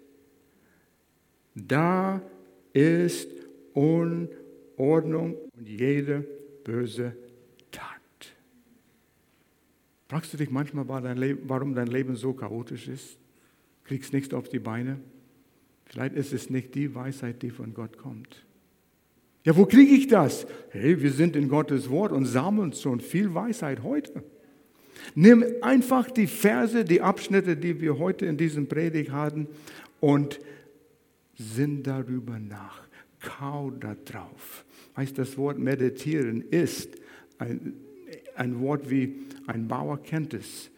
da 1.56 2.22
ist 2.74 3.30
Unordnung 3.74 5.36
und 5.56 5.68
jede 5.68 6.26
böse 6.64 7.16
Tat. 7.72 7.88
Fragst 10.08 10.34
du 10.34 10.38
dich 10.38 10.50
manchmal, 10.50 10.88
warum 10.88 11.76
dein 11.76 11.88
Leben 11.88 12.16
so 12.16 12.34
chaotisch 12.34 12.88
ist? 12.88 13.18
Kriegst 13.84 14.14
nichts 14.14 14.34
auf 14.34 14.50
die 14.50 14.60
Beine? 14.60 15.00
Vielleicht 15.86 16.16
ist 16.16 16.34
es 16.34 16.50
nicht 16.50 16.74
die 16.76 16.96
Weisheit, 16.96 17.42
die 17.42 17.50
von 17.50 17.74
Gott 17.74 17.98
kommt. 17.98 18.46
Ja, 19.44 19.56
wo 19.58 19.66
kriege 19.66 19.94
ich 19.94 20.08
das? 20.08 20.48
Hey, 20.70 21.02
wir 21.02 21.12
sind 21.12 21.36
in 21.36 21.50
Gottes 21.50 21.90
Wort 21.90 22.12
und 22.12 22.26
sammeln 22.26 22.74
schon 22.74 23.02
viel 23.02 23.34
Weisheit 23.34 23.84
heute. 23.84 24.24
Nimm 25.16 25.44
einfach 25.62 26.10
die 26.10 26.28
Verse, 26.28 26.86
die 26.86 27.02
Abschnitte, 27.02 27.58
die 27.58 27.82
wir 27.82 27.98
heute 27.98 28.26
in 28.26 28.38
diesem 28.38 28.68
Predigt 28.68 29.12
hatten 29.12 29.48
und 30.00 30.40
sinn 31.44 31.84
darüber 31.84 32.40
nach, 32.40 32.88
kau 33.20 33.72
da 33.72 33.96
drauf. 34.06 34.66
Heißt 34.96 35.18
das 35.18 35.38
Wort 35.38 35.60
meditieren 35.60 36.42
ist 36.42 36.96
ein, 37.38 37.74
ein 38.36 38.60
Wort 38.60 38.90
wie 38.90 39.16
ein 39.48 39.68
Bauer 39.68 40.02
kennt 40.02 40.34
es. 40.34 40.70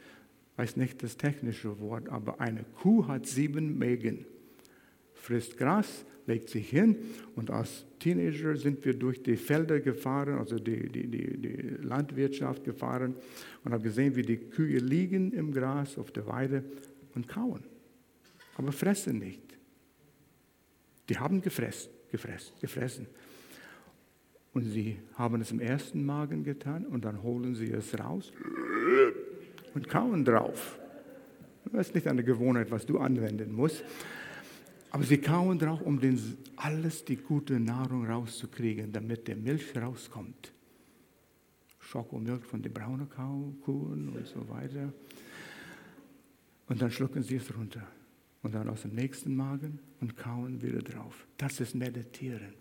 Weiß 0.57 0.77
nicht 0.77 1.03
das 1.03 1.17
technische 1.17 1.79
Wort, 1.79 2.09
aber 2.09 2.39
eine 2.39 2.63
Kuh 2.81 3.07
hat 3.07 3.27
sieben 3.27 3.77
Mägen. 3.77 4.25
Frisst 5.13 5.57
Gras, 5.57 6.05
legt 6.27 6.49
sich 6.49 6.69
hin 6.69 6.97
und 7.35 7.51
als 7.51 7.85
Teenager 7.99 8.55
sind 8.55 8.83
wir 8.85 8.93
durch 8.93 9.21
die 9.21 9.35
Felder 9.35 9.79
gefahren, 9.79 10.37
also 10.37 10.57
die, 10.57 10.89
die, 10.89 11.07
die, 11.07 11.37
die 11.37 11.57
Landwirtschaft 11.81 12.63
gefahren 12.63 13.15
und 13.63 13.73
haben 13.73 13.83
gesehen, 13.83 14.15
wie 14.15 14.23
die 14.23 14.37
Kühe 14.37 14.79
liegen 14.79 15.31
im 15.31 15.51
Gras 15.51 15.97
auf 15.97 16.11
der 16.11 16.25
Weide 16.27 16.63
und 17.13 17.27
kauen, 17.27 17.63
aber 18.57 18.71
fressen 18.71 19.19
nicht. 19.19 19.44
Die 21.09 21.17
haben 21.17 21.41
gefressen, 21.41 21.91
gefressen, 22.11 22.53
gefressen. 22.59 23.07
Und 24.53 24.63
sie 24.63 24.97
haben 25.15 25.41
es 25.41 25.51
im 25.51 25.59
ersten 25.59 26.05
Magen 26.05 26.43
getan 26.43 26.85
und 26.85 27.03
dann 27.03 27.21
holen 27.21 27.55
sie 27.55 27.71
es 27.71 27.97
raus 27.99 28.31
und 29.73 29.89
kauen 29.89 30.23
drauf. 30.23 30.79
Das 31.71 31.87
ist 31.87 31.95
nicht 31.95 32.07
eine 32.07 32.23
Gewohnheit, 32.23 32.71
was 32.71 32.85
du 32.85 32.99
anwenden 32.99 33.51
musst. 33.51 33.83
Aber 34.91 35.03
sie 35.03 35.17
kauen 35.17 35.59
drauf, 35.59 35.81
um 35.81 35.99
den, 35.99 36.37
alles 36.55 37.03
die 37.03 37.17
gute 37.17 37.59
Nahrung 37.59 38.05
rauszukriegen, 38.05 38.93
damit 38.93 39.27
der 39.27 39.35
Milch 39.35 39.75
rauskommt. 39.75 40.53
Schokomilch 41.79 42.45
von 42.45 42.61
den 42.61 42.71
braunen 42.71 43.09
Kuchen 43.09 44.09
und 44.09 44.25
so 44.25 44.47
weiter. 44.47 44.93
Und 46.67 46.81
dann 46.81 46.91
schlucken 46.91 47.23
sie 47.23 47.35
es 47.35 47.53
runter. 47.55 47.85
Und 48.45 48.53
dann 48.53 48.69
aus 48.69 48.83
dem 48.83 48.93
nächsten 48.93 49.35
Magen 49.35 49.79
und 50.01 50.17
kauen 50.17 50.61
wieder 50.61 50.83
drauf. 50.83 51.25
Das 51.39 51.59
ist 51.59 51.73
Meditieren. 51.73 52.53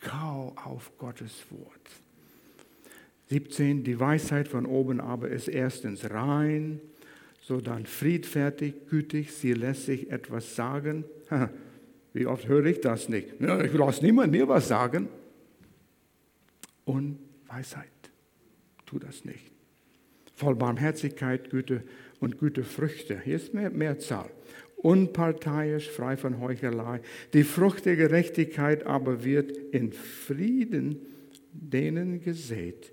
Kau 0.00 0.54
auf 0.64 0.96
Gottes 0.96 1.44
Wort. 1.50 1.90
17. 3.28 3.84
Die 3.84 4.00
Weisheit 4.00 4.48
von 4.48 4.64
oben 4.64 4.98
aber 4.98 5.28
ist 5.28 5.48
erstens 5.48 6.08
rein, 6.10 6.80
so 7.42 7.60
dann 7.60 7.84
friedfertig, 7.84 8.88
gütig, 8.88 9.30
sie 9.30 9.52
lässt 9.52 9.84
sich 9.84 10.10
etwas 10.10 10.56
sagen. 10.56 11.04
Wie 12.14 12.24
oft 12.24 12.48
höre 12.48 12.64
ich 12.64 12.80
das 12.80 13.10
nicht? 13.10 13.34
Ich 13.38 13.74
lasse 13.74 14.02
niemand 14.02 14.32
mir 14.32 14.48
was 14.48 14.68
sagen. 14.68 15.06
Und 16.86 17.18
Weisheit. 17.46 17.90
Tu 18.86 18.98
das 18.98 19.26
nicht. 19.26 19.52
Voll 20.34 20.54
Barmherzigkeit, 20.54 21.50
Güte 21.50 21.82
und 22.20 22.38
gute 22.38 22.64
Früchte. 22.64 23.20
Hier 23.22 23.36
ist 23.36 23.52
mehr 23.52 23.68
Mehrzahl. 23.68 24.30
Unparteiisch, 24.76 25.90
frei 25.90 26.16
von 26.16 26.40
Heuchelei. 26.40 27.00
Die 27.32 27.44
Frucht 27.44 27.86
der 27.86 27.96
Gerechtigkeit 27.96 28.84
aber 28.84 29.24
wird 29.24 29.50
in 29.72 29.92
Frieden 29.92 31.00
denen 31.52 32.20
gesät, 32.20 32.92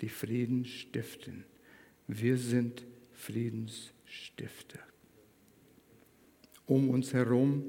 die 0.00 0.08
Frieden 0.08 0.64
stiften. 0.64 1.44
Wir 2.08 2.36
sind 2.36 2.84
Friedensstifter. 3.12 4.80
Um 6.66 6.90
uns 6.90 7.12
herum 7.12 7.64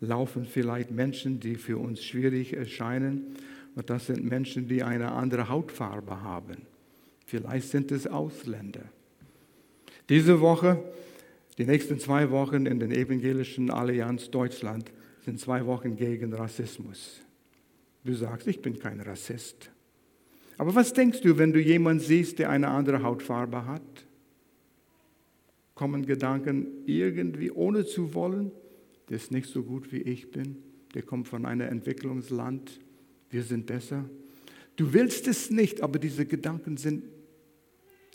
laufen 0.00 0.44
vielleicht 0.44 0.90
Menschen, 0.90 1.40
die 1.40 1.56
für 1.56 1.78
uns 1.78 2.02
schwierig 2.04 2.54
erscheinen. 2.54 3.36
Und 3.76 3.88
das 3.90 4.06
sind 4.06 4.24
Menschen, 4.24 4.66
die 4.66 4.82
eine 4.82 5.12
andere 5.12 5.48
Hautfarbe 5.48 6.22
haben. 6.22 6.66
Vielleicht 7.26 7.68
sind 7.68 7.92
es 7.92 8.06
Ausländer. 8.06 8.84
Diese 10.08 10.40
Woche, 10.40 10.82
die 11.60 11.66
nächsten 11.66 11.98
zwei 11.98 12.30
Wochen 12.30 12.64
in 12.64 12.80
der 12.80 12.88
Evangelischen 12.88 13.70
Allianz 13.70 14.30
Deutschland 14.30 14.90
sind 15.26 15.38
zwei 15.38 15.66
Wochen 15.66 15.94
gegen 15.94 16.32
Rassismus. 16.32 17.20
Du 18.02 18.14
sagst, 18.14 18.46
ich 18.46 18.62
bin 18.62 18.78
kein 18.78 18.98
Rassist. 18.98 19.70
Aber 20.56 20.74
was 20.74 20.94
denkst 20.94 21.20
du, 21.20 21.36
wenn 21.36 21.52
du 21.52 21.60
jemanden 21.60 22.02
siehst, 22.02 22.38
der 22.38 22.48
eine 22.48 22.68
andere 22.68 23.02
Hautfarbe 23.02 23.66
hat? 23.66 23.82
Kommen 25.74 26.06
Gedanken 26.06 26.66
irgendwie 26.86 27.50
ohne 27.50 27.84
zu 27.84 28.14
wollen, 28.14 28.52
der 29.10 29.16
ist 29.16 29.30
nicht 29.30 29.50
so 29.50 29.62
gut 29.62 29.92
wie 29.92 30.00
ich 30.00 30.30
bin, 30.30 30.56
der 30.94 31.02
kommt 31.02 31.28
von 31.28 31.44
einem 31.44 31.68
Entwicklungsland, 31.68 32.80
wir 33.28 33.42
sind 33.42 33.66
besser. 33.66 34.08
Du 34.76 34.94
willst 34.94 35.28
es 35.28 35.50
nicht, 35.50 35.82
aber 35.82 35.98
diese 35.98 36.24
Gedanken 36.24 36.78
sind 36.78 37.04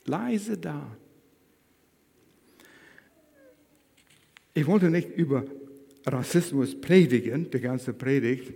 leise 0.04 0.58
da. 0.58 0.98
Ich 4.56 4.66
wollte 4.66 4.90
nicht 4.90 5.10
über 5.10 5.46
Rassismus 6.06 6.80
predigen, 6.80 7.52
die 7.52 7.60
ganze 7.60 7.94
Predigt, 7.94 8.54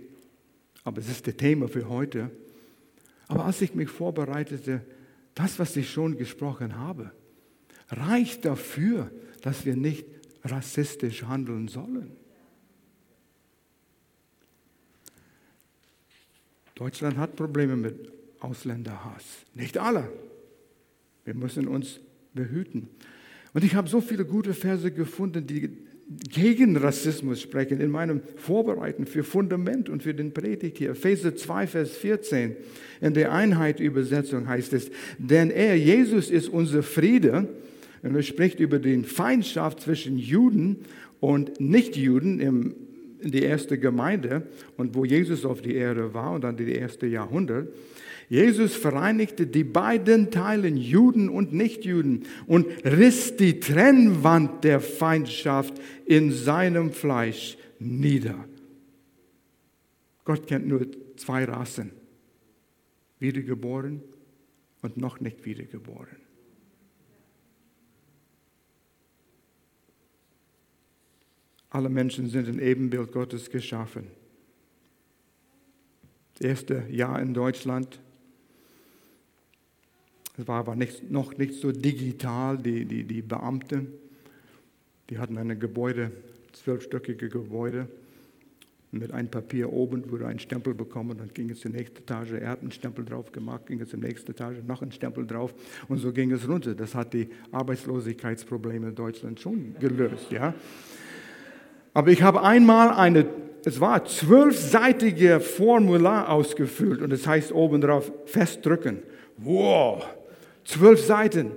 aber 0.82 0.98
es 0.98 1.10
ist 1.10 1.26
das 1.26 1.36
Thema 1.36 1.68
für 1.68 1.88
heute. 1.88 2.30
Aber 3.28 3.44
als 3.44 3.60
ich 3.60 3.74
mich 3.74 3.90
vorbereitete, 3.90 4.80
das, 5.34 5.58
was 5.58 5.76
ich 5.76 5.90
schon 5.90 6.16
gesprochen 6.16 6.78
habe, 6.78 7.12
reicht 7.90 8.46
dafür, 8.46 9.10
dass 9.42 9.66
wir 9.66 9.76
nicht 9.76 10.06
rassistisch 10.42 11.24
handeln 11.24 11.68
sollen. 11.68 12.12
Deutschland 16.76 17.18
hat 17.18 17.36
Probleme 17.36 17.76
mit 17.76 18.10
Ausländerhass. 18.40 19.24
Nicht 19.54 19.76
alle. 19.76 20.10
Wir 21.26 21.34
müssen 21.34 21.68
uns 21.68 22.00
behüten. 22.32 22.88
Und 23.52 23.64
ich 23.64 23.74
habe 23.74 23.86
so 23.86 24.00
viele 24.00 24.24
gute 24.24 24.54
Verse 24.54 24.90
gefunden, 24.90 25.46
die 25.46 25.89
gegen 26.10 26.76
Rassismus 26.76 27.40
sprechen 27.40 27.80
in 27.80 27.90
meinem 27.90 28.20
Vorbereiten 28.36 29.06
für 29.06 29.22
Fundament 29.22 29.88
und 29.88 30.02
für 30.02 30.12
den 30.12 30.32
Predigt 30.32 30.78
hier. 30.78 30.90
Epheser 30.90 31.36
2, 31.36 31.68
Vers 31.68 31.90
14. 31.92 32.56
In 33.00 33.14
der 33.14 33.32
Einheit-Übersetzung 33.32 34.48
heißt 34.48 34.72
es, 34.72 34.90
denn 35.18 35.50
er, 35.50 35.76
Jesus, 35.76 36.30
ist 36.30 36.48
unser 36.48 36.82
Friede. 36.82 37.48
Und 38.02 38.16
er 38.16 38.22
spricht 38.22 38.58
über 38.58 38.78
die 38.78 39.04
Feindschaft 39.04 39.80
zwischen 39.80 40.18
Juden 40.18 40.78
und 41.20 41.60
Nichtjuden 41.60 42.40
im, 42.40 42.74
die 43.22 43.42
erste 43.42 43.78
Gemeinde 43.78 44.46
und 44.76 44.94
wo 44.94 45.04
Jesus 45.04 45.44
auf 45.44 45.62
die 45.62 45.74
Erde 45.74 46.14
war 46.14 46.32
und 46.32 46.44
dann 46.44 46.56
die 46.56 46.72
erste 46.72 47.06
Jahrhundert. 47.06 47.68
Jesus 48.28 48.76
vereinigte 48.76 49.46
die 49.46 49.64
beiden 49.64 50.30
Teilen, 50.30 50.76
Juden 50.76 51.28
und 51.28 51.52
Nichtjuden, 51.52 52.26
und 52.46 52.66
riss 52.84 53.36
die 53.36 53.58
Trennwand 53.58 54.62
der 54.62 54.80
Feindschaft 54.80 55.74
in 56.06 56.30
seinem 56.30 56.92
Fleisch 56.92 57.58
nieder. 57.80 58.44
Gott 60.24 60.46
kennt 60.46 60.68
nur 60.68 60.86
zwei 61.16 61.44
Rassen, 61.44 61.90
wiedergeboren 63.18 64.00
und 64.82 64.96
noch 64.96 65.18
nicht 65.18 65.44
wiedergeboren. 65.44 66.19
Alle 71.70 71.88
Menschen 71.88 72.28
sind 72.28 72.48
im 72.48 72.58
Ebenbild 72.58 73.12
Gottes 73.12 73.50
geschaffen. 73.50 74.08
Das 76.34 76.48
erste 76.48 76.84
Jahr 76.90 77.20
in 77.20 77.34
Deutschland 77.34 78.00
es 80.40 80.48
war 80.48 80.60
aber 80.60 80.74
nicht, 80.74 81.10
noch 81.10 81.36
nicht 81.36 81.54
so 81.54 81.70
digital, 81.70 82.56
die, 82.56 82.86
die, 82.86 83.04
die 83.04 83.20
Beamten, 83.20 83.88
die 85.10 85.18
hatten 85.18 85.36
ein 85.36 85.58
Gebäude, 85.58 86.12
zwölfstöckige 86.52 87.28
Gebäude, 87.28 87.88
mit 88.92 89.12
einem 89.12 89.28
Papier 89.28 89.72
oben 89.72 90.10
wurde 90.10 90.26
ein 90.26 90.38
Stempel 90.38 90.74
bekommen, 90.74 91.18
dann 91.18 91.32
ging 91.32 91.50
es 91.50 91.60
zur 91.60 91.70
nächsten 91.70 91.98
Etage, 91.98 92.32
er 92.32 92.48
hat 92.48 92.62
einen 92.62 92.72
Stempel 92.72 93.04
drauf 93.04 93.30
gemacht, 93.30 93.66
ging 93.66 93.80
es 93.80 93.90
zur 93.90 94.00
nächsten 94.00 94.30
Etage, 94.30 94.56
noch 94.66 94.82
einen 94.82 94.92
Stempel 94.92 95.26
drauf 95.26 95.54
und 95.88 95.98
so 95.98 96.12
ging 96.12 96.32
es 96.32 96.48
runter. 96.48 96.74
Das 96.74 96.94
hat 96.94 97.12
die 97.12 97.28
Arbeitslosigkeitsprobleme 97.52 98.88
in 98.88 98.94
Deutschland 98.94 99.38
schon 99.38 99.76
gelöst, 99.78 100.32
ja. 100.32 100.54
Aber 101.94 102.10
ich 102.10 102.22
habe 102.22 102.42
einmal 102.42 102.90
eine, 102.90 103.26
es 103.64 103.80
war 103.80 104.04
zwölfseitige 104.04 105.40
Formular 105.40 106.30
ausgefüllt 106.30 107.02
und 107.02 107.12
es 107.12 107.26
heißt 107.26 107.52
oben 107.52 107.80
drauf 107.80 108.12
festdrücken. 108.26 109.02
Wow, 109.36 110.04
Zwölf 110.64 111.04
Seiten. 111.04 111.52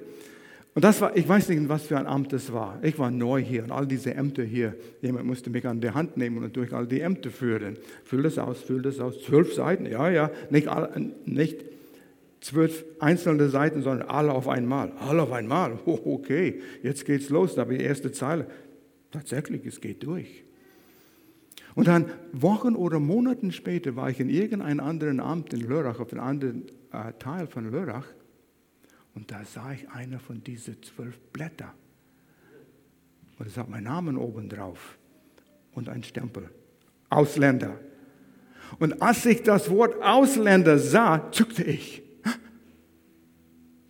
Und 0.75 0.83
das 0.83 0.99
war, 1.01 1.15
ich 1.15 1.27
weiß 1.29 1.49
nicht, 1.49 1.69
was 1.69 1.83
für 1.83 1.97
ein 1.99 2.07
Amt 2.07 2.33
das 2.33 2.51
war. 2.51 2.79
Ich 2.81 2.97
war 2.97 3.11
neu 3.11 3.39
hier 3.39 3.63
und 3.63 3.71
all 3.71 3.85
diese 3.85 4.15
Ämter 4.15 4.41
hier. 4.41 4.73
Jemand 5.01 5.25
musste 5.25 5.51
mich 5.51 5.67
an 5.67 5.79
die 5.81 5.91
Hand 5.91 6.17
nehmen 6.17 6.43
und 6.43 6.55
durch 6.57 6.73
all 6.73 6.87
die 6.87 7.01
Ämter 7.01 7.29
führen. 7.29 7.77
Füll 8.03 8.23
das 8.23 8.39
aus, 8.39 8.59
füll 8.61 8.81
das 8.81 8.99
aus. 8.99 9.21
Zwölf 9.21 9.53
Seiten, 9.53 9.85
ja, 9.85 10.09
ja. 10.09 10.31
Nicht, 10.49 10.67
nicht 11.27 11.63
zwölf 12.41 12.83
einzelne 12.99 13.49
Seiten, 13.49 13.83
sondern 13.83 14.09
alle 14.09 14.31
auf 14.31 14.47
einmal. 14.47 14.93
Alle 14.99 15.21
auf 15.21 15.31
einmal. 15.31 15.77
Okay, 15.85 16.61
jetzt 16.81 17.05
geht's 17.05 17.29
los. 17.29 17.53
Da 17.53 17.61
habe 17.61 17.73
ich 17.73 17.79
die 17.79 17.85
erste 17.85 18.11
Zeile. 18.11 18.47
Tatsächlich, 19.13 19.63
es 19.67 19.79
geht 19.79 20.01
durch. 20.03 20.43
Und 21.75 21.87
dann 21.87 22.09
Wochen 22.31 22.75
oder 22.75 22.99
Monaten 22.99 23.51
später 23.51 23.95
war 23.95 24.09
ich 24.09 24.19
in 24.19 24.27
irgendeinem 24.27 24.79
anderen 24.79 25.19
Amt 25.19 25.53
in 25.53 25.61
Lörrach, 25.61 25.99
auf 25.99 26.11
einem 26.11 26.23
anderen 26.23 26.63
äh, 26.91 27.13
Teil 27.19 27.45
von 27.45 27.69
Lörrach. 27.69 28.07
Und 29.13 29.29
da 29.29 29.45
sah 29.45 29.71
ich 29.71 29.87
einer 29.91 30.19
von 30.19 30.43
diesen 30.43 30.81
zwölf 30.81 31.19
Blätter. 31.31 31.75
Und 33.37 33.47
es 33.47 33.55
hat 33.55 33.69
mein 33.69 33.83
Name 33.83 34.17
oben 34.17 34.49
drauf 34.49 34.97
und 35.73 35.89
ein 35.89 36.03
Stempel. 36.03 36.49
Ausländer. 37.11 37.79
Und 38.79 38.99
als 38.99 39.27
ich 39.27 39.43
das 39.43 39.69
Wort 39.69 40.01
Ausländer 40.01 40.79
sah, 40.79 41.31
zuckte 41.31 41.63
ich. 41.63 42.01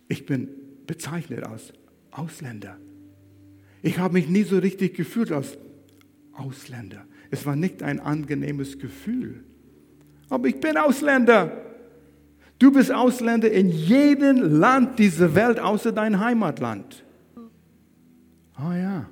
Ich 0.08 0.26
bin 0.26 0.48
bezeichnet 0.86 1.44
als 1.44 1.72
Ausländer. 2.10 2.76
Ich 3.84 3.98
habe 3.98 4.14
mich 4.14 4.30
nie 4.30 4.44
so 4.44 4.56
richtig 4.56 4.94
gefühlt 4.94 5.30
als 5.30 5.58
Ausländer. 6.32 7.04
Es 7.30 7.44
war 7.44 7.54
nicht 7.54 7.82
ein 7.82 8.00
angenehmes 8.00 8.78
Gefühl. 8.78 9.44
Aber 10.30 10.48
ich 10.48 10.58
bin 10.58 10.78
Ausländer. 10.78 11.52
Du 12.58 12.72
bist 12.72 12.90
Ausländer 12.90 13.50
in 13.50 13.68
jedem 13.68 14.38
Land 14.38 14.98
dieser 14.98 15.34
Welt 15.34 15.60
außer 15.60 15.92
dein 15.92 16.18
Heimatland. 16.18 17.04
Oh 18.58 18.72
ja. 18.72 19.10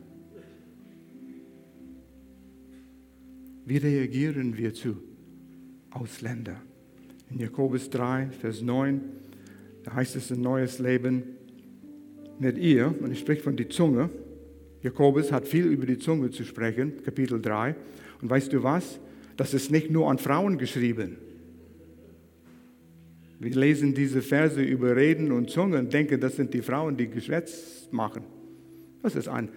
Wie 3.66 3.76
reagieren 3.76 4.56
wir 4.56 4.72
zu 4.72 4.96
Ausländern? 5.90 6.62
In 7.28 7.40
Jakobus 7.40 7.90
3, 7.90 8.28
Vers 8.40 8.62
9, 8.62 9.02
da 9.84 9.92
heißt 9.92 10.16
es 10.16 10.32
ein 10.32 10.40
neues 10.40 10.78
Leben 10.78 11.24
mit 12.38 12.56
ihr, 12.56 12.94
und 13.02 13.12
ich 13.12 13.18
spreche 13.18 13.42
von 13.42 13.56
der 13.56 13.68
Zunge. 13.68 14.08
Jakobus 14.82 15.30
hat 15.30 15.46
viel 15.46 15.66
über 15.66 15.86
die 15.86 15.98
Zunge 15.98 16.30
zu 16.30 16.44
sprechen, 16.44 17.02
Kapitel 17.04 17.40
3. 17.40 17.74
Und 18.20 18.30
weißt 18.30 18.52
du 18.52 18.62
was? 18.62 18.98
Das 19.36 19.54
ist 19.54 19.70
nicht 19.70 19.90
nur 19.90 20.10
an 20.10 20.18
Frauen 20.18 20.58
geschrieben. 20.58 21.16
Wir 23.38 23.54
lesen 23.56 23.94
diese 23.94 24.22
Verse 24.22 24.62
über 24.62 24.94
Reden 24.94 25.32
und 25.32 25.50
Zungen 25.50 25.80
und 25.80 25.92
denken, 25.92 26.20
das 26.20 26.36
sind 26.36 26.54
die 26.54 26.62
Frauen, 26.62 26.96
die 26.96 27.08
Geschwätz 27.08 27.88
machen. 27.90 28.22
Das 29.02 29.16
ist 29.16 29.28
ein 29.28 29.48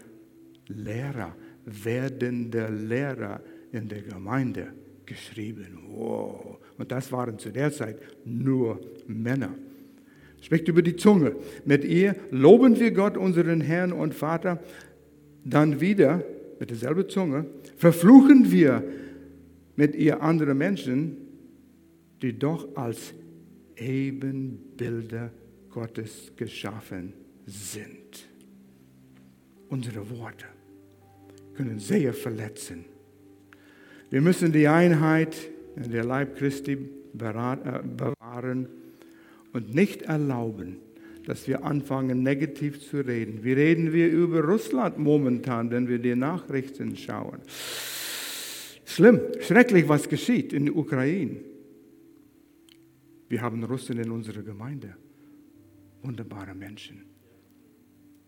Lehrer, 0.68 1.36
werdender 1.66 2.70
Lehrer 2.72 3.42
in 3.72 3.88
der 3.88 4.02
Gemeinde 4.02 4.74
geschrieben. 5.06 5.78
Wow. 5.88 6.58
Und 6.78 6.92
das 6.92 7.12
waren 7.12 7.38
zu 7.38 7.52
der 7.52 7.72
Zeit 7.72 8.00
nur 8.26 8.82
Männer. 9.06 9.54
Spricht 10.42 10.68
über 10.68 10.82
die 10.82 10.96
Zunge. 10.96 11.36
Mit 11.64 11.86
ihr 11.86 12.16
loben 12.32 12.80
wir 12.80 12.92
Gott, 12.92 13.18
unseren 13.18 13.62
Herrn 13.62 13.94
und 13.94 14.14
Vater. 14.14 14.64
Dann 15.46 15.80
wieder, 15.80 16.24
mit 16.60 16.72
derselben 16.72 17.08
Zunge, 17.08 17.46
verfluchen 17.78 18.52
wir 18.52 18.84
mit 19.76 19.96
ihr 19.96 20.22
andere 20.22 20.56
Menschen, 20.56 21.18
die 22.22 22.38
doch 22.38 22.76
als 22.76 23.14
Ebenbilder 23.78 25.32
Gottes 25.70 26.32
geschaffen 26.36 27.14
sind. 27.46 28.28
Unsere 29.70 30.10
Worte 30.10 30.46
können 31.56 31.80
sehr 31.80 32.14
verletzen. 32.14 32.86
Wir 34.10 34.22
müssen 34.22 34.52
die 34.52 34.68
Einheit 34.68 35.36
in 35.76 35.92
der 35.92 36.06
Leib 36.06 36.38
Christi 36.38 36.74
äh, 36.74 36.78
bewahren 37.18 38.68
und 39.54 39.74
nicht 39.74 40.04
erlauben, 40.04 40.78
dass 41.26 41.48
wir 41.48 41.64
anfangen, 41.64 42.24
negativ 42.24 42.80
zu 42.88 42.98
reden. 42.98 43.44
Wie 43.44 43.54
reden 43.54 43.94
wir 43.94 44.10
über 44.10 44.42
Russland 44.42 44.98
momentan, 44.98 45.72
wenn 45.72 45.88
wir 45.88 46.00
die 46.00 46.16
Nachrichten 46.16 46.96
schauen? 46.96 47.40
Schlimm, 48.86 49.20
schrecklich, 49.42 49.88
was 49.88 50.08
geschieht 50.08 50.54
in 50.54 50.66
der 50.66 50.76
Ukraine. 50.76 51.38
Wir 53.28 53.42
haben 53.42 53.64
Russen 53.64 53.98
in 54.00 54.12
unserer 54.12 54.44
Gemeinde. 54.44 54.96
Wunderbare 56.04 56.54
Menschen. 56.54 57.04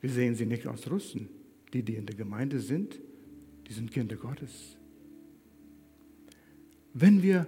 Wir 0.02 0.10
sehen 0.10 0.36
sie 0.36 0.46
nicht 0.46 0.66
als 0.66 0.90
Russen. 0.90 1.30
Die, 1.74 1.84
die 1.84 1.96
in 1.96 2.06
der 2.06 2.16
Gemeinde 2.16 2.60
sind, 2.60 3.00
die 3.68 3.74
sind 3.74 3.92
Kinder 3.92 4.16
Gottes. 4.16 4.78
Wenn 6.94 7.22
wir 7.22 7.46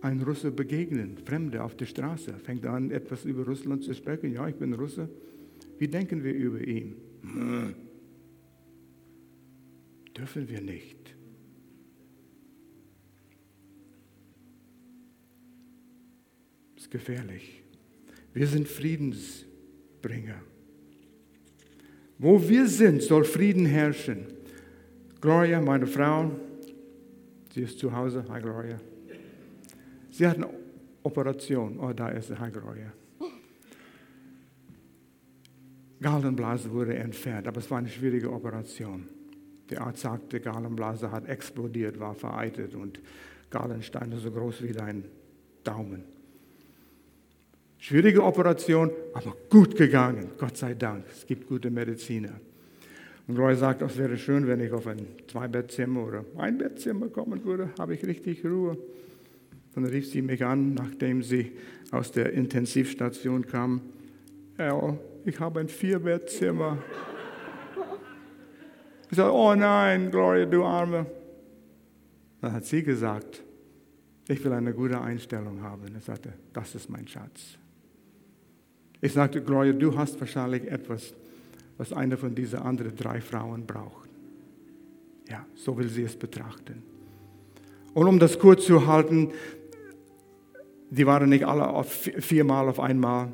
einem 0.00 0.22
Russe 0.22 0.50
begegnen, 0.50 1.18
Fremde 1.18 1.62
auf 1.62 1.76
der 1.76 1.86
Straße, 1.86 2.34
fängt 2.34 2.66
an, 2.66 2.90
etwas 2.90 3.24
über 3.24 3.44
Russland 3.44 3.84
zu 3.84 3.94
sprechen. 3.94 4.32
Ja, 4.32 4.48
ich 4.48 4.56
bin 4.56 4.72
Russe. 4.72 5.08
Wie 5.78 5.88
denken 5.88 6.22
wir 6.22 6.34
über 6.34 6.60
ihn? 6.60 6.96
Hm. 7.22 7.74
Dürfen 10.16 10.48
wir 10.48 10.60
nicht. 10.60 11.14
Das 16.74 16.84
ist 16.84 16.90
gefährlich. 16.90 17.62
Wir 18.34 18.46
sind 18.46 18.68
Friedensbringer. 18.68 20.40
Wo 22.18 22.48
wir 22.48 22.66
sind, 22.66 23.02
soll 23.02 23.24
Frieden 23.24 23.66
herrschen. 23.66 24.26
Gloria, 25.20 25.60
meine 25.60 25.86
Frau, 25.86 26.32
sie 27.54 27.62
ist 27.62 27.78
zu 27.78 27.92
Hause. 27.92 28.24
Hi, 28.28 28.40
Gloria. 28.40 28.80
Sie 30.18 30.26
hat 30.26 30.34
eine 30.34 30.50
Operation. 31.04 31.78
Oh, 31.78 31.92
da 31.92 32.08
ist 32.08 32.32
Gloria. 32.52 32.92
Gallenblase 36.00 36.72
wurde 36.72 36.96
entfernt, 36.96 37.46
aber 37.46 37.58
es 37.58 37.70
war 37.70 37.78
eine 37.78 37.88
schwierige 37.88 38.32
Operation. 38.32 39.06
Der 39.70 39.80
Arzt 39.82 40.00
sagte, 40.00 40.40
Gallenblase 40.40 41.12
hat 41.12 41.28
explodiert, 41.28 42.00
war 42.00 42.16
vereitelt 42.16 42.74
und 42.74 43.00
Gallensteine 43.48 44.18
so 44.18 44.32
groß 44.32 44.64
wie 44.64 44.72
dein 44.72 45.04
Daumen. 45.62 46.02
Schwierige 47.78 48.24
Operation, 48.24 48.90
aber 49.14 49.36
gut 49.48 49.76
gegangen, 49.76 50.30
Gott 50.36 50.56
sei 50.56 50.74
Dank. 50.74 51.04
Es 51.12 51.26
gibt 51.26 51.46
gute 51.46 51.70
Mediziner. 51.70 52.40
Und 53.28 53.38
Roy 53.38 53.54
sagt, 53.54 53.82
es 53.82 53.96
wäre 53.96 54.16
schön, 54.16 54.48
wenn 54.48 54.58
ich 54.58 54.72
auf 54.72 54.88
ein 54.88 55.06
Zwei-Bettzimmer 55.28 56.04
oder 56.04 56.24
ein 56.38 56.58
Bettzimmer 56.58 57.08
kommen 57.08 57.44
würde, 57.44 57.70
habe 57.78 57.94
ich 57.94 58.04
richtig 58.04 58.44
Ruhe. 58.44 58.76
Dann 59.78 59.86
rief 59.86 60.10
sie 60.10 60.22
mich 60.22 60.44
an, 60.44 60.74
nachdem 60.74 61.22
sie 61.22 61.52
aus 61.92 62.10
der 62.10 62.32
Intensivstation 62.32 63.46
kam. 63.46 63.80
Ja, 64.58 64.98
ich 65.24 65.38
habe 65.38 65.60
ein 65.60 65.68
Vierbettzimmer. 65.68 66.78
Ich 69.08 69.16
sagte, 69.16 69.32
oh 69.32 69.54
nein, 69.54 70.10
Gloria, 70.10 70.46
du 70.46 70.64
Arme. 70.64 71.06
Dann 72.40 72.54
hat 72.54 72.64
sie 72.64 72.82
gesagt, 72.82 73.44
ich 74.26 74.44
will 74.44 74.52
eine 74.52 74.74
gute 74.74 75.00
Einstellung 75.00 75.62
haben. 75.62 75.94
Er 75.94 76.00
sagte, 76.00 76.32
das 76.52 76.74
ist 76.74 76.90
mein 76.90 77.06
Schatz. 77.06 77.56
Ich 79.00 79.12
sagte, 79.12 79.40
Gloria, 79.40 79.72
du 79.72 79.96
hast 79.96 80.18
wahrscheinlich 80.18 80.64
etwas, 80.64 81.14
was 81.76 81.92
eine 81.92 82.16
von 82.16 82.34
diesen 82.34 82.58
anderen 82.58 82.96
drei 82.96 83.20
Frauen 83.20 83.64
braucht. 83.64 84.10
Ja, 85.28 85.46
so 85.54 85.78
will 85.78 85.88
sie 85.88 86.02
es 86.02 86.16
betrachten. 86.16 86.82
Und 87.94 88.06
um 88.06 88.18
das 88.20 88.38
kurz 88.38 88.64
zu 88.64 88.86
halten, 88.86 89.32
die 90.90 91.06
waren 91.06 91.28
nicht 91.28 91.44
alle 91.44 91.68
auf, 91.68 92.08
viermal 92.18 92.68
auf 92.68 92.80
einmal, 92.80 93.28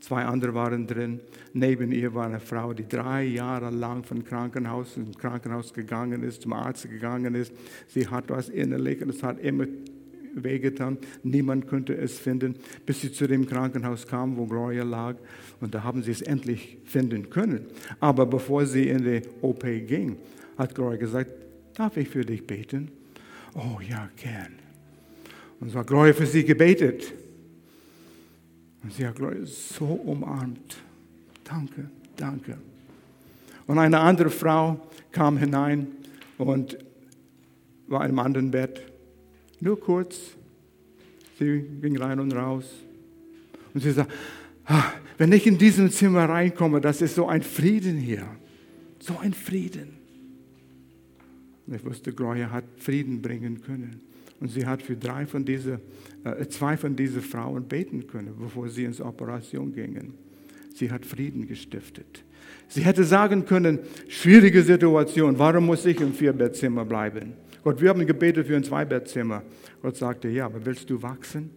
zwei 0.00 0.24
andere 0.24 0.54
waren 0.54 0.86
drin. 0.86 1.20
Neben 1.52 1.92
ihr 1.92 2.14
war 2.14 2.26
eine 2.26 2.40
Frau, 2.40 2.72
die 2.72 2.88
drei 2.88 3.24
Jahre 3.24 3.70
lang 3.70 4.04
von 4.04 4.24
Krankenhaus 4.24 4.96
in 4.96 5.14
Krankenhaus 5.16 5.72
gegangen 5.72 6.22
ist, 6.22 6.42
zum 6.42 6.52
Arzt 6.52 6.88
gegangen 6.88 7.34
ist. 7.34 7.52
Sie 7.88 8.06
hat 8.06 8.30
was 8.30 8.48
innerlich 8.48 9.02
und 9.02 9.10
es 9.10 9.22
hat 9.22 9.40
immer 9.40 9.66
wehgetan. 10.34 10.98
Niemand 11.22 11.66
konnte 11.66 11.96
es 11.96 12.18
finden, 12.18 12.54
bis 12.86 13.00
sie 13.00 13.12
zu 13.12 13.26
dem 13.26 13.46
Krankenhaus 13.46 14.06
kam, 14.06 14.36
wo 14.36 14.46
Gloria 14.46 14.84
lag. 14.84 15.16
Und 15.60 15.74
da 15.74 15.82
haben 15.82 16.02
sie 16.02 16.12
es 16.12 16.22
endlich 16.22 16.78
finden 16.84 17.30
können. 17.30 17.66
Aber 17.98 18.26
bevor 18.26 18.66
sie 18.66 18.88
in 18.88 19.04
die 19.04 19.22
OP 19.42 19.62
ging, 19.62 20.16
hat 20.56 20.74
Gloria 20.74 20.98
gesagt, 20.98 21.30
darf 21.74 21.96
ich 21.96 22.08
für 22.08 22.24
dich 22.24 22.46
beten? 22.46 22.90
Oh 23.54 23.80
ja, 23.80 24.08
gern. 24.16 24.69
Und 25.60 25.70
so 25.70 25.78
hat 25.78 25.86
Gloria 25.86 26.14
für 26.14 26.26
sie 26.26 26.44
gebetet. 26.44 27.12
Und 28.82 28.92
sie 28.92 29.06
hat 29.06 29.14
Gloria 29.14 29.44
so 29.44 29.84
umarmt. 29.84 30.78
Danke, 31.44 31.90
danke. 32.16 32.56
Und 33.66 33.78
eine 33.78 34.00
andere 34.00 34.30
Frau 34.30 34.80
kam 35.12 35.36
hinein 35.36 35.86
und 36.38 36.78
war 37.86 38.00
in 38.00 38.08
einem 38.08 38.18
anderen 38.20 38.50
Bett. 38.50 38.80
Nur 39.60 39.78
kurz. 39.78 40.16
Sie 41.38 41.64
ging 41.80 41.96
rein 41.98 42.20
und 42.20 42.32
raus. 42.32 42.64
Und 43.74 43.82
sie 43.82 43.92
sagt, 43.92 44.10
ah, 44.64 44.92
wenn 45.18 45.32
ich 45.32 45.46
in 45.46 45.58
diesem 45.58 45.90
Zimmer 45.90 46.28
reinkomme, 46.28 46.80
das 46.80 47.02
ist 47.02 47.14
so 47.14 47.26
ein 47.26 47.42
Frieden 47.42 47.98
hier. 47.98 48.26
So 48.98 49.18
ein 49.18 49.34
Frieden. 49.34 49.98
Und 51.66 51.74
ich 51.74 51.84
wusste, 51.84 52.12
Gloria 52.12 52.50
hat 52.50 52.64
Frieden 52.78 53.20
bringen 53.20 53.60
können. 53.62 54.00
Und 54.40 54.48
sie 54.48 54.66
hat 54.66 54.82
für 54.82 54.96
drei 54.96 55.26
von 55.26 55.44
diese, 55.44 55.80
äh, 56.24 56.46
zwei 56.46 56.76
von 56.76 56.96
diesen 56.96 57.20
Frauen 57.20 57.64
beten 57.64 58.06
können, 58.06 58.34
bevor 58.38 58.68
sie 58.68 58.84
ins 58.84 59.00
Operation 59.00 59.72
gingen. 59.72 60.14
Sie 60.74 60.90
hat 60.90 61.04
Frieden 61.04 61.46
gestiftet. 61.46 62.24
Sie 62.68 62.82
hätte 62.82 63.04
sagen 63.04 63.44
können, 63.44 63.80
schwierige 64.08 64.62
Situation, 64.62 65.38
warum 65.38 65.66
muss 65.66 65.84
ich 65.84 66.00
im 66.00 66.14
Vierbettzimmer 66.14 66.84
bleiben? 66.84 67.34
Gott, 67.62 67.80
wir 67.80 67.90
haben 67.90 68.06
gebetet 68.06 68.46
für 68.46 68.56
ein 68.56 68.64
Zweibettzimmer. 68.64 69.42
Gott 69.82 69.96
sagte, 69.96 70.28
ja, 70.28 70.46
aber 70.46 70.64
willst 70.64 70.88
du 70.88 71.02
wachsen? 71.02 71.50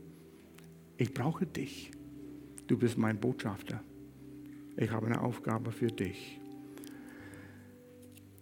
Ich 0.98 1.14
brauche 1.14 1.46
dich. 1.46 1.92
Du 2.68 2.78
bist 2.78 2.98
mein 2.98 3.18
Botschafter. 3.18 3.82
Ich 4.76 4.92
habe 4.92 5.06
eine 5.06 5.22
Aufgabe 5.22 5.72
für 5.72 5.88
dich. 5.88 6.40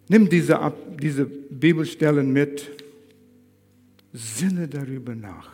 Nimm 0.07 0.29
diese, 0.29 0.73
diese 0.99 1.25
Bibelstellen 1.25 2.31
mit, 2.33 2.71
sinne 4.13 4.67
darüber 4.67 5.15
nach. 5.15 5.51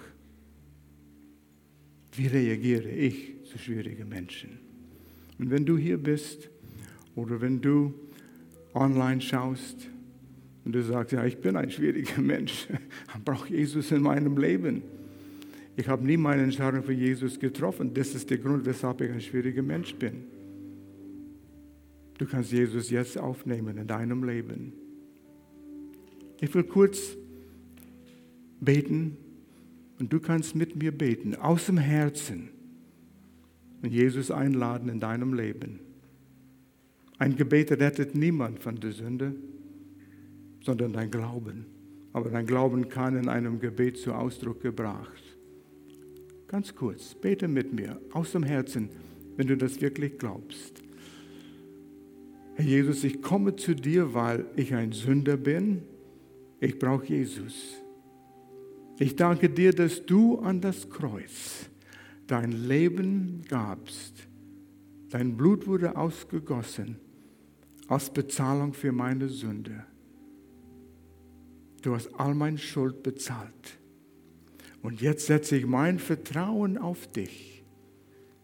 Wie 2.13 2.27
reagiere 2.27 2.89
ich 2.89 3.43
zu 3.45 3.57
schwierigen 3.57 4.09
Menschen? 4.09 4.59
Und 5.37 5.51
wenn 5.51 5.65
du 5.65 5.77
hier 5.77 5.97
bist 5.97 6.49
oder 7.15 7.41
wenn 7.41 7.61
du 7.61 7.93
online 8.73 9.21
schaust, 9.21 9.89
und 10.67 10.73
du 10.73 10.83
sagst, 10.83 11.13
ja, 11.13 11.23
ich 11.23 11.37
bin 11.37 11.55
ein 11.55 11.71
schwieriger 11.71 12.21
Mensch, 12.21 12.67
dann 13.13 13.23
brauche 13.23 13.47
Jesus 13.47 13.89
in 13.93 14.01
meinem 14.01 14.37
Leben. 14.37 14.83
Ich 15.77 15.87
habe 15.87 16.05
nie 16.05 16.17
meine 16.17 16.43
Entscheidung 16.43 16.83
für 16.83 16.91
Jesus 16.91 17.39
getroffen. 17.39 17.93
Das 17.93 18.13
ist 18.13 18.29
der 18.29 18.37
Grund, 18.37 18.65
weshalb 18.65 18.99
ich 18.99 19.09
ein 19.09 19.21
schwieriger 19.21 19.61
Mensch 19.61 19.95
bin. 19.95 20.25
Du 22.17 22.25
kannst 22.25 22.51
Jesus 22.51 22.89
jetzt 22.89 23.17
aufnehmen 23.17 23.77
in 23.77 23.87
deinem 23.87 24.25
Leben. 24.25 24.73
Ich 26.41 26.53
will 26.53 26.65
kurz 26.65 27.15
beten 28.59 29.17
und 29.99 30.11
du 30.11 30.19
kannst 30.19 30.55
mit 30.55 30.75
mir 30.75 30.91
beten, 30.91 31.35
aus 31.35 31.65
dem 31.65 31.77
Herzen 31.77 32.49
und 33.81 33.91
Jesus 33.91 34.31
einladen 34.31 34.89
in 34.89 34.99
deinem 34.99 35.33
Leben. 35.33 35.79
Ein 37.19 37.35
Gebet 37.35 37.71
rettet 37.71 38.15
niemand 38.15 38.59
von 38.59 38.75
der 38.79 38.91
Sünde 38.91 39.35
sondern 40.67 40.91
dein 40.91 41.09
Glauben. 41.09 41.65
Aber 42.11 42.29
dein 42.29 42.45
Glauben 42.45 42.89
kann 42.89 43.15
in 43.15 43.29
einem 43.29 43.61
Gebet 43.61 43.97
zu 43.97 44.13
Ausdruck 44.13 44.61
gebracht. 44.61 45.23
Ganz 46.49 46.75
kurz, 46.75 47.15
bete 47.15 47.47
mit 47.47 47.71
mir 47.71 48.01
aus 48.11 48.33
dem 48.33 48.43
Herzen, 48.43 48.89
wenn 49.37 49.47
du 49.47 49.55
das 49.55 49.79
wirklich 49.79 50.17
glaubst. 50.17 50.83
Herr 52.55 52.65
Jesus, 52.65 53.05
ich 53.05 53.21
komme 53.21 53.55
zu 53.55 53.75
dir, 53.75 54.13
weil 54.13 54.45
ich 54.57 54.73
ein 54.73 54.91
Sünder 54.91 55.37
bin. 55.37 55.83
Ich 56.59 56.77
brauche 56.77 57.05
Jesus. 57.05 57.81
Ich 58.99 59.15
danke 59.15 59.49
dir, 59.49 59.73
dass 59.73 60.05
du 60.05 60.39
an 60.39 60.59
das 60.59 60.89
Kreuz 60.89 61.69
dein 62.25 62.51
Leben 62.51 63.43
gabst. 63.47 64.27
Dein 65.09 65.37
Blut 65.37 65.67
wurde 65.67 65.95
ausgegossen 65.95 66.97
als 67.87 68.11
Bezahlung 68.11 68.73
für 68.73 68.91
meine 68.91 69.29
Sünde. 69.29 69.85
Du 71.83 71.93
hast 71.93 72.09
all 72.19 72.33
meine 72.33 72.57
Schuld 72.57 73.03
bezahlt. 73.03 73.77
Und 74.81 75.01
jetzt 75.01 75.27
setze 75.27 75.57
ich 75.57 75.65
mein 75.65 75.99
Vertrauen 75.99 76.77
auf 76.77 77.07
dich, 77.07 77.63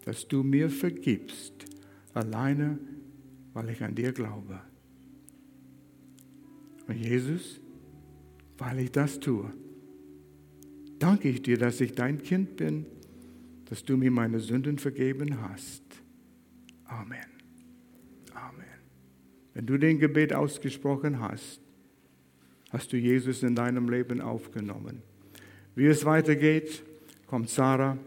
dass 0.05 0.27
du 0.27 0.43
mir 0.43 0.69
vergibst, 0.69 1.53
alleine 2.13 2.77
weil 3.53 3.69
ich 3.69 3.83
an 3.83 3.95
dir 3.95 4.11
glaube. 4.11 4.59
Und 6.87 6.97
Jesus, 6.97 7.59
weil 8.57 8.79
ich 8.79 8.91
das 8.91 9.19
tue, 9.19 9.51
danke 11.03 11.27
ich 11.27 11.41
dir, 11.41 11.57
dass 11.57 11.81
ich 11.81 11.93
dein 11.93 12.23
Kind 12.23 12.55
bin, 12.55 12.85
dass 13.65 13.83
du 13.83 13.97
mir 13.97 14.09
meine 14.09 14.39
Sünden 14.39 14.79
vergeben 14.79 15.41
hast. 15.41 15.83
Amen. 16.85 17.25
Amen. 18.33 18.63
Wenn 19.53 19.65
du 19.65 19.77
den 19.77 19.99
Gebet 19.99 20.33
ausgesprochen 20.33 21.19
hast, 21.19 21.59
hast 22.69 22.93
du 22.93 22.97
Jesus 22.97 23.43
in 23.43 23.53
deinem 23.53 23.89
Leben 23.89 24.21
aufgenommen. 24.21 25.01
Wie 25.75 25.87
es 25.87 26.05
weitergeht, 26.05 26.83
kommt 27.27 27.49
Sarah 27.49 27.97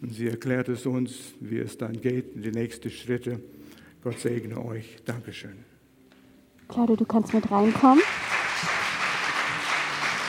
und 0.00 0.12
sie 0.12 0.26
erklärt 0.26 0.68
es 0.68 0.84
uns, 0.84 1.34
wie 1.38 1.58
es 1.58 1.78
dann 1.78 2.00
geht, 2.00 2.44
die 2.44 2.50
nächsten 2.50 2.90
Schritte. 2.90 3.40
Gott 4.02 4.18
segne 4.18 4.64
euch. 4.64 4.96
Dankeschön. 5.04 5.58
Claudia, 6.68 6.96
du 6.96 7.04
kannst 7.04 7.32
mit 7.34 7.48
reinkommen. 7.48 8.02